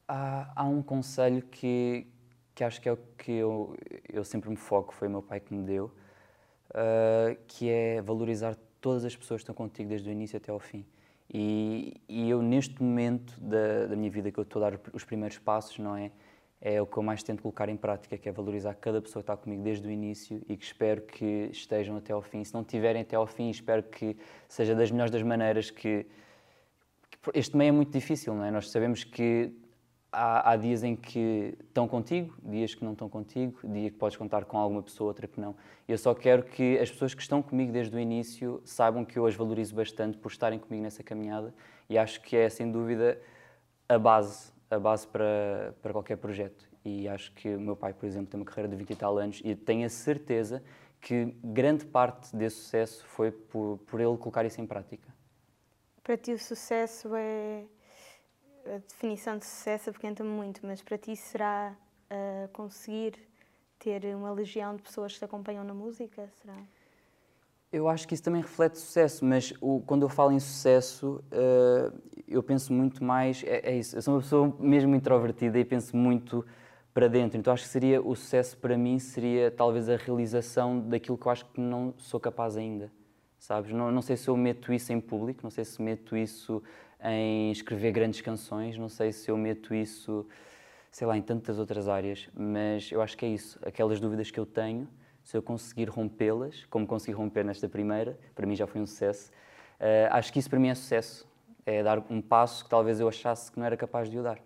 Há, 0.08 0.52
há 0.56 0.64
um 0.66 0.84
conselho 0.84 1.42
que, 1.44 2.06
que 2.56 2.64
acho 2.64 2.82
que 2.82 2.88
é 2.88 2.94
o 2.94 2.98
que 3.18 3.34
eu, 3.34 3.76
eu 4.12 4.24
sempre 4.24 4.50
me 4.50 4.56
foco, 4.56 4.94
foi 4.94 5.10
o 5.10 5.12
meu 5.12 5.22
pai 5.22 5.42
que 5.42 5.54
me 5.54 5.64
deu, 5.64 5.92
uh, 6.72 7.38
que 7.48 7.70
é 7.70 8.02
valorizar 8.02 8.56
todas 8.80 9.04
as 9.04 9.14
pessoas 9.16 9.40
que 9.40 9.44
estão 9.44 9.54
contigo 9.54 9.90
desde 9.90 10.10
o 10.10 10.12
início 10.12 10.38
até 10.38 10.52
ao 10.52 10.60
fim. 10.60 10.86
E, 11.32 12.00
e 12.08 12.30
eu, 12.30 12.42
neste 12.42 12.82
momento 12.82 13.38
da, 13.42 13.88
da, 13.88 13.96
minha 13.96 14.10
vida 14.10 14.32
que 14.32 14.40
eu 14.40 14.44
estou 14.44 14.64
a 14.64 14.70
dar 14.70 14.80
os 14.94 15.04
primeiros 15.04 15.38
passos, 15.38 15.78
não 15.80 15.98
é? 15.98 16.12
É 16.62 16.82
o 16.82 16.86
que 16.88 16.98
eu 16.98 17.04
mais 17.04 17.22
tento 17.22 17.42
colocar 17.42 17.68
em 17.68 17.76
prática, 17.76 18.18
que 18.18 18.30
é 18.30 18.32
valorizar 18.32 18.74
cada 18.76 19.02
pessoa 19.02 19.22
que 19.22 19.32
está 19.32 19.36
comigo 19.36 19.62
desde 19.62 19.88
o 19.88 19.92
início 19.92 20.42
e 20.48 20.56
que 20.56 20.64
espero 20.64 21.02
que 21.02 21.50
estejam 21.52 21.98
até 21.98 22.14
ao 22.14 22.22
fim. 22.22 22.44
Se 22.44 22.54
não 22.54 22.64
tiverem 22.64 23.02
até 23.02 23.16
ao 23.16 23.28
fim, 23.28 23.50
espero 23.50 23.84
que 23.84 24.16
seja 24.48 24.74
das 24.74 24.90
melhores 24.90 25.12
das 25.12 25.22
maneiras 25.22 25.70
que, 25.70 26.06
este 27.34 27.58
meio 27.58 27.70
é 27.70 27.72
muito 27.72 27.92
difícil, 27.92 28.34
não 28.34 28.46
é? 28.46 28.52
Nós 28.52 28.70
sabemos 28.70 29.04
que 29.04 29.52
há, 30.16 30.52
há, 30.52 30.56
dias 30.56 30.84
em 30.84 30.96
que 30.96 31.54
estão 31.68 31.88
contigo, 31.88 32.34
dias 32.42 32.74
que 32.74 32.84
não 32.84 32.94
estão 32.94 33.10
contigo, 33.10 33.60
dia 33.64 33.92
que 33.92 33.98
podes 33.98 34.18
contar 34.18 34.46
com 34.46 34.58
alguma 34.58 34.82
pessoa, 34.82 35.10
outra 35.10 35.28
que 35.28 35.40
não. 35.40 35.56
Eu 35.88 35.98
só 35.98 36.16
quero 36.16 36.44
que 36.44 36.80
as 36.80 36.90
pessoas 36.90 37.14
que 37.14 37.22
estão 37.22 37.42
comigo 37.42 37.72
desde 37.72 37.96
o 37.96 38.00
início 38.00 38.62
saibam 38.64 39.04
que 39.04 39.20
eu 39.20 39.26
as 39.26 39.36
valorizo 39.36 39.76
bastante 39.76 40.18
por 40.18 40.32
estarem 40.32 40.58
comigo 40.58 40.82
nessa 40.82 41.04
caminhada 41.04 41.54
e 41.90 41.98
acho 41.98 42.22
que 42.22 42.36
é, 42.36 42.50
sem 42.50 42.72
dúvida, 42.72 43.20
a 43.90 44.00
base, 44.00 44.52
a 44.72 44.80
base 44.80 45.06
para, 45.06 45.76
para 45.82 45.92
qualquer 45.92 46.16
projeto. 46.18 46.68
E 46.84 47.08
acho 47.08 47.34
que 47.34 47.54
o 47.54 47.60
meu 47.60 47.76
pai, 47.76 47.94
por 47.94 48.06
exemplo, 48.06 48.28
tem 48.28 48.40
uma 48.40 48.46
carreira 48.46 48.70
de 48.70 48.76
20 48.78 48.90
e 48.90 48.96
tal 48.96 49.18
anos 49.18 49.42
e 49.44 49.54
tenho 49.54 49.86
a 49.86 49.90
certeza 49.90 50.64
que 51.02 51.36
grande 51.44 51.86
parte 51.86 52.36
desse 52.36 52.58
sucesso 52.58 53.06
foi 53.06 53.32
por, 53.32 53.80
por 53.86 54.00
ele 54.00 54.18
colocar 54.18 54.46
isso 54.46 54.62
em 54.62 54.66
prática. 54.66 55.14
Para 56.02 56.18
ti 56.18 56.32
o 56.32 56.40
sucesso 56.40 57.16
é 57.16 57.66
a 58.66 58.78
definição 58.78 59.38
de 59.38 59.46
sucesso 59.46 59.90
apoquenta-me 59.90 60.30
muito, 60.30 60.66
mas 60.66 60.82
para 60.82 60.98
ti 60.98 61.16
será 61.16 61.76
uh, 62.12 62.48
conseguir 62.50 63.18
ter 63.80 64.16
uma 64.16 64.32
legião 64.32 64.76
de 64.76 64.82
pessoas 64.82 65.14
que 65.14 65.20
te 65.20 65.26
acompanham 65.26 65.64
na 65.64 65.74
música? 65.74 66.30
Será? 66.42 66.58
Eu 67.72 67.88
acho 67.90 68.08
que 68.08 68.14
isso 68.14 68.24
também 68.24 68.42
reflete 68.42 68.80
sucesso, 68.80 69.26
mas 69.26 69.54
o, 69.60 69.82
quando 69.82 70.04
eu 70.04 70.10
falo 70.10 70.32
em 70.32 70.40
sucesso, 70.40 71.24
uh, 71.32 72.02
eu 72.28 72.42
penso 72.42 72.72
muito 72.72 73.04
mais. 73.04 73.44
É, 73.44 73.72
é, 73.72 73.78
isso, 73.78 73.98
eu 73.98 74.02
sou 74.02 74.14
uma 74.14 74.22
pessoa 74.22 74.58
mesmo 74.60 74.96
introvertida 74.96 75.60
e 75.60 75.66
penso 75.66 75.96
muito 75.96 76.46
para 76.94 77.08
dentro. 77.08 77.38
Então 77.38 77.54
acho 77.54 77.64
que 77.64 77.70
seria 77.70 78.02
o 78.02 78.16
sucesso 78.16 78.58
para 78.58 78.78
mim 78.78 78.98
seria 78.98 79.52
talvez 79.52 79.90
a 79.90 79.98
realização 79.98 80.80
daquilo 80.80 81.18
que 81.18 81.26
eu 81.26 81.32
acho 81.32 81.46
que 81.48 81.60
não 81.60 81.94
sou 81.98 82.20
capaz 82.20 82.56
ainda, 82.56 82.90
sabes? 83.46 83.72
Não, 83.72 83.92
não 83.92 84.02
sei 84.02 84.18
se 84.18 84.28
eu 84.28 84.36
meto 84.36 84.74
isso 84.74 84.92
em 84.92 85.00
público, 85.00 85.42
não 85.44 85.52
sei 85.52 85.64
se 85.64 85.80
meto 85.82 86.18
isso 86.18 86.64
em 87.04 87.52
escrever 87.52 87.92
grandes 87.92 88.20
canções, 88.22 88.78
não 88.78 88.90
sei 88.90 89.12
se 89.12 89.30
eu 89.30 89.38
meto 89.38 89.74
isso, 89.76 90.28
sei 90.92 91.06
lá, 91.06 91.16
em 91.16 91.22
tantas 91.22 91.60
outras 91.60 91.88
áreas, 91.88 92.28
mas 92.34 92.92
eu 92.92 93.02
acho 93.02 93.16
que 93.16 93.24
é 93.24 93.30
isso, 93.30 93.60
aquelas 93.64 94.00
dúvidas 94.00 94.32
que 94.32 94.40
eu 94.40 94.46
tenho, 94.48 94.88
se 95.24 95.38
eu 95.38 95.44
conseguir 95.44 95.90
rompê-las, 95.90 96.66
como 96.66 96.88
consegui 96.88 97.16
romper 97.16 97.46
nesta 97.46 97.70
primeira, 97.70 98.18
para 98.34 98.48
mim 98.48 98.56
já 98.56 98.66
foi 98.66 98.82
um 98.82 98.86
sucesso. 98.88 99.32
Uh, 99.80 100.10
acho 100.12 100.34
que 100.34 100.40
isso 100.40 100.50
para 100.50 100.60
mim 100.60 100.70
é 100.70 100.76
sucesso, 100.76 101.28
é 101.66 101.84
dar 101.84 102.04
um 102.10 102.22
passo 102.22 102.64
que 102.64 102.70
talvez 102.70 103.00
eu 103.00 103.08
achasse 103.08 103.52
que 103.52 103.60
não 103.60 103.66
era 103.66 103.78
capaz 103.78 104.10
de 104.10 104.18
o 104.18 104.24
dar. 104.24 104.40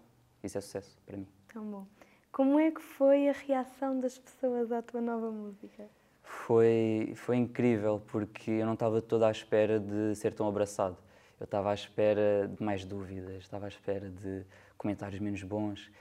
Isso 0.43 0.57
é 0.57 0.61
sucesso 0.61 0.97
para 1.05 1.15
mim. 1.15 1.27
Tão 1.53 1.63
bom. 1.63 1.87
Como 2.31 2.59
é 2.59 2.71
que 2.71 2.81
foi 2.81 3.29
a 3.29 3.33
reação 3.33 3.99
das 3.99 4.17
pessoas 4.17 4.71
à 4.71 4.81
tua 4.81 5.01
nova 5.01 5.31
música? 5.31 5.89
Foi, 6.29 7.11
foi 7.15 7.37
incrível, 7.37 8.01
porque 8.07 8.51
eu 8.51 8.65
não 8.65 8.73
estava 8.73 9.01
toda 9.01 9.27
à 9.27 9.31
espera 9.31 9.79
de 9.79 10.15
ser 10.15 10.31
tão 10.31 10.47
abraçado. 10.47 10.95
Eu 11.39 11.45
estava 11.45 11.71
à 11.71 11.73
espera 11.73 12.47
de 12.55 12.63
mais 12.63 12.85
dúvidas, 12.85 13.37
estava 13.37 13.65
à 13.65 13.67
espera 13.67 14.09
de 14.09 14.43
comentários 14.77 15.19
menos 15.19 15.41
bons. 15.41 15.91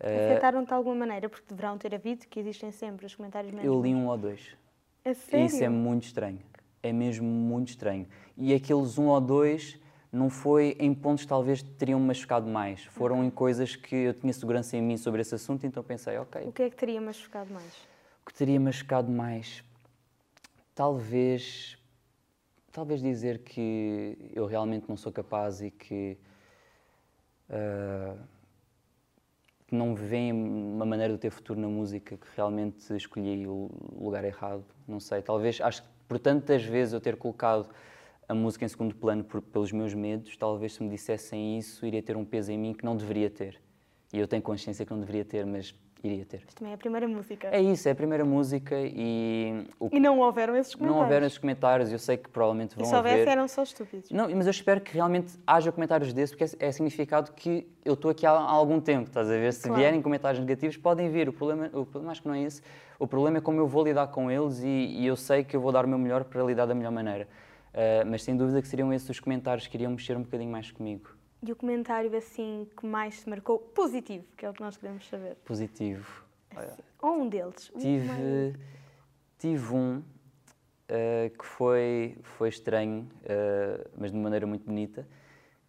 Eh, 0.00 0.32
Afetaram-te 0.32 0.68
de 0.68 0.74
alguma 0.74 0.96
maneira? 0.96 1.28
Porque 1.28 1.46
deverão 1.48 1.78
ter 1.78 1.94
havido, 1.94 2.26
que 2.26 2.40
existem 2.40 2.72
sempre 2.72 3.06
os 3.06 3.14
comentários 3.14 3.52
menos 3.52 3.64
Eu 3.64 3.80
li 3.80 3.94
um 3.94 4.08
ou 4.08 4.16
dois. 4.18 4.56
A 5.04 5.14
sério? 5.14 5.44
E 5.44 5.46
isso 5.46 5.62
é 5.62 5.68
muito 5.68 6.04
estranho. 6.04 6.40
É 6.82 6.92
mesmo 6.92 7.26
muito 7.26 7.68
estranho. 7.68 8.06
E 8.36 8.52
aqueles 8.52 8.98
um 8.98 9.06
ou 9.06 9.20
dois 9.20 9.78
não 10.12 10.28
foi 10.28 10.76
em 10.80 10.92
pontos 10.92 11.22
que 11.22 11.28
talvez 11.28 11.62
teriam 11.62 12.00
machucado 12.00 12.48
mais. 12.48 12.84
Foram 12.86 13.24
em 13.24 13.30
coisas 13.30 13.76
que 13.76 13.94
eu 13.94 14.14
tinha 14.14 14.32
segurança 14.32 14.76
em 14.76 14.82
mim 14.82 14.96
sobre 14.96 15.20
esse 15.20 15.34
assunto, 15.36 15.66
então 15.66 15.84
pensei, 15.84 16.18
ok. 16.18 16.42
O 16.46 16.52
que 16.52 16.62
é 16.62 16.70
que 16.70 16.76
teria 16.76 17.00
machucado 17.00 17.52
mais? 17.52 17.72
O 18.22 18.26
que 18.26 18.34
teria 18.34 18.58
machucado 18.58 19.10
mais? 19.10 19.62
Talvez. 20.78 21.76
Talvez 22.70 23.02
dizer 23.02 23.40
que 23.40 24.16
eu 24.32 24.46
realmente 24.46 24.88
não 24.88 24.96
sou 24.96 25.10
capaz 25.10 25.60
e 25.60 25.72
que. 25.72 26.16
Uh, 27.50 28.16
não 29.72 29.96
veem 29.96 30.32
uma 30.32 30.86
maneira 30.86 31.14
de 31.14 31.18
ter 31.18 31.30
futuro 31.30 31.58
na 31.58 31.66
música, 31.66 32.16
que 32.16 32.26
realmente 32.36 32.94
escolhi 32.94 33.44
o 33.44 33.68
lugar 34.00 34.24
errado. 34.24 34.64
Não 34.86 35.00
sei, 35.00 35.20
talvez. 35.20 35.60
Acho 35.60 35.82
que 35.82 35.88
por 36.06 36.16
tantas 36.16 36.62
vezes 36.62 36.94
eu 36.94 37.00
ter 37.00 37.16
colocado 37.16 37.68
a 38.28 38.32
música 38.32 38.64
em 38.64 38.68
segundo 38.68 38.94
plano 38.94 39.24
por, 39.24 39.42
pelos 39.42 39.72
meus 39.72 39.92
medos, 39.92 40.36
talvez 40.36 40.74
se 40.74 40.82
me 40.84 40.88
dissessem 40.88 41.58
isso, 41.58 41.84
iria 41.84 42.04
ter 42.04 42.16
um 42.16 42.24
peso 42.24 42.52
em 42.52 42.56
mim 42.56 42.72
que 42.72 42.84
não 42.84 42.96
deveria 42.96 43.28
ter. 43.28 43.60
E 44.12 44.18
eu 44.20 44.28
tenho 44.28 44.42
consciência 44.42 44.86
que 44.86 44.92
não 44.92 45.00
deveria 45.00 45.24
ter, 45.24 45.44
mas 45.44 45.74
iria 46.02 46.24
ter. 46.24 46.38
Isto 46.46 46.56
também 46.56 46.72
é 46.72 46.74
a 46.74 46.78
primeira 46.78 47.08
música. 47.08 47.48
É 47.48 47.60
isso, 47.60 47.88
é 47.88 47.92
a 47.92 47.94
primeira 47.94 48.24
música 48.24 48.74
e... 48.78 49.66
O... 49.78 49.88
E 49.92 49.98
não 49.98 50.20
houveram 50.20 50.56
esses 50.56 50.74
comentários? 50.74 50.96
Não 50.96 51.04
houveram 51.04 51.26
esses 51.26 51.38
comentários, 51.38 51.92
eu 51.92 51.98
sei 51.98 52.16
que 52.16 52.28
provavelmente 52.28 52.76
vão 52.76 52.84
haver... 52.84 52.88
E 52.88 52.90
se 52.90 52.96
houvesse, 52.96 53.30
eram 53.30 53.48
só 53.48 53.62
estúpidos. 53.62 54.10
Não, 54.10 54.28
mas 54.30 54.46
eu 54.46 54.50
espero 54.50 54.80
que 54.80 54.94
realmente 54.94 55.38
haja 55.46 55.72
comentários 55.72 56.12
desses, 56.12 56.34
porque 56.34 56.56
é, 56.56 56.68
é 56.68 56.72
significado 56.72 57.32
que 57.32 57.66
eu 57.84 57.94
estou 57.94 58.10
aqui 58.10 58.26
há, 58.26 58.30
há, 58.30 58.50
algum 58.50 58.80
tempo, 58.80 59.08
estás 59.08 59.28
a 59.28 59.32
ver? 59.32 59.52
Se 59.52 59.62
claro. 59.62 59.76
vierem 59.76 60.02
comentários 60.02 60.40
negativos, 60.40 60.76
podem 60.76 61.10
vir. 61.10 61.28
O 61.28 61.32
problema, 61.32 61.66
o 61.72 61.84
problema 61.84 62.12
acho 62.12 62.22
que 62.22 62.28
não 62.28 62.34
é 62.34 62.42
esse. 62.42 62.62
O 62.98 63.06
problema 63.06 63.38
é 63.38 63.40
como 63.40 63.58
eu 63.60 63.66
vou 63.66 63.84
lidar 63.84 64.08
com 64.08 64.30
eles 64.30 64.60
e, 64.62 64.66
e 64.68 65.06
eu 65.06 65.16
sei 65.16 65.44
que 65.44 65.56
eu 65.56 65.60
vou 65.60 65.72
dar 65.72 65.84
o 65.84 65.88
meu 65.88 65.98
melhor 65.98 66.24
para 66.24 66.42
lidar 66.42 66.66
da 66.66 66.74
melhor 66.74 66.92
maneira. 66.92 67.28
Uh, 67.68 68.06
mas 68.06 68.22
sem 68.22 68.36
dúvida 68.36 68.60
que 68.60 68.68
seriam 68.68 68.92
esses 68.92 69.08
os 69.08 69.20
comentários 69.20 69.66
que 69.66 69.76
iriam 69.76 69.92
mexer 69.92 70.16
um 70.16 70.22
bocadinho 70.22 70.50
mais 70.50 70.70
comigo. 70.70 71.17
E 71.42 71.52
o 71.52 71.56
comentário 71.56 72.14
assim 72.16 72.68
que 72.76 72.86
mais 72.86 73.20
te 73.20 73.28
marcou, 73.28 73.58
positivo, 73.58 74.24
que 74.36 74.44
é 74.44 74.50
o 74.50 74.52
que 74.52 74.60
nós 74.60 74.76
queremos 74.76 75.08
saber? 75.08 75.36
Positivo. 75.44 76.24
Assim, 76.56 76.82
ou 77.00 77.22
um 77.22 77.28
deles? 77.28 77.70
Tive, 77.78 78.10
um 78.10 78.52
tive 79.38 79.74
um 79.74 79.98
uh, 79.98 81.38
que 81.38 81.46
foi, 81.46 82.18
foi 82.22 82.48
estranho, 82.48 83.08
uh, 83.22 83.88
mas 83.96 84.10
de 84.10 84.16
uma 84.16 84.24
maneira 84.24 84.46
muito 84.46 84.64
bonita, 84.64 85.06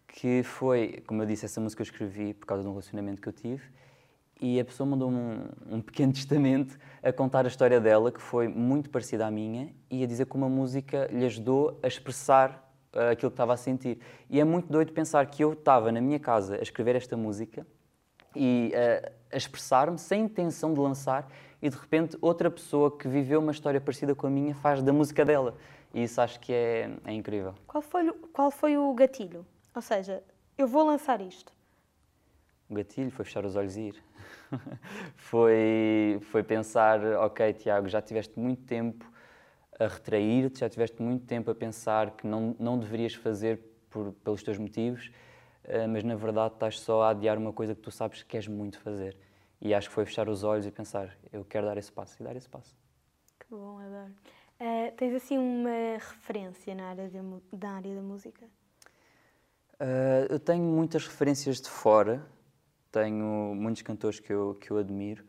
que 0.08 0.42
foi, 0.42 1.02
como 1.06 1.22
eu 1.22 1.26
disse, 1.26 1.44
essa 1.44 1.60
música 1.60 1.82
eu 1.82 1.84
escrevi 1.84 2.34
por 2.34 2.46
causa 2.46 2.62
de 2.64 2.68
um 2.68 2.72
relacionamento 2.72 3.22
que 3.22 3.28
eu 3.28 3.32
tive 3.32 3.62
e 4.40 4.58
a 4.58 4.64
pessoa 4.64 4.88
mandou-me 4.88 5.16
um, 5.16 5.76
um, 5.76 5.80
pequeno 5.80 6.12
testamento 6.14 6.78
a 7.02 7.12
contar 7.12 7.44
a 7.44 7.48
história 7.48 7.80
dela, 7.80 8.10
que 8.10 8.20
foi 8.20 8.48
muito 8.48 8.88
parecida 8.88 9.26
à 9.26 9.30
minha, 9.30 9.72
e 9.90 10.02
a 10.02 10.06
dizer 10.06 10.26
como 10.26 10.44
a 10.46 10.48
música 10.48 11.08
lhe 11.12 11.26
ajudou 11.26 11.78
a 11.82 11.86
expressar 11.86 12.69
uh, 12.94 13.10
aquilo 13.12 13.30
que 13.30 13.34
estava 13.34 13.54
a 13.54 13.56
sentir. 13.56 13.98
E 14.28 14.40
é 14.40 14.44
muito 14.44 14.70
doido 14.70 14.92
pensar 14.92 15.24
que 15.26 15.42
eu 15.42 15.52
estava 15.52 15.90
na 15.92 16.00
minha 16.00 16.18
casa 16.18 16.56
a 16.56 16.62
escrever 16.62 16.96
esta 16.96 17.16
música 17.16 17.66
e 18.34 18.72
uh, 18.74 19.12
a 19.32 19.36
expressar-me 19.36 19.98
sem 19.98 20.22
intenção 20.22 20.72
de 20.72 20.80
lançar, 20.80 21.28
e 21.62 21.68
de 21.68 21.76
repente 21.76 22.16
outra 22.20 22.50
pessoa 22.50 22.96
que 22.96 23.06
viveu 23.06 23.40
uma 23.40 23.52
história 23.52 23.80
parecida 23.80 24.14
com 24.14 24.26
a 24.26 24.30
minha 24.30 24.54
faz 24.54 24.82
da 24.82 24.92
música 24.92 25.24
dela. 25.24 25.56
E 25.92 26.02
isso 26.02 26.20
acho 26.20 26.38
que 26.40 26.52
é, 26.52 26.90
é 27.04 27.12
incrível. 27.12 27.54
Qual 27.66 27.82
foi, 27.82 28.10
qual 28.32 28.50
foi 28.50 28.78
o 28.78 28.92
gatilho? 28.94 29.44
Ou 29.74 29.82
seja, 29.82 30.22
eu 30.56 30.66
vou 30.66 30.84
lançar 30.84 31.20
isto. 31.20 31.52
O 32.68 32.74
gatilho 32.74 33.10
foi 33.10 33.24
fechar 33.24 33.44
os 33.44 33.56
olhos 33.56 33.76
e 33.76 33.88
ir. 33.88 34.02
foi, 35.16 36.18
foi 36.30 36.42
pensar, 36.42 37.02
ok, 37.18 37.52
Tiago, 37.54 37.88
já 37.88 38.00
tiveste 38.00 38.38
muito 38.38 38.62
tempo 38.62 39.04
a 39.80 39.88
retrair-te, 39.88 40.60
já 40.60 40.68
tiveste 40.68 41.02
muito 41.02 41.24
tempo 41.24 41.50
a 41.50 41.54
pensar 41.54 42.10
que 42.10 42.26
não, 42.26 42.54
não 42.58 42.78
deverias 42.78 43.14
fazer 43.14 43.58
por, 43.88 44.12
pelos 44.12 44.42
teus 44.42 44.58
motivos, 44.58 45.10
uh, 45.64 45.88
mas 45.88 46.04
na 46.04 46.14
verdade 46.14 46.54
estás 46.54 46.78
só 46.78 47.02
a 47.02 47.10
adiar 47.10 47.38
uma 47.38 47.52
coisa 47.52 47.74
que 47.74 47.80
tu 47.80 47.90
sabes 47.90 48.22
que 48.22 48.28
queres 48.28 48.46
muito 48.46 48.78
fazer. 48.78 49.16
E 49.60 49.74
acho 49.74 49.88
que 49.88 49.94
foi 49.94 50.04
fechar 50.04 50.28
os 50.28 50.44
olhos 50.44 50.66
e 50.66 50.70
pensar, 50.70 51.16
eu 51.32 51.44
quero 51.44 51.66
dar 51.66 51.78
esse 51.78 51.90
passo 51.90 52.16
e 52.20 52.24
dar 52.24 52.36
esse 52.36 52.48
passo. 52.48 52.76
Que 53.38 53.46
bom, 53.50 53.78
adoro. 53.78 54.12
Uh, 54.60 54.94
tens 54.96 55.14
assim 55.14 55.38
uma 55.38 55.94
referência 55.94 56.74
na 56.74 56.90
área, 56.90 57.08
de, 57.08 57.18
da 57.50 57.70
área 57.70 57.94
da 57.94 58.02
música? 58.02 58.44
Uh, 59.80 60.28
eu 60.28 60.38
tenho 60.38 60.62
muitas 60.62 61.06
referências 61.06 61.58
de 61.58 61.70
fora, 61.70 62.22
tenho 62.92 63.54
muitos 63.54 63.80
cantores 63.80 64.20
que 64.20 64.30
eu, 64.30 64.54
que 64.60 64.70
eu 64.70 64.76
admiro, 64.76 65.24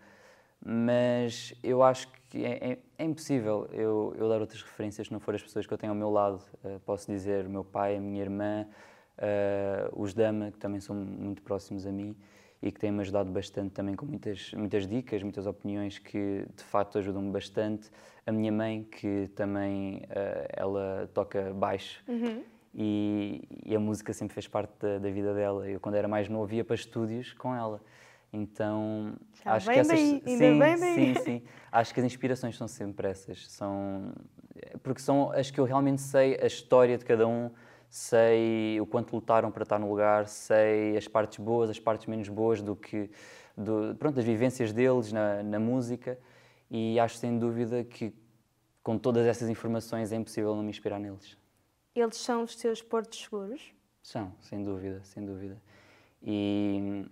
mas 0.63 1.54
eu 1.63 1.82
acho 1.84 2.08
que 2.30 2.45
é, 2.45 2.71
é, 2.71 2.78
é 2.97 3.04
impossível 3.04 3.67
eu, 3.71 4.13
eu, 4.17 4.30
dar 4.30 4.39
outras 4.39 4.62
referências 4.62 5.08
se 5.08 5.13
não 5.13 5.19
for 5.19 5.36
as 5.36 5.41
pessoas 5.41 5.65
que 5.65 5.74
eu 5.74 5.78
tenho 5.78 5.91
ao 5.91 5.97
meu 5.97 6.10
lado. 6.10 6.41
Uh, 6.63 6.80
posso 6.86 7.12
dizer 7.12 7.45
o 7.45 7.50
meu 7.50 7.63
pai, 7.63 7.97
a 7.97 8.00
minha 8.00 8.21
irmã, 8.21 8.65
uh, 9.17 10.02
os 10.02 10.13
Dama, 10.13 10.52
que 10.52 10.58
também 10.58 10.80
são 10.80 10.95
muito 10.95 11.41
próximos 11.41 11.86
a 11.86 11.91
mim 11.91 12.15
e 12.62 12.71
que 12.71 12.80
têm-me 12.80 13.02
ajudado 13.02 13.32
bastante 13.32 13.71
também 13.71 13.95
com 13.95 14.06
muitas, 14.06 14.54
muitas 14.54 14.88
dicas, 14.88 15.24
muitas 15.24 15.47
opiniões 15.47 15.97
que 15.97 16.45
de 16.56 16.63
facto 16.63 17.00
ajudam-me 17.00 17.32
bastante. 17.32 17.89
A 18.26 18.32
minha 18.32 18.52
mãe, 18.52 18.84
que 18.84 19.30
também 19.36 19.97
uh, 19.97 20.47
ela 20.56 21.10
toca 21.13 21.52
baixo. 21.54 22.04
Uhum 22.08 22.43
e, 22.74 23.41
e, 23.65 23.76
a 23.76 23.80
música 23.80 24.13
sempre 24.13 24.34
fez 24.34 24.47
parte 24.47 24.71
da, 24.80 24.97
da, 24.97 25.10
vida 25.10 25.34
dela. 25.34 25.69
Eu, 25.69 25.80
quando 25.80 25.95
era 25.95 26.08
mais 26.08 26.30
novo, 26.30 26.54
ia 26.54 26.63
para 26.63 26.76
estúdios 26.76 27.34
com 27.34 27.54
ela. 27.54 27.82
Então, 28.34 29.13
Já 29.44 29.54
acho 29.54 29.70
que 29.70 29.80
essas. 29.80 30.00
Bem, 30.00 30.22
sim, 30.26 30.38
bem, 30.38 30.60
bem. 30.60 30.78
sim, 30.78 31.15
sim. 31.22 31.44
Acho 31.72 31.94
que 31.94 32.00
as 32.00 32.06
inspirações 32.06 32.56
são 32.58 32.67
sempre 32.67 33.10
essas. 33.10 33.50
São... 33.50 34.13
Porque 34.82 35.02
são 35.02 35.32
as 35.32 35.52
que 35.52 35.60
eu 35.60 35.65
realmente 35.65 36.02
sei 36.02 36.39
a 36.41 36.46
história 36.46 36.98
de 36.98 37.04
cada 37.04 37.28
um, 37.28 37.52
sei 37.89 38.80
o 38.80 38.86
quanto 38.86 39.13
lutaram 39.13 39.52
para 39.52 39.63
estar 39.63 39.80
no 39.80 39.89
lugar, 39.89 40.28
sei 40.28 40.96
as 40.96 41.08
partes 41.08 41.39
boas, 41.39 41.70
as 41.70 41.80
partes 41.80 42.08
menos 42.08 42.30
boas 42.30 42.62
do 42.62 42.76
que. 42.76 43.10
Do, 43.58 43.96
pronto, 44.00 44.17
as 44.17 44.26
vivências 44.26 44.72
deles 44.72 45.12
na, 45.12 45.44
na 45.44 45.60
música. 45.60 46.17
E 46.70 46.98
acho 47.00 47.17
sem 47.17 47.38
dúvida 47.38 47.84
que 47.84 48.13
com 48.82 48.98
todas 48.98 49.26
essas 49.26 49.50
informações 49.50 50.13
é 50.13 50.15
impossível 50.15 50.56
não 50.56 50.63
me 50.63 50.70
inspirar 50.70 51.00
neles. 51.00 51.38
Eles 51.94 52.15
são 52.15 52.44
os 52.44 52.56
teus 52.56 52.82
portos 52.82 53.20
seguros? 53.20 53.74
São, 54.02 54.34
sem 54.39 54.63
dúvida, 54.63 55.02
sem 55.04 55.26
dúvida. 55.26 55.62
E 56.24 57.06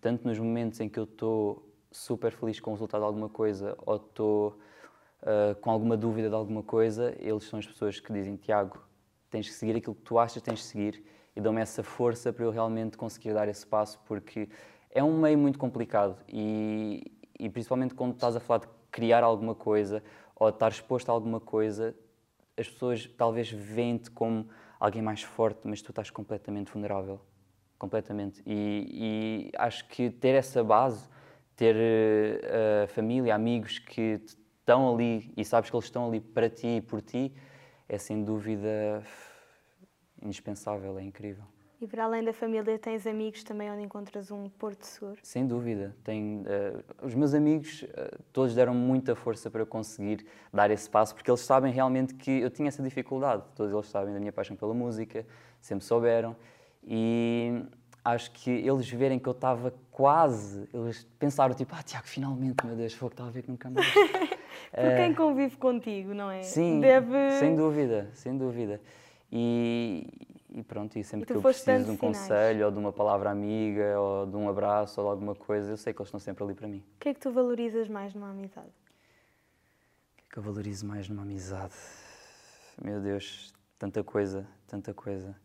tanto 0.00 0.26
nos 0.26 0.38
momentos 0.38 0.80
em 0.80 0.88
que 0.88 0.98
eu 0.98 1.04
estou 1.04 1.68
super 1.90 2.32
feliz 2.32 2.60
com 2.60 2.70
o 2.70 2.74
resultado 2.74 3.00
de 3.00 3.06
alguma 3.06 3.28
coisa 3.28 3.76
ou 3.84 3.96
estou 3.96 4.58
uh, 5.22 5.54
com 5.60 5.70
alguma 5.70 5.96
dúvida 5.96 6.28
de 6.28 6.34
alguma 6.34 6.62
coisa, 6.62 7.14
eles 7.18 7.44
são 7.44 7.58
as 7.58 7.66
pessoas 7.66 7.98
que 8.00 8.12
dizem: 8.12 8.36
Tiago, 8.36 8.78
tens 9.28 9.48
que 9.48 9.54
seguir 9.54 9.76
aquilo 9.76 9.94
que 9.94 10.02
tu 10.02 10.18
achas, 10.18 10.42
tens 10.42 10.60
de 10.60 10.64
seguir, 10.64 11.04
e 11.34 11.40
dão-me 11.40 11.60
essa 11.60 11.82
força 11.82 12.32
para 12.32 12.44
eu 12.44 12.50
realmente 12.50 12.96
conseguir 12.96 13.34
dar 13.34 13.48
esse 13.48 13.66
passo, 13.66 14.00
porque 14.06 14.48
é 14.90 15.02
um 15.02 15.18
meio 15.18 15.38
muito 15.38 15.58
complicado 15.58 16.16
e, 16.28 17.12
e 17.38 17.48
principalmente 17.48 17.94
quando 17.94 18.14
estás 18.14 18.34
a 18.34 18.40
falar 18.40 18.60
de 18.60 18.68
criar 18.90 19.22
alguma 19.22 19.54
coisa 19.54 20.02
ou 20.34 20.48
estar 20.48 20.70
exposto 20.70 21.08
a 21.10 21.12
alguma 21.12 21.38
coisa, 21.38 21.94
as 22.56 22.68
pessoas 22.68 23.06
talvez 23.16 23.50
veem-te 23.50 24.10
como 24.10 24.48
alguém 24.78 25.02
mais 25.02 25.22
forte, 25.22 25.60
mas 25.64 25.80
tu 25.80 25.90
estás 25.90 26.10
completamente 26.10 26.72
vulnerável. 26.72 27.20
Completamente. 27.80 28.42
E, 28.46 28.86
e 28.92 29.50
acho 29.56 29.88
que 29.88 30.10
ter 30.10 30.34
essa 30.34 30.62
base, 30.62 31.08
ter 31.56 31.74
uh, 31.74 32.86
família, 32.88 33.34
amigos 33.34 33.78
que 33.78 34.20
estão 34.26 34.92
ali 34.92 35.32
e 35.34 35.42
sabes 35.46 35.70
que 35.70 35.74
eles 35.74 35.86
estão 35.86 36.06
ali 36.06 36.20
para 36.20 36.50
ti 36.50 36.76
e 36.76 36.80
por 36.82 37.00
ti, 37.00 37.32
é 37.88 37.96
sem 37.96 38.22
dúvida 38.22 39.02
indispensável, 40.22 40.98
é 40.98 41.02
incrível. 41.02 41.42
E 41.80 41.86
para 41.86 42.04
além 42.04 42.22
da 42.22 42.34
família, 42.34 42.78
tens 42.78 43.06
amigos 43.06 43.42
também 43.42 43.70
onde 43.70 43.82
encontras 43.82 44.30
um 44.30 44.50
porto 44.50 44.82
seguro? 44.84 45.18
Sem 45.22 45.46
dúvida. 45.46 45.96
Tenho, 46.04 46.42
uh, 46.42 47.06
os 47.06 47.14
meus 47.14 47.32
amigos, 47.32 47.80
uh, 47.84 48.22
todos 48.30 48.54
deram 48.54 48.74
muita 48.74 49.16
força 49.16 49.50
para 49.50 49.62
eu 49.62 49.66
conseguir 49.66 50.26
dar 50.52 50.70
esse 50.70 50.90
passo, 50.90 51.14
porque 51.14 51.30
eles 51.30 51.40
sabem 51.40 51.72
realmente 51.72 52.14
que 52.14 52.30
eu 52.42 52.50
tinha 52.50 52.68
essa 52.68 52.82
dificuldade. 52.82 53.42
Todos 53.56 53.72
eles 53.72 53.86
sabem 53.86 54.12
da 54.12 54.20
minha 54.20 54.32
paixão 54.32 54.54
pela 54.54 54.74
música, 54.74 55.26
sempre 55.62 55.82
souberam. 55.82 56.36
E 56.82 57.62
acho 58.04 58.30
que 58.32 58.50
eles 58.50 58.88
verem 58.88 59.18
que 59.18 59.28
eu 59.28 59.32
estava 59.32 59.72
quase, 59.90 60.68
eles 60.72 61.06
pensaram 61.18 61.54
tipo, 61.54 61.74
ah, 61.74 61.82
Tiago, 61.82 62.06
finalmente, 62.06 62.64
meu 62.64 62.74
Deus, 62.74 62.94
foi 62.94 63.08
que 63.08 63.14
estava 63.14 63.28
a 63.28 63.32
ver 63.32 63.42
que 63.42 63.50
nunca 63.50 63.68
mais. 63.70 63.86
Por 64.70 64.96
quem 64.96 65.14
convive 65.14 65.56
contigo, 65.56 66.14
não 66.14 66.30
é? 66.30 66.42
Sim, 66.42 66.80
Deve... 66.80 67.38
sem 67.38 67.56
dúvida, 67.56 68.10
sem 68.14 68.36
dúvida. 68.36 68.80
E, 69.32 70.06
e 70.52 70.62
pronto, 70.62 70.98
e 70.98 71.04
sempre 71.04 71.24
e 71.24 71.26
que 71.26 71.32
eu 71.34 71.42
preciso 71.42 71.84
de 71.84 71.90
um 71.90 71.96
sinais. 71.96 72.18
conselho, 72.18 72.66
ou 72.66 72.72
de 72.72 72.78
uma 72.78 72.92
palavra 72.92 73.30
amiga, 73.30 73.98
ou 73.98 74.26
de 74.26 74.36
um 74.36 74.48
abraço, 74.48 75.00
ou 75.00 75.06
de 75.06 75.12
alguma 75.12 75.34
coisa, 75.34 75.72
eu 75.72 75.76
sei 75.76 75.92
que 75.92 76.00
eles 76.00 76.08
estão 76.08 76.20
sempre 76.20 76.44
ali 76.44 76.54
para 76.54 76.68
mim. 76.68 76.84
O 76.96 77.00
que 77.00 77.08
é 77.08 77.14
que 77.14 77.20
tu 77.20 77.30
valorizas 77.30 77.88
mais 77.88 78.14
numa 78.14 78.30
amizade? 78.30 78.68
O 78.68 80.16
que 80.16 80.24
é 80.28 80.32
que 80.32 80.38
eu 80.38 80.42
valorizo 80.42 80.86
mais 80.86 81.08
numa 81.08 81.22
amizade? 81.22 81.74
Meu 82.82 83.00
Deus, 83.00 83.52
tanta 83.78 84.02
coisa, 84.02 84.46
tanta 84.66 84.94
coisa. 84.94 85.36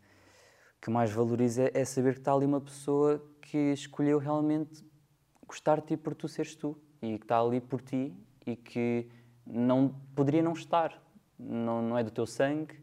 Que 0.80 0.90
mais 0.90 1.10
valorizo 1.10 1.62
é, 1.62 1.70
é 1.74 1.84
saber 1.84 2.14
que 2.14 2.20
está 2.20 2.32
ali 2.32 2.46
uma 2.46 2.60
pessoa 2.60 3.24
que 3.40 3.72
escolheu 3.72 4.18
realmente 4.18 4.84
gostar 5.46 5.80
de 5.80 5.86
ti 5.86 5.96
por 5.96 6.14
tu 6.14 6.28
seres 6.28 6.54
tu, 6.54 6.76
e 7.00 7.18
que 7.18 7.24
está 7.24 7.40
ali 7.40 7.60
por 7.60 7.80
ti, 7.80 8.14
e 8.46 8.56
que 8.56 9.08
não 9.46 9.94
poderia 10.14 10.42
não 10.42 10.52
estar. 10.52 11.02
Não, 11.38 11.82
não 11.82 11.98
é 11.98 12.02
do 12.02 12.10
teu 12.10 12.26
sangue, 12.26 12.74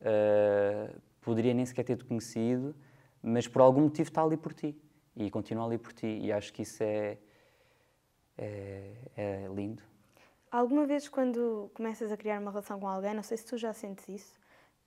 uh, 0.00 1.00
poderia 1.20 1.54
nem 1.54 1.64
sequer 1.64 1.84
ter-te 1.84 2.04
conhecido, 2.04 2.74
mas 3.22 3.46
por 3.46 3.62
algum 3.62 3.82
motivo 3.82 4.08
está 4.08 4.22
ali 4.22 4.36
por 4.36 4.52
ti 4.52 4.76
e 5.14 5.30
continua 5.30 5.66
ali 5.66 5.78
por 5.78 5.92
ti. 5.92 6.06
E 6.06 6.32
acho 6.32 6.52
que 6.52 6.62
isso 6.62 6.82
é, 6.82 7.16
é, 8.36 8.92
é 9.16 9.48
lindo. 9.54 9.82
Alguma 10.50 10.84
vez, 10.84 11.08
quando 11.08 11.70
começas 11.72 12.10
a 12.12 12.16
criar 12.16 12.40
uma 12.40 12.50
relação 12.50 12.78
com 12.78 12.88
alguém, 12.88 13.14
não 13.14 13.22
sei 13.22 13.36
se 13.36 13.46
tu 13.46 13.56
já 13.56 13.72
sentes 13.72 14.08
isso, 14.08 14.34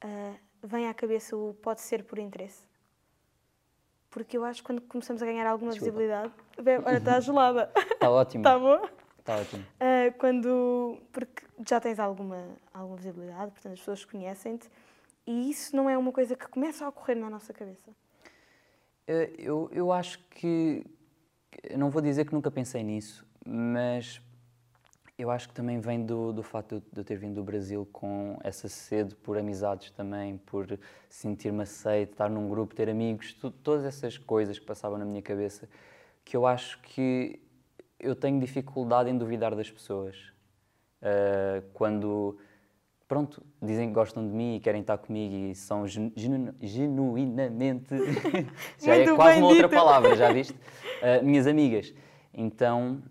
uh, 0.04 0.38
vem 0.64 0.88
à 0.88 0.94
cabeça 0.94 1.36
o 1.36 1.54
pode 1.62 1.82
ser 1.82 2.04
por 2.04 2.20
interesse? 2.20 2.64
Porque 4.10 4.38
eu 4.38 4.46
acho 4.46 4.62
que 4.62 4.68
quando 4.68 4.82
começamos 4.82 5.22
a 5.22 5.26
ganhar 5.26 5.46
alguma 5.46 5.72
Desculpa. 5.72 5.98
visibilidade. 6.00 6.34
Olha, 6.86 6.98
está 6.98 7.20
gelada. 7.20 7.72
Está 7.76 8.10
ótimo. 8.10 8.42
Está 8.42 8.58
boa? 8.58 8.90
Está 9.20 9.38
ótimo. 9.38 9.64
Uh, 9.64 10.18
quando. 10.18 11.02
Porque 11.12 11.44
já 11.68 11.80
tens 11.80 12.00
alguma, 12.00 12.48
alguma 12.74 12.96
visibilidade, 12.96 13.52
portanto 13.52 13.74
as 13.74 13.80
pessoas 13.80 14.06
conhecem-te 14.06 14.70
e 15.28 15.50
isso 15.50 15.76
não 15.76 15.90
é 15.90 15.98
uma 15.98 16.12
coisa 16.12 16.36
que 16.36 16.48
começa 16.48 16.86
a 16.86 16.90
ocorrer 16.90 17.18
na 17.18 17.30
nossa 17.30 17.52
cabeça? 17.52 17.92
Eh, 19.08 19.34
eu, 19.38 19.70
eu 19.72 19.92
acho 19.92 20.20
que. 20.30 20.86
Não 21.76 21.90
vou 21.90 22.02
dizer 22.02 22.26
que 22.26 22.34
nunca 22.34 22.52
pensei 22.52 22.84
nisso, 22.84 23.26
mas 23.46 24.22
eu 25.18 25.32
acho 25.32 25.48
que 25.48 25.54
também 25.54 25.80
vem 25.80 26.06
do, 26.06 26.34
do 26.34 26.44
facto 26.44 26.84
de 26.92 27.00
eu 27.00 27.04
ter 27.04 27.18
vindo 27.18 27.36
do 27.36 27.44
Brasil 27.44 27.88
com 27.92 28.38
essa 28.44 28.68
sede 28.68 29.16
por 29.16 29.38
amizades 29.38 29.90
também, 29.92 30.38
por 30.38 30.78
sentir-me 31.10 31.64
aceito, 31.64 32.12
estar 32.12 32.30
num 32.30 32.50
grupo, 32.50 32.76
ter 32.76 32.90
amigos, 32.90 33.34
tu, 33.34 33.50
todas 33.50 33.86
essas 33.86 34.18
coisas 34.18 34.60
que 34.60 34.66
passavam 34.66 34.98
na 34.98 35.06
minha 35.06 35.22
cabeça, 35.22 35.70
que 36.24 36.36
eu 36.36 36.46
acho 36.46 36.82
que 36.82 37.40
eu 37.98 38.14
tenho 38.14 38.40
dificuldade 38.40 39.10
em 39.10 39.18
duvidar 39.18 39.56
das 39.56 39.72
pessoas. 39.72 40.18
Uh, 41.02 41.64
quando 41.74 42.38
pronto, 43.08 43.42
dizem 43.62 43.88
que 43.88 43.94
gostam 43.94 44.28
de 44.28 44.34
mim 44.34 44.56
e 44.56 44.60
querem 44.60 44.82
estar 44.82 44.98
comigo 44.98 45.34
e 45.34 45.56
são 45.56 45.88
genu 45.88 46.12
genuinamente. 46.60 47.96
já 48.84 48.96
é 48.96 49.16
quase 49.16 49.40
uma 49.40 49.48
outra 49.48 49.70
palavra, 49.70 50.16
já 50.18 50.34
viste? 50.34 50.54
Uh, 50.54 51.24
minhas 51.24 51.48
amigas. 51.48 51.94
Então, 52.34 53.02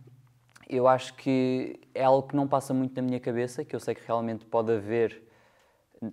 eu 0.68 0.86
acho 0.88 1.14
que 1.14 1.80
é 1.94 2.04
algo 2.04 2.28
que 2.28 2.36
não 2.36 2.48
passa 2.48 2.72
muito 2.72 2.94
na 2.96 3.02
minha 3.02 3.20
cabeça, 3.20 3.64
que 3.64 3.74
eu 3.74 3.80
sei 3.80 3.94
que 3.94 4.06
realmente 4.06 4.44
pode 4.44 4.72
haver, 4.72 5.22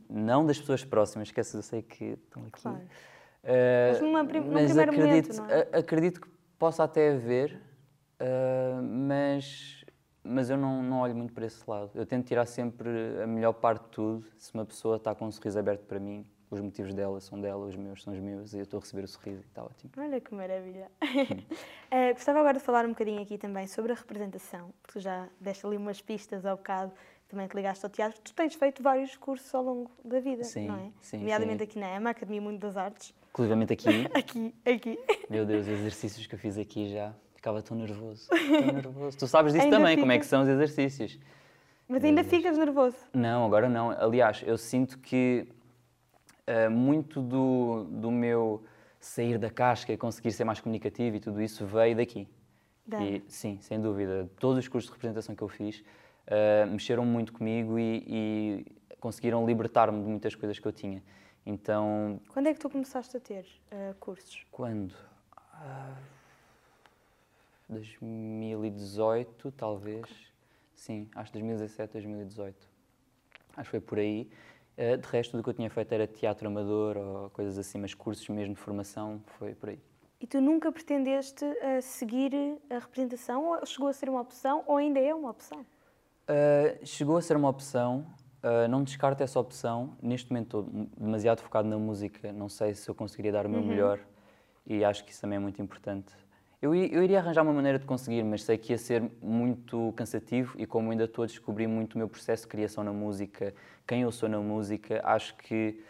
não 0.09 0.45
das 0.45 0.59
pessoas 0.59 0.83
próximas, 0.83 1.31
que 1.31 1.39
essas 1.39 1.55
eu 1.55 1.61
sei 1.61 1.81
que 1.81 2.05
estão 2.05 2.43
aqui. 2.43 2.61
Claro. 2.61 2.77
Uh, 2.77 3.91
mas, 3.91 4.01
numa, 4.01 4.23
mas 4.23 4.77
acredito, 4.77 5.35
momento, 5.35 5.51
é? 5.51 5.79
acredito 5.79 6.21
que 6.21 6.29
possa 6.59 6.83
até 6.83 7.11
haver, 7.11 7.59
uh, 8.19 8.81
mas 8.81 9.81
mas 10.23 10.49
eu 10.49 10.57
não, 10.57 10.83
não 10.83 10.99
olho 10.99 11.15
muito 11.15 11.33
para 11.33 11.45
esse 11.45 11.67
lado. 11.67 11.91
Eu 11.95 12.05
tento 12.05 12.27
tirar 12.27 12.45
sempre 12.45 12.89
a 13.23 13.27
melhor 13.27 13.53
parte 13.53 13.83
de 13.83 13.89
tudo. 13.89 14.25
Se 14.37 14.53
uma 14.53 14.65
pessoa 14.65 14.97
está 14.97 15.15
com 15.15 15.25
um 15.25 15.31
sorriso 15.31 15.57
aberto 15.57 15.83
para 15.85 15.99
mim, 15.99 16.25
os 16.51 16.59
motivos 16.59 16.93
dela 16.93 17.19
são 17.21 17.39
dela, 17.39 17.65
os 17.65 17.77
meus 17.77 18.03
são 18.03 18.13
os 18.13 18.19
meus, 18.19 18.53
e 18.53 18.57
eu 18.57 18.63
estou 18.63 18.77
a 18.77 18.81
receber 18.81 19.05
o 19.05 19.07
sorriso 19.07 19.41
e 19.41 19.45
está 19.47 19.63
ótimo. 19.63 19.89
Olha 19.97 20.19
que 20.19 20.35
maravilha. 20.35 20.91
uh, 21.01 22.11
gostava 22.13 22.39
agora 22.39 22.57
de 22.57 22.63
falar 22.63 22.85
um 22.85 22.89
bocadinho 22.89 23.21
aqui 23.21 23.37
também 23.37 23.65
sobre 23.67 23.93
a 23.93 23.95
representação, 23.95 24.73
porque 24.81 24.99
tu 24.99 25.01
já 25.01 25.29
deste 25.39 25.65
ali 25.65 25.77
umas 25.77 26.01
pistas 26.01 26.45
ao 26.45 26.57
bocado, 26.57 26.91
também 27.29 27.47
te 27.47 27.55
ligaste 27.55 27.85
ao 27.85 27.89
teatro. 27.89 28.19
Tu 28.21 28.33
tens 28.33 28.53
feito 28.53 28.83
vários 28.83 29.15
cursos 29.15 29.53
ao 29.55 29.63
longo 29.63 29.89
da 30.03 30.19
vida, 30.19 30.43
sim, 30.43 30.67
não 30.67 30.75
é? 30.75 30.91
Sim, 30.99 31.19
Nomeadamente 31.19 31.59
sim. 31.59 31.63
aqui 31.63 31.79
na 31.79 31.95
EMA, 31.95 32.09
Academia 32.09 32.41
Mundo 32.41 32.59
das 32.59 32.75
Artes. 32.75 33.13
Inclusivamente 33.29 33.71
aqui. 33.71 33.87
aqui, 34.13 34.55
aqui. 34.65 34.99
Meu 35.29 35.45
Deus, 35.45 35.65
os 35.65 35.71
exercícios 35.71 36.27
que 36.27 36.35
eu 36.35 36.39
fiz 36.39 36.57
aqui 36.57 36.89
já. 36.89 37.13
Ficava 37.33 37.59
tão 37.63 37.75
nervoso, 37.75 38.29
tão 38.29 38.71
nervoso. 38.71 39.17
Tu 39.17 39.25
sabes 39.25 39.53
disso 39.53 39.67
também, 39.67 39.91
fica. 39.91 40.01
como 40.01 40.11
é 40.11 40.19
que 40.19 40.25
são 40.27 40.43
os 40.43 40.47
exercícios. 40.47 41.17
Mas 41.87 42.03
ainda 42.03 42.23
ficas 42.23 42.55
nervoso? 42.55 42.97
Não, 43.13 43.43
agora 43.45 43.67
não. 43.67 43.89
Aliás, 43.89 44.43
eu 44.45 44.57
sinto 44.57 44.99
que 44.99 45.47
uh, 46.67 46.69
muito 46.69 47.21
do, 47.21 47.85
do 47.85 48.11
meu 48.11 48.63
sair 48.99 49.37
da 49.37 49.49
casca 49.49 49.91
e 49.91 49.97
conseguir 49.97 50.31
ser 50.31 50.43
mais 50.43 50.59
comunicativo 50.59 51.15
e 51.15 51.19
tudo 51.19 51.41
isso 51.41 51.65
veio 51.65 51.95
daqui. 51.95 52.27
E, 52.99 53.23
sim, 53.27 53.57
sem 53.61 53.79
dúvida. 53.79 54.29
Todos 54.37 54.57
os 54.57 54.67
cursos 54.67 54.89
de 54.89 54.93
representação 54.93 55.33
que 55.33 55.41
eu 55.41 55.47
fiz 55.47 55.79
uh, 55.79 56.69
mexeram 56.69 57.05
muito 57.05 57.31
comigo 57.31 57.79
e, 57.79 58.03
e 58.05 58.65
conseguiram 58.99 59.45
libertar-me 59.45 60.01
de 60.01 60.09
muitas 60.09 60.35
coisas 60.35 60.59
que 60.59 60.67
eu 60.67 60.73
tinha. 60.73 61.01
Então... 61.45 62.19
Quando 62.29 62.47
é 62.47 62.53
que 62.53 62.59
tu 62.59 62.69
começaste 62.69 63.15
a 63.15 63.19
ter 63.19 63.45
uh, 63.71 63.95
cursos? 63.99 64.45
Quando? 64.51 64.91
Uh 65.53 66.21
2018, 67.71 69.51
talvez. 69.51 70.05
Sim, 70.75 71.09
acho 71.15 71.31
2017, 71.31 71.93
2018. 71.93 72.69
Acho 73.55 73.63
que 73.63 73.71
foi 73.71 73.79
por 73.79 73.97
aí. 73.97 74.29
Eh, 74.77 74.97
de 74.97 75.07
resto, 75.07 75.37
do 75.37 75.43
que 75.43 75.49
eu 75.49 75.53
tinha 75.53 75.69
feito 75.69 75.91
era 75.91 76.07
teatro 76.07 76.47
amador 76.47 76.97
ou 76.97 77.29
coisas 77.31 77.57
assim, 77.57 77.77
mas 77.77 77.93
cursos 77.93 78.27
mesmo 78.29 78.53
de 78.53 78.59
formação, 78.59 79.21
foi 79.37 79.53
por 79.53 79.69
aí. 79.69 79.79
E 80.19 80.27
tu 80.27 80.39
nunca 80.39 80.71
pretendeste 80.71 81.43
uh, 81.43 81.81
seguir 81.81 82.31
a 82.69 82.77
representação? 82.77 83.43
Ou 83.45 83.65
chegou 83.65 83.87
a 83.87 83.93
ser 83.93 84.07
uma 84.07 84.21
opção 84.21 84.63
ou 84.67 84.77
ainda 84.77 84.99
é 84.99 85.13
uma 85.15 85.31
opção? 85.31 85.61
Uh, 85.61 86.85
chegou 86.85 87.17
a 87.17 87.21
ser 87.21 87.35
uma 87.35 87.49
opção. 87.49 88.05
Uh, 88.43 88.67
não 88.69 88.83
descarto 88.83 89.23
essa 89.23 89.39
opção. 89.39 89.97
Neste 90.01 90.31
momento 90.31 90.59
estou 90.59 90.87
demasiado 90.95 91.41
focado 91.41 91.67
na 91.67 91.77
música. 91.77 92.31
Não 92.31 92.47
sei 92.49 92.75
se 92.75 92.87
eu 92.87 92.93
conseguiria 92.93 93.31
dar 93.31 93.47
o 93.47 93.49
meu 93.49 93.61
uhum. 93.61 93.67
melhor. 93.67 93.99
E 94.67 94.85
acho 94.85 95.03
que 95.03 95.11
isso 95.11 95.21
também 95.21 95.37
é 95.37 95.39
muito 95.39 95.59
importante. 95.59 96.13
Eu, 96.61 96.75
eu 96.75 97.03
iria 97.03 97.17
arranjar 97.17 97.41
uma 97.41 97.53
maneira 97.53 97.79
de 97.79 97.85
conseguir, 97.85 98.23
mas 98.23 98.43
sei 98.43 98.55
que 98.55 98.71
ia 98.71 98.77
ser 98.77 99.01
muito 99.19 99.91
cansativo 99.95 100.53
e 100.59 100.67
como 100.67 100.91
ainda 100.91 101.05
estou 101.05 101.23
a 101.23 101.25
descobrir 101.25 101.65
muito 101.65 101.95
o 101.95 101.97
meu 101.97 102.07
processo 102.07 102.43
de 102.43 102.49
criação 102.49 102.83
na 102.83 102.93
música, 102.93 103.51
quem 103.87 104.03
eu 104.03 104.11
sou 104.11 104.29
na 104.29 104.39
música, 104.39 105.01
acho 105.03 105.35
que 105.37 105.83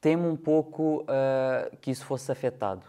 temo 0.00 0.28
um 0.28 0.36
pouco 0.36 1.02
uh, 1.02 1.76
que 1.76 1.92
isso 1.92 2.04
fosse 2.04 2.32
afetado. 2.32 2.82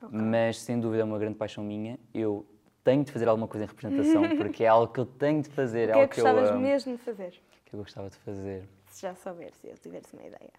Okay. 0.00 0.18
Mas 0.18 0.58
sem 0.58 0.80
dúvida 0.80 1.02
é 1.02 1.04
uma 1.04 1.18
grande 1.18 1.36
paixão 1.36 1.62
minha. 1.62 1.98
Eu 2.14 2.46
tenho 2.82 3.04
de 3.04 3.12
fazer 3.12 3.28
alguma 3.28 3.46
coisa 3.46 3.64
em 3.64 3.68
representação 3.68 4.22
porque 4.38 4.64
é 4.64 4.68
algo 4.68 4.90
que 4.90 5.00
eu 5.00 5.06
tenho 5.06 5.42
de 5.42 5.50
fazer. 5.50 5.90
O 5.90 5.92
que 5.92 5.98
é 5.98 6.08
que 6.08 6.22
gostavas 6.22 6.48
eu, 6.48 6.58
mesmo 6.58 6.96
de 6.96 7.02
fazer? 7.02 7.28
O 7.28 7.70
que 7.70 7.74
eu 7.74 7.80
gostava 7.80 8.08
de 8.08 8.16
fazer? 8.16 8.66
Se 8.86 9.02
já 9.02 9.14
souberes, 9.14 9.54
se 9.56 9.68
eu 9.68 9.74
tivesse 9.76 10.14
uma 10.14 10.22
ideia. 10.22 10.50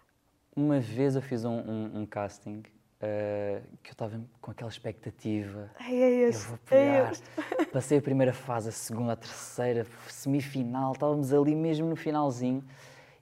Uma 0.54 0.78
vez 0.78 1.16
eu 1.16 1.22
fiz 1.22 1.44
um, 1.44 1.58
um, 1.58 2.00
um 2.00 2.06
casting 2.06 2.62
uh, 3.06 3.58
uh, 3.58 3.78
que 3.82 3.90
eu 3.90 3.92
estava 3.92 4.20
com 4.40 4.50
aquela 4.50 4.70
expectativa. 4.70 5.70
Ai, 5.78 5.94
é 5.94 6.10
este, 6.28 6.42
eu 6.42 6.48
vou 6.48 6.58
é 6.66 6.68
pegar. 6.68 7.12
É 7.60 7.64
Passei 7.72 7.98
a 7.98 8.02
primeira 8.02 8.32
fase, 8.32 8.68
a 8.68 8.72
segunda, 8.72 9.12
a 9.12 9.16
terceira, 9.16 9.86
semifinal, 10.08 10.92
estávamos 10.92 11.32
ali 11.32 11.54
mesmo 11.54 11.88
no 11.88 11.96
finalzinho. 11.96 12.64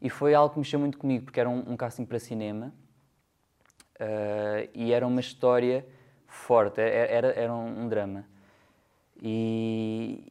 E 0.00 0.10
foi 0.10 0.34
algo 0.34 0.52
que 0.52 0.58
mexeu 0.58 0.78
muito 0.78 0.98
comigo, 0.98 1.24
porque 1.24 1.40
era 1.40 1.48
um, 1.48 1.72
um 1.72 1.76
casting 1.76 2.04
para 2.04 2.18
cinema 2.18 2.72
uh, 4.00 4.68
e 4.74 4.92
era 4.92 5.06
uma 5.06 5.20
história 5.20 5.86
forte, 6.26 6.80
era, 6.80 7.28
era 7.28 7.54
um, 7.54 7.84
um 7.84 7.88
drama. 7.88 8.26
E, 9.22 10.22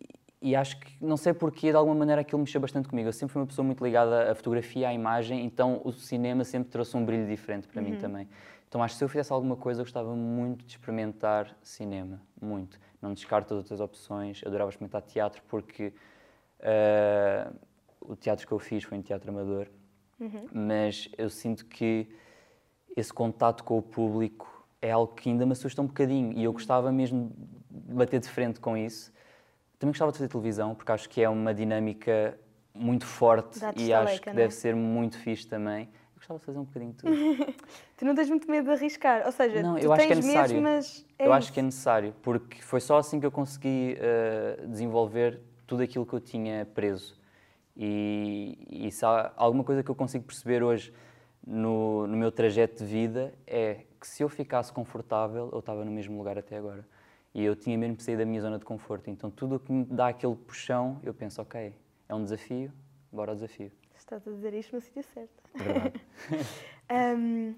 e 0.41 0.55
acho 0.55 0.77
que, 0.79 0.93
não 0.99 1.15
sei 1.15 1.33
porquê, 1.33 1.71
de 1.71 1.77
alguma 1.77 1.95
maneira 1.95 2.21
aquilo 2.21 2.39
mexeu 2.39 2.59
bastante 2.59 2.87
comigo. 2.89 3.07
Eu 3.07 3.13
sempre 3.13 3.31
fui 3.31 3.41
uma 3.41 3.47
pessoa 3.47 3.65
muito 3.65 3.83
ligada 3.83 4.31
à 4.31 4.35
fotografia, 4.35 4.89
à 4.89 4.93
imagem, 4.93 5.45
então 5.45 5.81
o 5.83 5.91
cinema 5.91 6.43
sempre 6.43 6.69
trouxe 6.69 6.95
um 6.97 7.05
brilho 7.05 7.25
diferente 7.25 7.67
para 7.67 7.81
uhum. 7.81 7.89
mim 7.89 7.97
também. 7.97 8.27
Então 8.73 8.81
acho 8.81 8.95
que 8.95 8.97
se 8.97 9.03
eu 9.03 9.07
fizesse 9.07 9.31
alguma 9.31 9.55
coisa, 9.55 9.81
eu 9.81 9.85
gostava 9.85 10.15
muito 10.15 10.65
de 10.65 10.71
experimentar 10.71 11.55
cinema, 11.61 12.19
muito. 12.41 12.79
Não 12.99 13.13
descarto 13.13 13.53
as 13.53 13.79
opções, 13.79 14.41
eu 14.41 14.47
adorava 14.47 14.71
experimentar 14.71 15.03
teatro 15.03 15.43
porque 15.47 15.93
uh, 16.59 17.55
o 18.01 18.15
teatro 18.15 18.47
que 18.47 18.51
eu 18.51 18.57
fiz 18.57 18.83
foi 18.83 18.97
em 18.97 19.03
teatro 19.03 19.29
amador, 19.29 19.67
uhum. 20.19 20.47
mas 20.51 21.07
eu 21.19 21.29
sinto 21.29 21.67
que 21.67 22.07
esse 22.97 23.13
contato 23.13 23.63
com 23.63 23.77
o 23.77 23.81
público 23.83 24.65
é 24.81 24.89
algo 24.89 25.13
que 25.13 25.29
ainda 25.29 25.45
me 25.45 25.51
assusta 25.51 25.79
um 25.79 25.85
bocadinho 25.85 26.33
e 26.33 26.43
eu 26.43 26.51
gostava 26.51 26.91
mesmo 26.91 27.31
de 27.69 27.93
bater 27.93 28.19
de 28.19 28.27
frente 28.27 28.59
com 28.59 28.75
isso 28.75 29.13
também 29.77 29.91
gostava 29.91 30.11
de 30.11 30.17
fazer 30.17 30.29
televisão, 30.29 30.73
porque 30.73 30.91
acho 30.91 31.07
que 31.09 31.21
é 31.21 31.29
uma 31.29 31.53
dinâmica 31.53 32.39
muito 32.73 33.05
forte 33.05 33.59
e 33.77 33.93
acho 33.93 34.19
que 34.19 34.29
é? 34.29 34.33
deve 34.33 34.53
ser 34.53 34.73
muito 34.75 35.19
fixe 35.19 35.45
também. 35.45 35.89
Gostava 36.23 36.39
de 36.39 36.45
fazer 36.45 36.59
um 36.59 36.63
bocadinho 36.63 36.93
de 36.93 36.97
tudo. 36.99 37.11
tu 37.97 38.05
não 38.05 38.15
tens 38.15 38.29
muito 38.29 38.49
medo 38.49 38.65
de 38.65 38.71
arriscar? 38.71 39.23
Ou 39.25 39.31
seja, 39.31 39.61
não, 39.61 39.75
tu 39.75 39.83
eu 39.83 39.91
acho 39.91 40.07
que 40.07 40.13
é 40.13 40.15
necessário. 40.15 40.55
Medo, 40.55 40.63
mas 40.63 41.05
é 41.19 41.23
eu 41.23 41.25
isso. 41.25 41.33
acho 41.33 41.53
que 41.53 41.59
é 41.59 41.63
necessário, 41.63 42.15
porque 42.21 42.61
foi 42.61 42.79
só 42.79 42.97
assim 42.97 43.19
que 43.19 43.25
eu 43.25 43.31
consegui 43.31 43.97
uh, 43.97 44.67
desenvolver 44.67 45.41
tudo 45.67 45.83
aquilo 45.83 46.05
que 46.05 46.13
eu 46.13 46.21
tinha 46.21 46.65
preso. 46.73 47.19
E, 47.75 48.57
e 48.69 48.91
se 48.91 49.05
há 49.05 49.33
alguma 49.35 49.65
coisa 49.65 49.83
que 49.83 49.91
eu 49.91 49.95
consigo 49.95 50.23
perceber 50.23 50.63
hoje 50.63 50.93
no, 51.45 52.07
no 52.07 52.15
meu 52.15 52.31
trajeto 52.31 52.85
de 52.85 52.89
vida 52.89 53.33
é 53.45 53.81
que 53.99 54.07
se 54.07 54.23
eu 54.23 54.29
ficasse 54.29 54.71
confortável, 54.71 55.49
eu 55.51 55.59
estava 55.59 55.83
no 55.83 55.91
mesmo 55.91 56.17
lugar 56.17 56.37
até 56.37 56.57
agora. 56.57 56.87
E 57.33 57.43
eu 57.43 57.53
tinha 57.53 57.77
mesmo 57.77 57.97
que 57.97 58.03
sair 58.03 58.15
da 58.15 58.25
minha 58.25 58.39
zona 58.39 58.57
de 58.57 58.63
conforto. 58.63 59.09
Então, 59.09 59.29
tudo 59.29 59.55
o 59.55 59.59
que 59.59 59.73
me 59.73 59.83
dá 59.85 60.07
aquele 60.07 60.35
puxão, 60.35 61.01
eu 61.03 61.13
penso, 61.13 61.41
ok, 61.41 61.73
é 62.07 62.15
um 62.15 62.23
desafio, 62.23 62.71
bora 63.11 63.31
ao 63.31 63.35
desafio. 63.35 63.71
Estás 64.13 64.27
a 64.27 64.31
dizer 64.31 64.53
isto 64.53 64.75
no 64.75 64.81
sítio 64.81 65.03
certo. 65.03 65.43
Verdade. 65.55 65.99
um, 67.17 67.55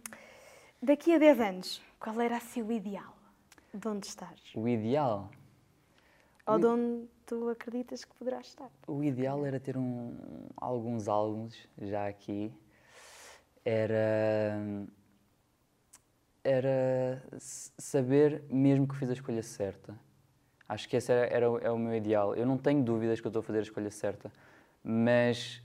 daqui 0.82 1.14
a 1.14 1.18
10 1.18 1.40
anos, 1.42 1.82
qual 2.00 2.22
era 2.22 2.38
assim 2.38 2.62
o 2.62 2.72
ideal? 2.72 3.14
De 3.74 3.86
onde 3.90 4.08
estás? 4.08 4.40
O 4.56 4.66
ideal? 4.66 5.30
Ou 6.48 6.58
de 6.58 6.66
onde 6.66 7.10
tu 7.26 7.50
acreditas 7.50 8.06
que 8.06 8.16
poderás 8.16 8.48
estar? 8.48 8.72
O 8.88 9.04
ideal 9.04 9.46
era 9.46 9.60
ter 9.60 9.76
um, 9.76 10.16
alguns 10.56 11.10
álbuns 11.10 11.68
já 11.78 12.08
aqui. 12.08 12.54
Era 13.66 14.58
era 16.42 17.22
saber 17.38 18.44
mesmo 18.50 18.88
que 18.88 18.96
fiz 18.96 19.10
a 19.10 19.14
escolha 19.14 19.44
certa. 19.44 20.00
Acho 20.70 20.88
que 20.88 20.96
esse 20.96 21.12
era, 21.12 21.26
era, 21.26 21.46
é 21.64 21.72
o 21.72 21.78
meu 21.78 21.94
ideal. 21.94 22.34
Eu 22.34 22.46
não 22.46 22.58
tenho 22.58 22.82
dúvidas 22.82 23.20
que 23.20 23.28
eu 23.28 23.30
estou 23.30 23.42
a 23.42 23.44
fazer 23.44 23.60
a 23.60 23.64
escolha 23.64 23.92
certa, 23.92 24.32
mas 24.82 25.65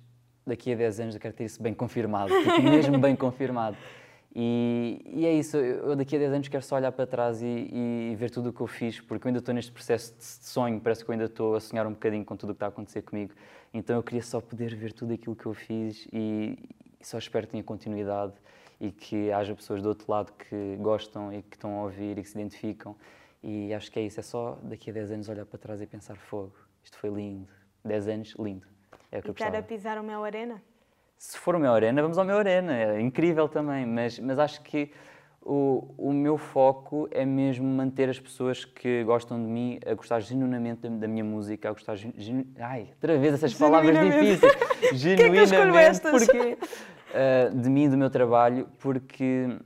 daqui 0.50 0.72
a 0.72 0.76
10 0.76 1.00
anos 1.00 1.14
eu 1.14 1.20
quero 1.20 1.34
ter 1.34 1.44
isso 1.44 1.62
bem 1.62 1.72
confirmado, 1.72 2.32
tipo, 2.42 2.62
mesmo 2.62 2.98
bem 2.98 3.14
confirmado. 3.16 3.76
E, 4.34 5.02
e, 5.06 5.26
é 5.26 5.32
isso, 5.32 5.56
eu 5.56 5.96
daqui 5.96 6.14
a 6.14 6.18
10 6.18 6.32
anos 6.32 6.48
quero 6.48 6.62
só 6.62 6.76
olhar 6.76 6.92
para 6.92 7.06
trás 7.06 7.42
e, 7.42 7.46
e, 7.46 8.14
ver 8.16 8.30
tudo 8.30 8.50
o 8.50 8.52
que 8.52 8.60
eu 8.60 8.66
fiz, 8.66 9.00
porque 9.00 9.26
eu 9.26 9.30
ainda 9.30 9.40
estou 9.40 9.52
neste 9.52 9.72
processo 9.72 10.14
de 10.16 10.24
sonho, 10.24 10.80
parece 10.80 11.04
que 11.04 11.10
eu 11.10 11.12
ainda 11.12 11.24
estou 11.24 11.56
a 11.56 11.60
sonhar 11.60 11.86
um 11.86 11.92
bocadinho 11.92 12.24
com 12.24 12.36
tudo 12.36 12.50
o 12.50 12.52
que 12.52 12.56
está 12.56 12.66
a 12.66 12.68
acontecer 12.68 13.02
comigo. 13.02 13.32
Então 13.74 13.96
eu 13.96 14.02
queria 14.02 14.22
só 14.22 14.40
poder 14.40 14.74
ver 14.74 14.92
tudo 14.92 15.14
aquilo 15.14 15.34
que 15.34 15.46
eu 15.46 15.54
fiz 15.54 16.06
e, 16.12 16.58
e 17.00 17.04
só 17.04 17.18
espero 17.18 17.46
que 17.46 17.52
tenha 17.52 17.64
continuidade 17.64 18.34
e 18.80 18.90
que 18.92 19.32
haja 19.32 19.54
pessoas 19.54 19.82
do 19.82 19.88
outro 19.88 20.10
lado 20.10 20.32
que 20.32 20.76
gostam 20.80 21.32
e 21.32 21.42
que 21.42 21.56
estão 21.56 21.78
a 21.78 21.82
ouvir 21.82 22.16
e 22.16 22.22
que 22.22 22.28
se 22.28 22.38
identificam. 22.38 22.96
E 23.42 23.74
acho 23.74 23.90
que 23.90 23.98
é 23.98 24.02
isso, 24.02 24.20
é 24.20 24.22
só 24.22 24.58
daqui 24.62 24.90
a 24.90 24.92
10 24.92 25.12
anos 25.12 25.28
olhar 25.28 25.44
para 25.44 25.58
trás 25.58 25.80
e 25.80 25.86
pensar: 25.86 26.16
fogo, 26.16 26.54
isto 26.84 26.96
foi 26.98 27.10
lindo. 27.10 27.48
10 27.84 28.08
anos, 28.08 28.34
lindo. 28.38 28.69
É 29.12 29.18
o 29.18 29.22
que 29.22 29.42
e 29.42 29.46
eu 29.46 29.58
a 29.58 29.62
pisar 29.62 29.98
o 29.98 30.02
Mel 30.02 30.22
Arena? 30.24 30.62
Se 31.18 31.36
for 31.36 31.54
o 31.54 31.58
Mel 31.58 31.74
Arena, 31.74 32.00
vamos 32.00 32.16
ao 32.16 32.24
Mel 32.24 32.38
Arena. 32.38 32.76
É 32.76 33.00
incrível 33.00 33.48
também, 33.48 33.84
mas, 33.84 34.18
mas 34.18 34.38
acho 34.38 34.62
que 34.62 34.90
o, 35.42 35.94
o 35.96 36.12
meu 36.12 36.36
foco 36.36 37.08
é 37.10 37.24
mesmo 37.24 37.66
manter 37.66 38.08
as 38.08 38.20
pessoas 38.20 38.64
que 38.64 39.02
gostam 39.04 39.42
de 39.42 39.48
mim 39.48 39.78
a 39.86 39.94
gostar 39.94 40.20
genuinamente 40.20 40.82
da, 40.82 40.88
da 40.88 41.08
minha 41.08 41.24
música, 41.24 41.68
a 41.68 41.72
gostar. 41.72 41.96
Genu... 41.96 42.46
Ai, 42.58 42.88
outra 42.92 43.18
vez 43.18 43.34
essas 43.34 43.54
palavras 43.54 43.98
difíceis. 44.00 44.52
genuinamente. 44.92 46.00
que 46.00 46.06
é 46.06 46.10
porque 46.10 46.58
uh, 47.10 47.56
de 47.58 47.70
mim 47.70 47.84
e 47.84 47.88
do 47.88 47.96
meu 47.96 48.10
trabalho, 48.10 48.68
porque 48.78 49.58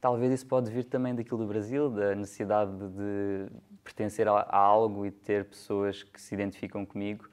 talvez 0.00 0.32
isso 0.32 0.46
pode 0.46 0.70
vir 0.70 0.84
também 0.84 1.14
daquilo 1.14 1.38
do 1.38 1.46
Brasil, 1.46 1.90
da 1.90 2.14
necessidade 2.14 2.72
de 2.72 3.46
pertencer 3.84 4.26
a, 4.28 4.32
a 4.32 4.58
algo 4.58 5.06
e 5.06 5.10
ter 5.10 5.44
pessoas 5.44 6.02
que 6.02 6.20
se 6.20 6.34
identificam 6.34 6.84
comigo, 6.84 7.28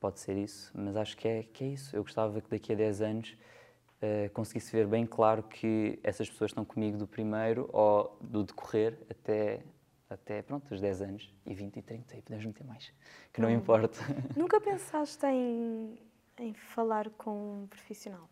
pode 0.00 0.18
ser 0.18 0.36
isso, 0.36 0.72
mas 0.74 0.96
acho 0.96 1.16
que 1.16 1.28
é, 1.28 1.42
que 1.42 1.64
é 1.64 1.68
isso. 1.68 1.94
Eu 1.94 2.02
gostava 2.02 2.40
que 2.40 2.50
daqui 2.50 2.72
a 2.72 2.76
10 2.76 3.02
anos 3.02 3.36
uh, 4.02 4.30
conseguisse 4.32 4.72
ver 4.72 4.86
bem 4.86 5.06
claro 5.06 5.42
que 5.42 6.00
essas 6.02 6.28
pessoas 6.28 6.50
estão 6.50 6.64
comigo 6.64 6.96
do 6.96 7.06
primeiro 7.06 7.68
ou 7.72 8.16
do 8.20 8.42
decorrer 8.42 8.98
até, 9.10 9.62
até 10.08 10.42
pronto, 10.42 10.72
os 10.72 10.80
10 10.80 11.02
anos, 11.02 11.34
e 11.46 11.54
20 11.54 11.76
e 11.76 11.82
30, 11.82 12.16
e 12.16 12.22
podemos 12.22 12.46
meter 12.46 12.64
mais, 12.64 12.92
que 13.32 13.40
não 13.40 13.48
hum. 13.48 13.52
importa. 13.52 13.98
Nunca 14.34 14.60
pensaste 14.60 15.26
em 15.26 15.98
em 16.40 16.54
falar 16.54 17.10
com 17.10 17.62
um 17.62 17.66
profissional? 17.66 18.28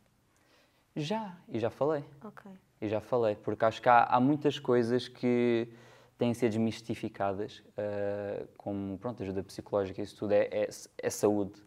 Já, 0.97 1.37
e 1.49 1.59
já 1.59 1.71
falei. 1.71 2.05
Ok. 2.25 2.51
E 2.81 2.89
já 2.89 3.01
falei, 3.01 3.37
porque 3.37 3.65
acho 3.65 3.83
que 3.83 3.89
há, 3.89 4.05
há 4.05 4.19
muitas 4.19 4.59
coisas 4.59 5.07
que 5.09 5.69
têm 6.19 6.33
de 6.33 6.39
ser 6.39 6.49
desmistificadas, 6.49 7.59
uh, 7.59 8.49
como 8.57 8.99
pronto, 8.99 9.23
ajuda 9.23 9.43
psicológica, 9.43 10.03
isso 10.03 10.17
tudo 10.17 10.33
é, 10.33 10.49
é, 10.51 10.69
é 10.99 11.11
saúde. 11.11 11.59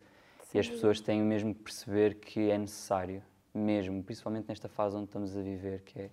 Sim. 0.43 0.57
E 0.57 0.59
as 0.59 0.69
pessoas 0.69 0.99
têm 0.99 1.21
mesmo 1.21 1.55
que 1.55 1.61
perceber 1.61 2.15
que 2.15 2.51
é 2.51 2.57
necessário, 2.57 3.23
mesmo, 3.53 4.03
principalmente 4.03 4.47
nesta 4.49 4.67
fase 4.67 4.95
onde 4.95 5.05
estamos 5.05 5.35
a 5.35 5.41
viver, 5.41 5.81
que 5.81 5.99
é, 5.99 6.09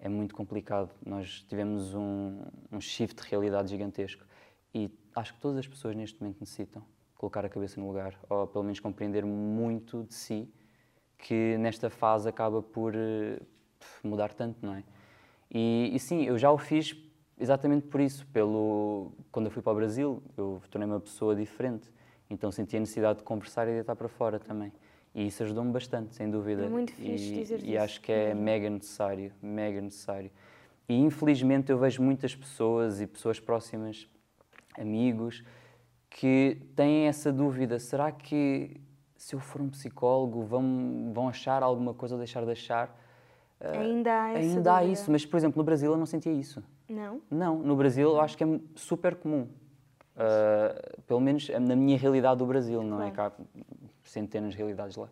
é 0.00 0.08
muito 0.08 0.34
complicado. 0.34 0.90
Nós 1.06 1.44
tivemos 1.48 1.94
um, 1.94 2.42
um 2.72 2.80
shift 2.80 3.22
de 3.22 3.28
realidade 3.28 3.70
gigantesco 3.70 4.24
e 4.74 4.90
acho 5.14 5.34
que 5.34 5.40
todas 5.40 5.58
as 5.58 5.66
pessoas 5.68 5.94
neste 5.94 6.20
momento 6.20 6.40
necessitam 6.40 6.82
colocar 7.14 7.44
a 7.44 7.48
cabeça 7.48 7.78
no 7.78 7.86
lugar, 7.86 8.18
ou 8.28 8.46
pelo 8.46 8.64
menos 8.64 8.80
compreender 8.80 9.24
muito 9.26 10.04
de 10.04 10.14
si, 10.14 10.48
que 11.18 11.58
nesta 11.58 11.90
fase 11.90 12.28
acaba 12.28 12.62
por 12.62 12.94
uh, 12.94 13.46
mudar 14.02 14.32
tanto, 14.32 14.64
não 14.64 14.74
é? 14.74 14.82
E, 15.50 15.90
e, 15.92 15.98
sim, 15.98 16.22
eu 16.22 16.38
já 16.38 16.50
o 16.50 16.56
fiz 16.56 16.96
exatamente 17.40 17.86
por 17.86 18.00
isso, 18.00 18.26
pelo 18.28 19.12
quando 19.32 19.46
eu 19.46 19.50
fui 19.50 19.62
para 19.62 19.72
o 19.72 19.76
Brasil, 19.76 20.22
eu 20.36 20.62
tornei-me 20.70 20.94
uma 20.94 21.00
pessoa 21.00 21.34
diferente, 21.34 21.90
então 22.28 22.52
senti 22.52 22.76
a 22.76 22.80
necessidade 22.80 23.18
de 23.18 23.24
conversar 23.24 23.66
e 23.68 23.72
de 23.72 23.80
estar 23.80 23.96
para 23.96 24.08
fora 24.08 24.38
também. 24.38 24.72
E 25.14 25.26
isso 25.26 25.42
ajudou-me 25.42 25.72
bastante, 25.72 26.14
sem 26.14 26.30
dúvida. 26.30 26.64
É 26.64 26.68
muito 26.68 26.92
fixe 26.92 27.34
e, 27.34 27.38
dizer 27.38 27.64
E 27.64 27.76
acho 27.76 28.00
que 28.00 28.12
é 28.12 28.32
mega 28.32 28.70
necessário, 28.70 29.32
mega 29.42 29.80
necessário. 29.80 30.30
E 30.88 30.94
infelizmente 30.94 31.72
eu 31.72 31.78
vejo 31.78 32.02
muitas 32.02 32.34
pessoas 32.34 33.00
e 33.00 33.06
pessoas 33.06 33.40
próximas, 33.40 34.08
amigos, 34.78 35.42
que 36.08 36.60
têm 36.76 37.06
essa 37.06 37.32
dúvida: 37.32 37.78
será 37.78 38.12
que 38.12 38.80
se 39.16 39.34
eu 39.34 39.40
for 39.40 39.60
um 39.60 39.68
psicólogo 39.68 40.42
vão, 40.42 41.10
vão 41.12 41.28
achar 41.28 41.62
alguma 41.62 41.92
coisa 41.94 42.14
ou 42.14 42.18
deixar 42.18 42.44
de 42.44 42.52
achar? 42.52 42.96
Ah, 43.60 43.78
ainda 43.78 44.10
há, 44.10 44.24
ainda 44.26 44.76
há 44.76 44.84
isso, 44.84 45.10
mas 45.10 45.26
por 45.26 45.36
exemplo, 45.36 45.58
no 45.58 45.64
Brasil 45.64 45.92
eu 45.92 45.98
não 45.98 46.06
sentia 46.06 46.32
isso. 46.32 46.62
Não? 46.90 47.22
Não, 47.30 47.58
no 47.58 47.76
Brasil 47.76 48.10
eu 48.10 48.20
acho 48.20 48.36
que 48.36 48.42
é 48.42 48.60
super 48.74 49.14
comum. 49.14 49.48
Uh, 50.16 51.02
pelo 51.06 51.20
menos 51.20 51.48
na 51.48 51.76
minha 51.76 51.96
realidade 51.96 52.38
do 52.38 52.46
Brasil, 52.46 52.82
não 52.82 53.00
é? 53.00 53.10
claro. 53.10 53.32
é? 53.38 53.60
Que 53.60 53.60
há 53.62 53.88
centenas 54.02 54.52
de 54.52 54.58
realidades 54.58 54.96
lá. 54.96 55.06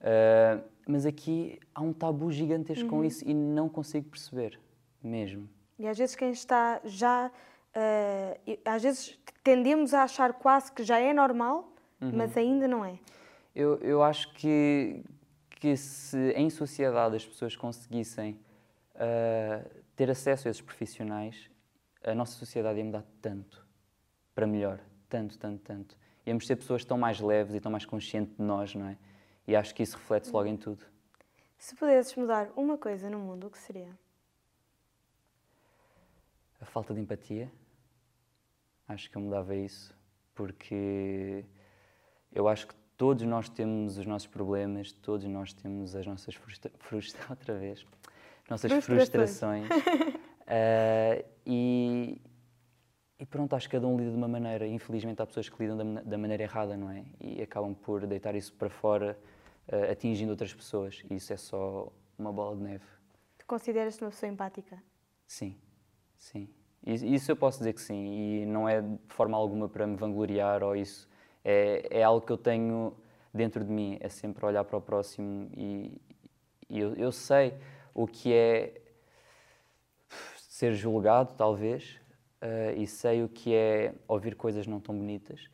Uh, 0.00 0.64
mas 0.88 1.04
aqui 1.04 1.60
há 1.74 1.82
um 1.82 1.92
tabu 1.92 2.32
gigantesco 2.32 2.84
uhum. 2.84 2.90
com 2.90 3.04
isso 3.04 3.22
e 3.26 3.34
não 3.34 3.68
consigo 3.68 4.08
perceber, 4.08 4.58
mesmo. 5.02 5.48
E 5.78 5.86
às 5.86 5.98
vezes 5.98 6.16
quem 6.16 6.30
está 6.30 6.80
já 6.84 7.28
uh, 7.28 8.58
às 8.64 8.82
vezes 8.82 9.18
tendemos 9.42 9.92
a 9.92 10.04
achar 10.04 10.32
quase 10.32 10.72
que 10.72 10.82
já 10.82 10.98
é 10.98 11.12
normal, 11.12 11.72
uhum. 12.00 12.12
mas 12.14 12.36
ainda 12.36 12.66
não 12.66 12.84
é. 12.84 12.98
Eu, 13.54 13.76
eu 13.78 14.02
acho 14.02 14.32
que, 14.34 15.04
que 15.60 15.76
se 15.76 16.32
em 16.32 16.50
sociedade 16.50 17.14
as 17.14 17.26
pessoas 17.26 17.54
conseguissem 17.54 18.38
uh, 18.96 19.83
ter 19.96 20.10
acesso 20.10 20.48
a 20.48 20.50
esses 20.50 20.62
profissionais, 20.62 21.50
a 22.02 22.14
nossa 22.14 22.32
sociedade 22.32 22.78
ia 22.78 22.84
mudar 22.84 23.04
tanto 23.20 23.66
para 24.34 24.46
melhor, 24.46 24.80
tanto, 25.08 25.38
tanto, 25.38 25.62
tanto. 25.62 25.96
Íamos 26.26 26.46
ser 26.46 26.56
pessoas 26.56 26.84
tão 26.84 26.98
mais 26.98 27.20
leves 27.20 27.54
e 27.54 27.60
tão 27.60 27.70
mais 27.70 27.84
conscientes 27.84 28.34
de 28.36 28.42
nós, 28.42 28.74
não 28.74 28.86
é? 28.86 28.98
E 29.46 29.54
acho 29.54 29.74
que 29.74 29.82
isso 29.82 29.96
reflete-se 29.96 30.32
logo 30.32 30.48
em 30.48 30.56
tudo. 30.56 30.84
Se 31.58 31.74
pudesses 31.74 32.14
mudar 32.16 32.50
uma 32.56 32.76
coisa 32.76 33.08
no 33.08 33.18
mundo, 33.18 33.46
o 33.46 33.50
que 33.50 33.58
seria? 33.58 33.96
a 36.64 36.66
falta 36.66 36.94
de 36.94 37.00
empatia. 37.00 37.52
Acho 38.88 39.10
que 39.10 39.16
eu 39.16 39.22
mudava 39.22 39.54
isso, 39.54 39.94
porque 40.34 41.44
eu 42.32 42.48
acho 42.48 42.66
que 42.66 42.74
todos 42.96 43.24
nós 43.24 43.48
temos 43.48 43.96
os 43.98 44.06
nossos 44.06 44.26
problemas, 44.26 44.92
todos 44.92 45.26
nós 45.26 45.52
temos 45.52 45.94
as 45.94 46.06
nossas 46.06 46.34
frustra... 46.34 46.70
frustra... 46.78 47.22
outra 47.30 47.58
vez, 47.58 47.86
nossas 48.48 48.84
frustrações. 48.84 49.68
uh, 49.68 51.24
e, 51.46 52.20
e 53.18 53.26
pronto, 53.26 53.54
acho 53.56 53.68
que 53.68 53.76
cada 53.76 53.86
um 53.86 53.96
lida 53.96 54.10
de 54.10 54.16
uma 54.16 54.28
maneira. 54.28 54.66
Infelizmente 54.66 55.20
há 55.22 55.26
pessoas 55.26 55.48
que 55.48 55.62
lidam 55.62 55.94
da, 55.94 56.02
da 56.02 56.18
maneira 56.18 56.42
errada, 56.42 56.76
não 56.76 56.90
é? 56.90 57.04
E 57.20 57.42
acabam 57.42 57.74
por 57.74 58.06
deitar 58.06 58.34
isso 58.34 58.52
para 58.54 58.68
fora, 58.68 59.18
uh, 59.68 59.90
atingindo 59.90 60.30
outras 60.30 60.52
pessoas. 60.52 61.02
E 61.10 61.16
isso 61.16 61.32
é 61.32 61.36
só 61.36 61.92
uma 62.18 62.32
bola 62.32 62.56
de 62.56 62.62
neve. 62.62 62.84
Tu 63.38 63.46
consideras-te 63.46 64.02
uma 64.02 64.10
pessoa 64.10 64.30
empática? 64.30 64.82
Sim, 65.26 65.56
sim. 66.16 66.48
Isso 66.86 67.32
eu 67.32 67.36
posso 67.36 67.58
dizer 67.58 67.72
que 67.72 67.80
sim. 67.80 68.42
E 68.42 68.46
não 68.46 68.68
é 68.68 68.82
de 68.82 68.98
forma 69.08 69.36
alguma 69.36 69.68
para 69.68 69.86
me 69.86 69.96
vangloriar 69.96 70.62
ou 70.62 70.76
isso. 70.76 71.08
É, 71.42 71.86
é 71.90 72.02
algo 72.02 72.24
que 72.24 72.32
eu 72.32 72.36
tenho 72.36 72.94
dentro 73.32 73.64
de 73.64 73.72
mim. 73.72 73.96
É 74.00 74.08
sempre 74.10 74.44
olhar 74.44 74.64
para 74.64 74.76
o 74.76 74.82
próximo 74.82 75.48
e, 75.56 75.98
e 76.68 76.78
eu, 76.78 76.94
eu 76.94 77.10
sei 77.10 77.54
o 77.94 78.06
que 78.06 78.32
é 78.32 78.80
ser 80.36 80.74
julgado, 80.74 81.34
talvez, 81.36 82.00
uh, 82.42 82.76
e 82.76 82.86
sei 82.86 83.22
o 83.22 83.28
que 83.28 83.54
é 83.54 83.94
ouvir 84.06 84.34
coisas 84.34 84.66
não 84.66 84.80
tão 84.80 84.96
bonitas 84.96 85.48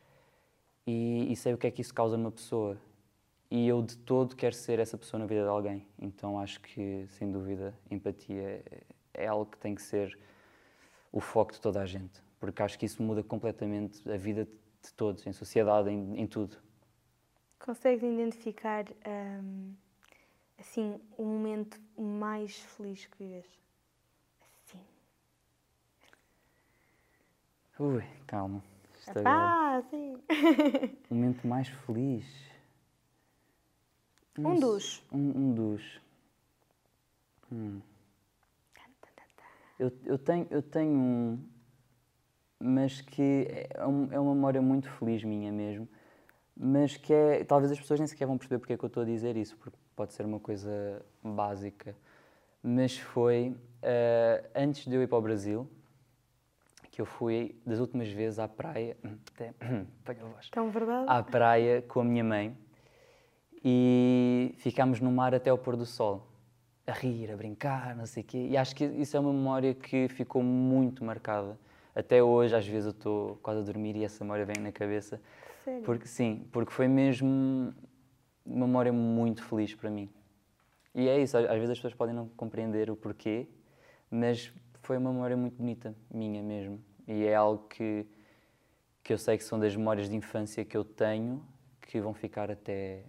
e, 0.85 1.31
e, 1.31 1.35
sei 1.35 1.53
o 1.53 1.57
que 1.57 1.67
é 1.67 1.71
que 1.71 1.81
isso 1.81 1.93
causa 1.93 2.17
numa 2.17 2.31
pessoa. 2.31 2.77
E 3.49 3.67
eu 3.67 3.81
de 3.81 3.97
todo 3.97 4.35
quero 4.35 4.55
ser 4.55 4.79
essa 4.79 4.97
pessoa 4.97 5.19
na 5.19 5.25
vida 5.25 5.43
de 5.43 5.49
alguém. 5.49 5.85
Então 5.99 6.39
acho 6.39 6.59
que, 6.61 7.05
sem 7.09 7.31
dúvida, 7.31 7.73
empatia 7.89 8.63
é, 9.13 9.27
algo 9.27 9.45
que 9.45 9.57
tem 9.57 9.75
que 9.75 9.81
ser 9.81 10.17
o 11.11 11.19
foco 11.19 11.51
de 11.51 11.59
toda 11.59 11.81
a 11.81 11.85
gente, 11.85 12.23
porque 12.39 12.61
acho 12.63 12.79
que 12.79 12.85
isso 12.85 13.03
muda 13.03 13.21
completamente 13.21 14.09
a 14.09 14.15
vida 14.15 14.45
de 14.45 14.93
todos, 14.93 15.27
em 15.27 15.33
sociedade, 15.33 15.89
em, 15.89 16.21
em 16.21 16.25
tudo. 16.25 16.57
Consegues 17.59 18.01
identificar 18.01 18.85
hum, 19.05 19.73
assim 20.61 21.01
o 21.17 21.25
momento 21.25 21.79
mais 21.97 22.55
feliz 22.55 23.05
que 23.07 23.17
vives? 23.17 23.61
Ui, 27.79 28.03
calma. 28.27 28.63
ah, 29.25 29.81
sim. 29.89 30.15
o 31.09 31.15
momento 31.15 31.47
mais 31.47 31.67
feliz. 31.67 32.25
Um 34.37 34.59
dos. 34.59 35.03
Um, 35.11 35.17
um 35.17 35.53
dos. 35.53 36.01
Hum. 37.51 37.81
Eu, 39.79 39.91
eu, 40.05 40.17
tenho, 40.19 40.47
eu 40.51 40.61
tenho 40.61 40.91
um, 40.91 41.43
mas 42.59 43.01
que 43.01 43.47
é, 43.49 43.85
um, 43.87 44.13
é 44.13 44.19
uma 44.19 44.35
memória 44.35 44.61
muito 44.61 44.87
feliz 44.91 45.23
minha 45.23 45.51
mesmo, 45.51 45.89
mas 46.55 46.95
que 46.97 47.11
é. 47.11 47.43
Talvez 47.43 47.71
as 47.71 47.79
pessoas 47.79 47.99
nem 47.99 48.05
sequer 48.05 48.27
vão 48.27 48.37
perceber 48.37 48.59
porque 48.59 48.73
é 48.73 48.77
que 48.77 48.85
eu 48.85 48.87
estou 48.87 49.01
a 49.01 49.05
dizer 49.07 49.35
isso, 49.35 49.57
porque 49.57 49.80
pode 49.95 50.13
ser 50.13 50.25
uma 50.25 50.39
coisa 50.39 51.03
básica. 51.23 51.95
Mas 52.63 52.97
foi 52.97 53.49
uh, 53.49 54.47
antes 54.55 54.85
de 54.85 54.95
eu 54.95 55.01
ir 55.01 55.07
para 55.07 55.17
o 55.17 55.21
Brasil, 55.21 55.69
que 56.91 57.01
eu 57.01 57.05
fui 57.05 57.55
das 57.65 57.79
últimas 57.79 58.09
vezes 58.09 58.37
à 58.39 58.47
praia, 58.47 58.97
até, 59.33 59.53
a 60.21 60.25
voz, 60.25 60.49
Tão 60.49 60.69
verdade. 60.69 61.05
à 61.07 61.23
praia 61.23 61.81
com 61.81 62.01
a 62.01 62.03
minha 62.03 62.23
mãe 62.23 62.55
e 63.63 64.53
ficámos 64.57 64.99
no 64.99 65.11
mar 65.11 65.33
até 65.33 65.49
ao 65.49 65.57
pôr 65.57 65.75
do 65.75 65.85
sol, 65.85 66.27
a 66.85 66.91
rir, 66.91 67.31
a 67.31 67.37
brincar, 67.37 67.95
não 67.95 68.05
sei 68.05 68.23
o 68.23 68.25
quê. 68.25 68.47
E 68.49 68.57
acho 68.57 68.75
que 68.75 68.83
isso 68.85 69.15
é 69.15 69.19
uma 69.19 69.31
memória 69.31 69.73
que 69.73 70.07
ficou 70.09 70.41
muito 70.43 71.03
marcada. 71.03 71.57
Até 71.93 72.23
hoje, 72.23 72.55
às 72.55 72.65
vezes, 72.65 72.85
eu 72.85 72.91
estou 72.91 73.37
quase 73.43 73.59
a 73.59 73.63
dormir 73.63 73.95
e 73.95 74.03
essa 74.03 74.23
memória 74.23 74.45
vem 74.45 74.55
na 74.61 74.71
cabeça. 74.71 75.21
Sério? 75.63 75.83
Porque, 75.83 76.07
sim, 76.07 76.47
porque 76.51 76.71
foi 76.71 76.87
mesmo 76.87 77.73
uma 78.45 78.67
memória 78.67 78.91
muito 78.91 79.43
feliz 79.43 79.73
para 79.73 79.89
mim. 79.89 80.09
E 80.93 81.07
é 81.07 81.21
isso, 81.21 81.37
às 81.37 81.47
vezes 81.47 81.69
as 81.69 81.77
pessoas 81.77 81.93
podem 81.93 82.13
não 82.13 82.27
compreender 82.29 82.89
o 82.89 82.95
porquê, 82.95 83.47
mas 84.09 84.51
foi 84.81 84.97
uma 84.97 85.11
memória 85.11 85.37
muito 85.37 85.55
bonita, 85.55 85.95
minha 86.09 86.43
mesmo. 86.43 86.83
E 87.07 87.23
é 87.25 87.35
algo 87.35 87.67
que, 87.67 88.05
que 89.03 89.13
eu 89.13 89.17
sei 89.17 89.37
que 89.37 89.43
são 89.43 89.59
das 89.59 89.75
memórias 89.75 90.09
de 90.09 90.15
infância 90.15 90.65
que 90.65 90.75
eu 90.75 90.83
tenho 90.83 91.45
que 91.81 91.99
vão 91.99 92.13
ficar 92.13 92.49
até 92.51 93.03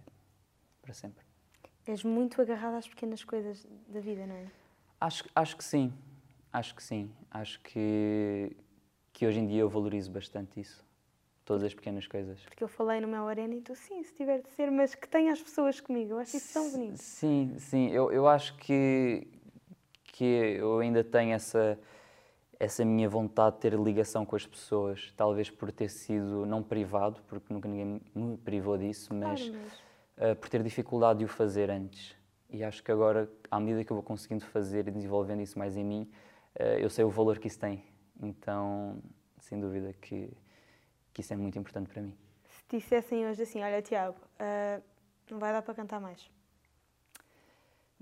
para 0.81 0.93
sempre. 0.93 1.23
És 1.85 2.03
muito 2.03 2.41
agarrado 2.41 2.75
às 2.75 2.87
pequenas 2.87 3.23
coisas 3.23 3.65
da 3.87 3.99
vida, 3.99 4.25
não 4.25 4.35
é? 4.35 4.47
Acho, 4.99 5.25
acho 5.35 5.57
que 5.57 5.63
sim. 5.63 5.93
Acho 6.51 6.75
que 6.75 6.83
sim. 6.83 7.11
Acho 7.29 7.59
que, 7.61 8.55
que 9.11 9.25
hoje 9.25 9.39
em 9.39 9.47
dia 9.47 9.61
eu 9.61 9.69
valorizo 9.69 10.11
bastante 10.11 10.59
isso. 10.59 10.85
Todas 11.45 11.63
as 11.63 11.73
pequenas 11.73 12.07
coisas. 12.07 12.39
Porque 12.45 12.63
eu 12.63 12.69
falei 12.69 13.01
no 13.01 13.07
meu 13.07 13.27
arena 13.27 13.53
e 13.53 13.61
tu, 13.61 13.75
sim, 13.75 14.01
se 14.01 14.13
tiver 14.13 14.41
de 14.41 14.49
ser, 14.51 14.71
mas 14.71 14.95
que 14.95 15.07
tenha 15.07 15.33
as 15.33 15.41
pessoas 15.41 15.81
comigo. 15.81 16.13
Eu 16.13 16.19
acho 16.19 16.37
isso 16.37 16.53
tão 16.53 16.71
bonito. 16.71 16.97
Sim, 16.97 17.55
sim. 17.57 17.89
Eu, 17.89 18.11
eu 18.11 18.27
acho 18.27 18.55
que, 18.57 19.27
que 20.05 20.23
eu 20.23 20.79
ainda 20.79 21.03
tenho 21.03 21.33
essa, 21.33 21.77
essa 22.57 22.85
minha 22.85 23.09
vontade 23.09 23.57
de 23.57 23.61
ter 23.61 23.73
ligação 23.73 24.25
com 24.25 24.37
as 24.37 24.45
pessoas, 24.45 25.13
talvez 25.17 25.49
por 25.49 25.69
ter 25.69 25.89
sido 25.89 26.45
não 26.45 26.63
privado, 26.63 27.21
porque 27.27 27.53
nunca 27.53 27.67
ninguém 27.67 28.01
me 28.15 28.37
privou 28.37 28.77
disso, 28.77 29.13
mas, 29.13 29.49
claro. 29.49 29.63
Uh, 30.15 30.35
por 30.35 30.47
ter 30.47 30.61
dificuldade 30.61 31.19
de 31.19 31.25
o 31.25 31.27
fazer 31.27 31.69
antes. 31.71 32.15
E 32.49 32.63
acho 32.63 32.83
que 32.83 32.91
agora, 32.91 33.29
à 33.49 33.59
medida 33.59 33.83
que 33.83 33.91
eu 33.91 33.95
vou 33.95 34.03
conseguindo 34.03 34.45
fazer 34.45 34.87
e 34.87 34.91
desenvolvendo 34.91 35.41
isso 35.41 35.57
mais 35.57 35.75
em 35.75 35.83
mim, 35.83 36.09
uh, 36.57 36.77
eu 36.79 36.89
sei 36.89 37.03
o 37.03 37.09
valor 37.09 37.39
que 37.39 37.47
isso 37.47 37.59
tem. 37.59 37.83
Então, 38.21 39.01
sem 39.39 39.59
dúvida 39.59 39.91
que, 39.99 40.31
que 41.13 41.21
isso 41.21 41.33
é 41.33 41.37
muito 41.37 41.57
importante 41.57 41.89
para 41.89 42.01
mim. 42.01 42.17
Se 42.49 42.77
dissessem 42.77 43.25
hoje 43.27 43.43
assim, 43.43 43.61
olha 43.61 43.81
Tiago, 43.81 44.17
uh, 44.17 44.83
não 45.29 45.39
vai 45.39 45.51
dar 45.51 45.61
para 45.61 45.73
cantar 45.73 45.99
mais, 45.99 46.29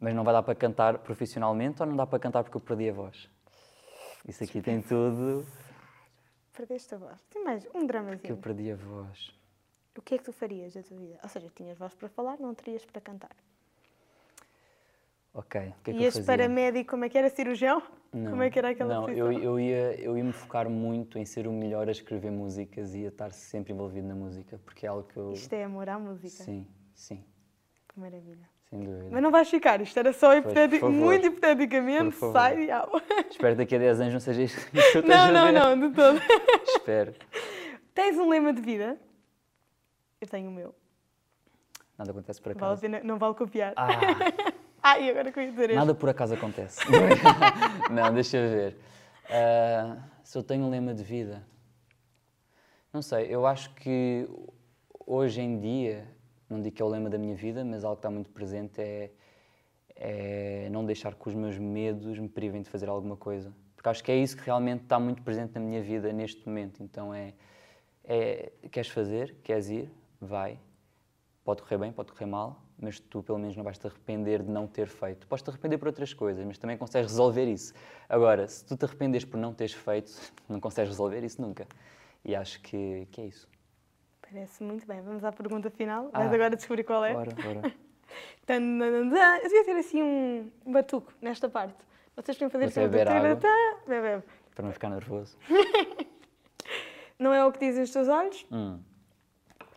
mas 0.02 0.16
não 0.16 0.24
vai 0.24 0.34
dar 0.34 0.42
para 0.42 0.56
cantar 0.56 0.98
profissionalmente 0.98 1.80
ou 1.80 1.88
não 1.88 1.96
dá 1.96 2.08
para 2.08 2.18
cantar 2.18 2.44
porque 2.44 2.58
eu 2.58 2.62
perdi 2.62 2.90
a 2.90 2.94
voz? 2.94 3.30
Isso 4.28 4.44
aqui 4.44 4.60
tem 4.60 4.82
tudo. 4.82 5.46
Perdeste 6.54 6.96
a 6.96 6.98
voz. 6.98 7.22
Tem 7.30 7.44
mais 7.44 7.68
um 7.76 7.86
dramazinho. 7.86 8.18
Porque 8.18 8.32
eu 8.32 8.38
perdi 8.38 8.72
a 8.72 8.76
voz. 8.76 9.32
O 9.96 10.02
que 10.02 10.16
é 10.16 10.18
que 10.18 10.24
tu 10.24 10.34
farias 10.34 10.74
da 10.74 10.82
tua 10.82 10.98
vida? 10.98 11.20
Ou 11.22 11.30
seja, 11.30 11.48
tinhas 11.56 11.78
voz 11.78 11.94
para 11.94 12.10
falar, 12.10 12.40
não 12.40 12.56
terias 12.56 12.84
para 12.84 13.00
cantar. 13.00 13.36
Ok. 15.34 15.62
O 15.62 15.84
que 15.84 15.92
é 15.92 15.94
que 15.94 16.00
Ias 16.02 16.18
eu 16.18 16.26
para 16.26 16.50
médico, 16.50 16.92
como 16.92 17.06
é 17.06 17.10
que 17.10 17.18
era? 17.18 17.30
Cirurgião? 17.30 17.82
Não, 18.14 18.32
como 18.32 18.44
é 18.44 18.50
que 18.50 18.60
era 18.60 18.70
aquela 18.70 18.94
Não, 18.94 19.10
eu, 19.10 19.32
eu, 19.32 19.60
ia, 19.60 19.96
eu 20.02 20.18
ia 20.18 20.24
me 20.24 20.34
focar 20.34 20.70
muito 20.70 21.18
em 21.18 21.26
ser 21.26 21.48
o 21.48 21.54
melhor 21.54 21.88
a 21.88 21.92
escrever 21.92 22.30
músicas 22.30 22.94
e 22.94 23.06
a 23.06 23.08
estar 23.08 23.32
sempre 23.32 23.72
envolvido 23.72 24.06
na 24.08 24.16
música, 24.16 24.60
porque 24.66 24.86
é 24.86 24.90
algo 24.90 25.04
que 25.04 25.16
eu... 25.16 25.32
Isto 25.32 25.54
é 25.54 25.64
amor 25.64 25.88
à 25.88 25.98
música. 25.98 26.44
Sim, 26.44 26.68
sim. 26.94 27.24
Que 27.88 27.98
maravilha. 27.98 28.50
Sem 28.70 28.80
dúvida. 28.84 29.08
Mas 29.10 29.24
não 29.24 29.32
vais 29.32 29.50
ficar, 29.50 29.80
isto 29.82 29.98
era 29.98 30.12
só 30.12 30.36
hipotético, 30.36 30.90
muito 30.90 31.28
hipoteticamente, 31.28 32.16
sai 32.18 32.66
e 32.66 32.72
ao. 32.72 32.90
Espero 33.30 33.56
daqui 33.56 33.76
a 33.76 33.80
10 33.80 34.00
anos 34.02 34.14
não 34.14 34.20
seja 34.20 34.42
isto 34.42 34.72
que 34.72 34.98
eu 34.98 35.04
Não, 35.04 35.32
não, 35.32 35.52
não, 35.52 35.90
de 35.90 35.96
todo. 35.96 36.20
Espero. 36.68 37.14
Tens 37.94 38.18
um 38.18 38.30
lema 38.30 38.54
de 38.54 38.62
vida? 38.62 38.98
Eu 40.22 40.28
tenho 40.28 40.50
o 40.50 40.54
meu. 40.54 40.74
Nada 41.98 42.12
acontece 42.12 42.42
por 42.42 42.54
acaso. 42.54 42.82
Vale 42.82 43.04
não 43.04 43.18
vale 43.18 43.36
copiar. 43.36 43.74
Ah. 43.76 44.54
E 45.00 45.10
agora 45.10 45.32
que 45.32 45.40
eu 45.40 45.44
ia 45.44 45.52
dizer 45.52 45.74
Nada 45.74 45.94
por 45.94 46.10
acaso 46.10 46.34
acontece. 46.34 46.80
não, 47.92 48.14
deixa 48.14 48.38
eu 48.38 48.50
ver. 48.50 48.78
Uh, 49.26 50.02
se 50.24 50.38
eu 50.38 50.44
tenho 50.44 50.66
um 50.66 50.70
lema 50.70 50.94
de 50.94 51.04
vida. 51.04 51.46
Não 52.92 53.02
sei, 53.02 53.28
eu 53.34 53.46
acho 53.46 53.74
que 53.76 54.28
hoje 55.06 55.42
em 55.42 55.60
dia 55.60 56.08
não 56.50 56.62
digo 56.62 56.76
que 56.76 56.82
é 56.82 56.86
o 56.86 56.90
lema 56.90 57.10
da 57.10 57.18
minha 57.18 57.36
vida, 57.36 57.64
mas 57.64 57.86
algo 57.86 57.96
que 57.96 58.00
está 58.00 58.12
muito 58.12 58.30
presente 58.30 58.82
é, 58.82 59.12
é 59.96 60.70
não 60.70 60.86
deixar 60.86 61.16
que 61.16 61.30
os 61.30 61.34
meus 61.34 61.58
medos 61.58 62.20
me 62.20 62.28
privem 62.28 62.62
de 62.62 62.70
fazer 62.70 62.90
alguma 62.90 63.16
coisa. 63.16 63.54
Porque 63.76 63.88
acho 63.88 64.04
que 64.04 64.12
é 64.12 64.18
isso 64.18 64.36
que 64.36 64.44
realmente 64.44 64.84
está 64.84 65.00
muito 65.00 65.22
presente 65.22 65.54
na 65.56 65.62
minha 65.62 65.82
vida 65.82 66.12
neste 66.12 66.46
momento. 66.46 66.84
Então 66.84 67.14
é, 67.14 67.34
é 68.04 68.52
queres 68.70 68.90
fazer, 68.90 69.38
queres 69.42 69.70
ir, 69.70 69.90
vai. 70.20 70.60
Pode 71.44 71.62
correr 71.62 71.78
bem, 71.78 71.92
pode 71.92 72.12
correr 72.12 72.26
mal, 72.26 72.61
mas 72.82 73.00
tu 73.00 73.22
pelo 73.22 73.38
menos 73.38 73.56
não 73.56 73.64
vais 73.64 73.78
te 73.78 73.86
arrepender 73.86 74.42
de 74.42 74.50
não 74.50 74.68
ter 74.68 74.88
feito. 74.88 75.28
Podes 75.28 75.44
te 75.44 75.50
arrepender 75.50 75.78
por 75.78 75.88
outras 75.88 76.14
coisas, 76.14 76.44
mas 76.46 76.58
também 76.58 76.78
consegues 76.78 77.12
resolver 77.12 77.46
isso. 77.46 77.74
Agora, 78.10 78.48
se 78.48 78.66
tu 78.66 78.76
te 78.76 78.86
arrependes 78.86 79.24
por 79.24 79.38
não 79.38 79.54
teres 79.54 79.74
feito, 79.74 80.12
não 80.50 80.60
consegues 80.60 80.90
resolver 80.90 81.24
isso 81.24 81.42
nunca. 81.42 81.68
E 82.26 82.36
acho 82.36 82.60
que, 82.62 83.08
que 83.12 83.22
é 83.22 83.26
isso. 83.26 83.48
Parece 84.22 84.64
muito 84.64 84.86
bem. 84.88 85.02
Vamos 85.02 85.24
à 85.24 85.32
pergunta 85.32 85.70
final. 85.70 86.10
Ah, 86.12 86.20
Vais 86.20 86.34
agora 86.34 86.56
descobrir 86.56 86.84
qual 86.84 87.06
é. 87.06 87.14
Bora, 87.14 87.32
bora. 87.36 87.74
Eu 88.48 89.10
devia 89.44 89.64
ter 89.64 89.78
assim 89.78 90.02
um 90.02 90.52
batuco 90.66 91.14
nesta 91.22 91.48
parte. 91.48 91.78
Vocês 92.16 92.38
podem 92.38 92.50
fazer 92.50 92.66
assim. 92.66 92.82
Beber 92.82 93.08
água. 93.08 93.40
Bebe. 93.88 94.24
Para 94.54 94.66
não 94.66 94.74
ficar 94.74 94.90
nervoso. 94.90 95.38
não 97.18 97.34
é 97.34 97.46
o 97.46 97.52
que 97.52 97.60
dizem 97.60 97.84
os 97.84 97.92
teus 97.92 98.10
olhos? 98.10 98.46
Hum. 98.52 98.80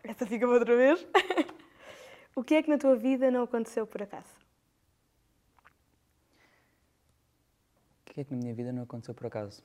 Essa 0.03 0.27
fica 0.27 0.47
outra 0.47 0.77
vez. 0.77 1.07
O 2.35 2.43
que 2.43 2.55
é 2.55 2.63
que 2.63 2.71
na 2.71 2.79
tua 2.79 2.97
vida 2.97 3.31
não 3.31 3.43
aconteceu 3.43 3.87
por 3.87 4.03
acaso? 4.03 4.35
O 8.01 8.05
que 8.15 8.21
é 8.21 8.25
que 8.25 8.33
na 8.33 8.39
minha 8.39 8.55
vida 8.55 8.73
não 8.73 8.83
aconteceu 8.83 9.15
por 9.15 9.27
acaso? 9.27 9.63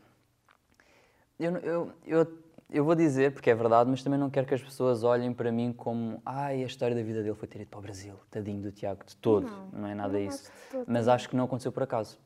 eu, 1.40 1.58
eu, 1.58 1.94
eu, 2.06 2.40
eu 2.70 2.84
vou 2.84 2.94
dizer, 2.94 3.32
porque 3.32 3.50
é 3.50 3.56
verdade, 3.56 3.90
mas 3.90 4.04
também 4.04 4.20
não 4.20 4.30
quero 4.30 4.46
que 4.46 4.54
as 4.54 4.62
pessoas 4.62 5.04
olhem 5.04 5.34
para 5.34 5.52
mim 5.52 5.72
como 5.72 6.22
ai, 6.26 6.64
a 6.64 6.66
história 6.66 6.96
da 6.96 7.02
vida 7.02 7.24
dele 7.24 7.36
foi 7.36 7.48
ter 7.48 7.62
ido 7.62 7.70
para 7.70 7.80
o 7.80 7.82
Brasil, 7.82 8.16
tadinho 8.30 8.62
do 8.62 8.72
Tiago, 8.72 9.04
de 9.06 9.16
todo, 9.16 9.48
não, 9.48 9.82
Não, 9.82 9.88
é 9.88 9.96
nada 9.96 10.14
não 10.14 10.20
isso. 10.20 10.52
Mas 10.86 11.08
acho 11.08 11.30
que 11.30 11.36
não 11.36 11.46
aconteceu 11.46 11.72
por 11.72 11.84
acaso. 11.84 12.20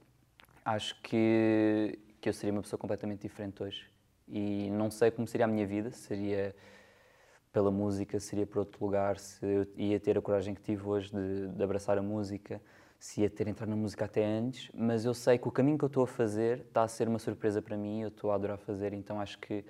Acho 0.65 0.99
que, 1.01 1.99
que 2.19 2.27
eu 2.27 2.33
seria 2.33 2.51
uma 2.51 2.61
pessoa 2.61 2.77
completamente 2.79 3.21
diferente 3.21 3.61
hoje. 3.61 3.89
E 4.27 4.69
não 4.71 4.89
sei 4.89 5.11
como 5.11 5.27
seria 5.27 5.45
a 5.45 5.47
minha 5.47 5.67
vida, 5.67 5.91
seria 5.91 6.55
pela 7.53 7.71
música, 7.71 8.19
seria 8.19 8.47
por 8.47 8.59
outro 8.59 8.83
lugar, 8.85 9.19
se 9.19 9.45
eu 9.45 9.67
ia 9.77 9.99
ter 9.99 10.17
a 10.17 10.21
coragem 10.21 10.55
que 10.55 10.61
tive 10.61 10.85
hoje 10.87 11.11
de, 11.11 11.49
de 11.49 11.63
abraçar 11.63 11.97
a 11.97 12.01
música, 12.01 12.61
se 12.99 13.21
ia 13.21 13.29
ter 13.29 13.47
entrado 13.47 13.69
na 13.69 13.75
música 13.77 14.05
até 14.05 14.25
antes, 14.25 14.71
mas 14.75 15.05
eu 15.05 15.13
sei 15.13 15.37
que 15.37 15.47
o 15.47 15.51
caminho 15.51 15.77
que 15.77 15.85
eu 15.85 15.87
estou 15.87 16.03
a 16.03 16.07
fazer 16.07 16.59
está 16.67 16.83
a 16.83 16.87
ser 16.87 17.07
uma 17.07 17.19
surpresa 17.19 17.61
para 17.61 17.77
mim, 17.77 18.01
eu 18.01 18.09
estou 18.09 18.31
a 18.31 18.35
adorar 18.35 18.57
fazer, 18.57 18.93
então 18.93 19.21
acho 19.21 19.39
que, 19.39 19.63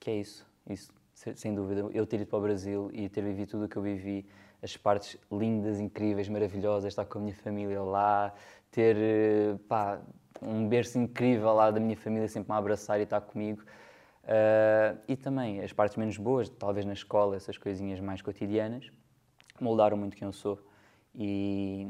que 0.00 0.10
é 0.10 0.16
isso, 0.16 0.46
isso, 0.68 0.92
se- 1.14 1.34
sem 1.36 1.54
dúvida. 1.54 1.82
Eu 1.92 2.06
ter 2.06 2.16
ido 2.20 2.26
para 2.26 2.38
o 2.38 2.42
Brasil 2.42 2.90
e 2.92 3.08
ter 3.08 3.22
vivido 3.22 3.50
tudo 3.50 3.64
o 3.66 3.68
que 3.68 3.76
eu 3.76 3.82
vivi, 3.82 4.26
as 4.62 4.76
partes 4.76 5.16
lindas, 5.30 5.78
incríveis, 5.80 6.28
maravilhosas, 6.28 6.88
estar 6.92 7.04
com 7.04 7.18
a 7.18 7.22
minha 7.22 7.34
família 7.34 7.82
lá, 7.82 8.34
ter 8.70 8.96
eh, 8.98 9.56
pá, 9.68 10.00
um 10.42 10.68
berço 10.68 10.98
incrível 10.98 11.52
lá 11.54 11.70
da 11.70 11.80
minha 11.80 11.96
família 11.96 12.28
sempre 12.28 12.52
me 12.52 12.58
abraçar 12.58 12.98
e 13.00 13.04
estar 13.04 13.20
comigo. 13.20 13.62
Ah, 14.26 14.96
e 15.06 15.16
também 15.16 15.60
as 15.60 15.72
partes 15.72 15.96
menos 15.96 16.16
boas, 16.16 16.48
talvez 16.48 16.84
na 16.86 16.92
escola, 16.92 17.36
essas 17.36 17.58
coisinhas 17.58 18.00
mais 18.00 18.22
cotidianas, 18.22 18.90
moldaram 19.60 19.96
muito 19.96 20.16
quem 20.16 20.26
eu 20.26 20.32
sou. 20.32 20.58
E, 21.14 21.88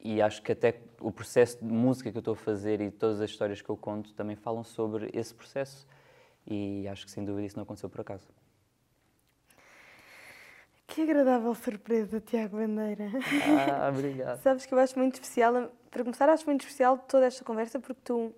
e 0.00 0.22
acho 0.22 0.42
que 0.42 0.52
até 0.52 0.80
o 1.00 1.10
processo 1.10 1.58
de 1.58 1.72
música 1.72 2.10
que 2.10 2.16
eu 2.16 2.20
estou 2.20 2.34
a 2.34 2.36
fazer 2.36 2.80
e 2.80 2.90
todas 2.90 3.20
as 3.20 3.30
histórias 3.30 3.60
que 3.60 3.68
eu 3.68 3.76
conto 3.76 4.14
também 4.14 4.36
falam 4.36 4.64
sobre 4.64 5.10
esse 5.12 5.34
processo. 5.34 5.86
E 6.46 6.88
acho 6.88 7.04
que 7.04 7.10
sem 7.10 7.24
dúvida 7.24 7.46
isso 7.46 7.56
não 7.56 7.62
aconteceu 7.62 7.88
por 7.88 8.00
acaso. 8.00 8.26
Que 10.86 11.02
agradável 11.02 11.54
surpresa, 11.54 12.20
Tiago 12.20 12.56
Bandeira. 12.56 13.04
Ah, 13.66 13.88
obrigado. 13.88 14.40
Sabes 14.42 14.66
que 14.66 14.74
eu 14.74 14.78
acho 14.78 14.98
muito 14.98 15.14
especial, 15.14 15.72
para 15.90 16.02
começar, 16.02 16.28
acho 16.28 16.44
muito 16.44 16.62
especial 16.62 16.98
toda 16.98 17.26
esta 17.26 17.44
conversa 17.44 17.80
porque 17.80 18.00
tu, 18.04 18.34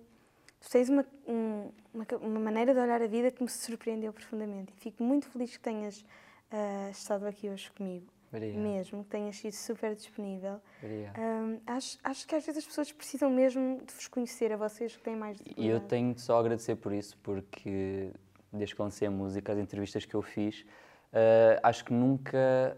tens 0.69 0.89
uma, 0.89 1.05
um- 1.27 1.69
uma, 1.93 2.05
uma 2.21 2.39
maneira 2.39 2.73
de 2.73 2.79
olhar 2.79 3.01
a 3.01 3.07
vida 3.07 3.31
que 3.31 3.41
me 3.43 3.49
surpreendeu 3.49 4.11
profundamente. 4.11 4.73
E 4.75 4.79
fico 4.79 5.03
muito 5.03 5.27
feliz 5.29 5.51
que 5.55 5.59
tenhas 5.63 6.03
ah, 6.51 6.89
estado 6.91 7.25
aqui 7.25 7.49
hoje 7.49 7.71
comigo, 7.71 8.05
Obrigado. 8.31 8.61
mesmo, 8.61 9.03
que 9.03 9.09
tenhas 9.09 9.35
sido 9.37 9.53
super 9.53 9.95
disponível. 9.95 10.59
Hum, 10.83 11.59
acho, 11.67 11.97
acho 12.03 12.27
que 12.27 12.35
às 12.35 12.45
vezes 12.45 12.59
as 12.59 12.65
pessoas 12.67 12.91
precisam 12.91 13.29
mesmo 13.29 13.81
de 13.85 13.93
vos 13.93 14.07
conhecer, 14.07 14.51
a 14.51 14.57
vocês 14.57 14.95
que 14.95 15.03
têm 15.03 15.15
mais 15.15 15.37
E 15.55 15.67
eu 15.67 15.79
tenho 15.79 16.17
só 16.19 16.37
a 16.37 16.39
agradecer 16.41 16.75
por 16.75 16.91
isso, 16.93 17.17
porque 17.23 18.11
desde 18.51 18.75
que 18.75 18.81
lancei 18.81 19.07
a 19.07 19.11
música, 19.11 19.51
as 19.53 19.59
entrevistas 19.59 20.05
que 20.05 20.13
eu 20.15 20.21
fiz, 20.21 20.65
eh, 21.13 21.59
acho 21.63 21.83
que 21.85 21.93
nunca, 21.93 22.77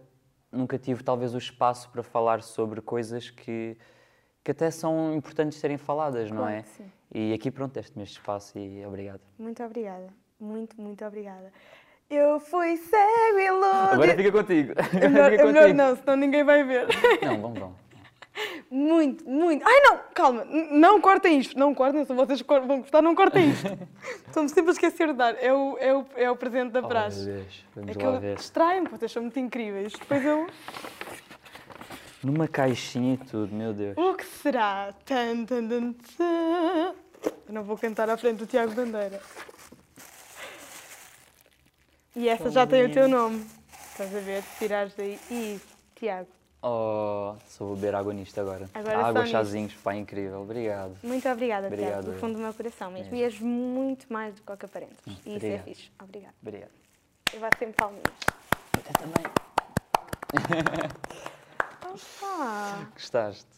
nunca 0.52 0.78
tive 0.78 1.04
talvez 1.04 1.34
o 1.34 1.38
espaço 1.38 1.90
para 1.90 2.02
falar 2.04 2.42
sobre 2.42 2.82
coisas 2.82 3.30
que, 3.30 3.78
que 4.48 4.52
até 4.52 4.72
são 4.72 5.14
importantes 5.14 5.58
serem 5.60 5.76
faladas, 5.78 6.32
não 6.32 6.38
Claro 6.38 6.54
é? 6.56 6.62
que 6.62 6.70
sim. 6.70 6.86
E 7.14 7.34
aqui 7.34 7.52
pronto, 7.52 7.74
deste-me 7.74 8.04
este 8.06 8.14
espaço 8.18 8.58
e 8.58 8.86
obrigado. 8.86 9.20
Muito 9.38 9.62
obrigada. 9.62 10.08
Muito, 10.40 10.80
muito 10.82 11.04
obrigada. 11.04 11.52
Eu 12.10 12.40
fui 12.40 12.78
cego 12.78 13.38
e 13.40 13.48
Agora 13.48 13.98
louco. 13.98 14.16
fica 14.16 14.32
contigo. 14.32 14.74
É 15.04 15.10
melhor, 15.10 15.32
Fica 15.32 15.44
é 15.44 15.46
melhor 15.46 15.62
contigo. 15.64 15.78
não, 15.78 15.96
senão 15.98 16.16
ninguém 16.16 16.44
vai 16.46 16.64
ver. 16.64 16.88
Não, 17.22 17.42
vamos, 17.42 17.60
vamos. 17.60 17.76
Muito, 18.72 19.28
muito. 19.30 19.66
Ai 19.68 19.82
não, 19.82 20.00
calma, 20.14 20.46
não 20.46 21.02
cortem 21.02 21.40
isto. 21.40 21.60
Não 21.60 21.76
cortem, 21.76 22.06
se 22.06 22.14
vocês 22.14 22.42
vão 22.42 22.80
gostar, 22.80 23.02
não 23.02 23.14
cortem 23.16 23.50
isto. 23.50 23.68
Estou-me 24.28 24.48
sempre 24.48 24.70
a 24.70 24.74
esquecer 24.74 25.08
de 25.08 25.14
dar. 25.16 25.36
É 25.44 25.52
o, 25.54 25.78
é 25.78 25.94
o, 25.94 26.06
é 26.16 26.32
o 26.32 26.38
presente 26.38 26.72
da 26.72 26.80
Oh, 26.80 26.88
praxe. 26.88 27.26
meu 27.26 27.36
Deus, 27.36 27.66
vamos 27.76 27.90
é 27.90 27.94
que 28.00 28.06
lá 28.06 28.14
eu 28.14 28.20
ver. 28.22 28.36
distraio-me, 28.38 28.88
vocês 28.88 29.12
são 29.12 29.24
muito 29.24 29.40
incríveis. 29.40 29.92
Depois 29.92 30.24
eu. 30.24 30.48
Numa 32.24 32.48
caixinha 32.48 33.14
e 33.14 33.18
tudo, 33.18 33.54
meu 33.54 33.74
Deus. 33.74 33.96
O 33.98 34.16
que 34.16 34.26
será? 34.26 34.94
Tan, 35.06 35.46
tan, 35.46 35.68
tan, 35.68 35.94
tan. 35.94 36.96
Eu 37.48 37.54
não 37.54 37.64
vou 37.64 37.78
cantar 37.78 38.10
à 38.10 38.18
frente 38.18 38.38
do 38.38 38.46
Tiago 38.46 38.74
Bandeira. 38.74 39.22
E 42.16 42.28
essa 42.28 42.50
já 42.50 42.66
tem 42.66 42.86
o 42.86 42.92
teu 42.92 43.08
nome. 43.08 43.46
Estás 43.92 44.16
a 44.16 44.20
ver? 44.20 44.44
Tirares 44.58 44.94
daí. 44.96 45.20
Isso, 45.30 45.68
Tiago. 45.96 46.28
Oh, 46.62 47.36
só 47.48 47.66
vou 47.66 47.76
beber 47.76 47.94
água 47.94 48.12
nisto 48.14 48.40
agora. 48.42 48.68
Agora 48.74 49.06
água, 49.06 49.26
chazinhos, 49.28 49.74
pá, 49.76 49.96
incrível. 49.96 50.42
Obrigado. 50.42 50.98
Muito 51.04 51.30
obrigada, 51.30 51.70
Tiago, 51.70 52.04
do 52.04 52.12
eu. 52.14 52.20
fundo 52.20 52.34
do 52.34 52.40
meu 52.40 52.54
coração 52.54 52.92
mesmo. 52.92 53.14
É. 53.16 53.20
E 53.20 53.24
és 53.24 53.40
muito 53.40 54.12
mais 54.12 54.34
do 54.34 54.42
que 54.42 54.52
o 54.52 54.58
que 54.58 54.66
aparentas. 54.66 54.98
E 55.26 55.38
isso 55.38 55.46
é 55.46 55.60
fixe. 55.60 55.92
Obrigada. 56.02 56.34
Obrigado. 56.42 56.72
Eu 57.32 57.40
vou 57.40 57.50
sempre 57.60 57.76
palminhas. 57.76 58.14
Até 58.74 58.92
também. 58.94 59.24
Ah, 62.22 62.88
Gostaste? 62.94 63.57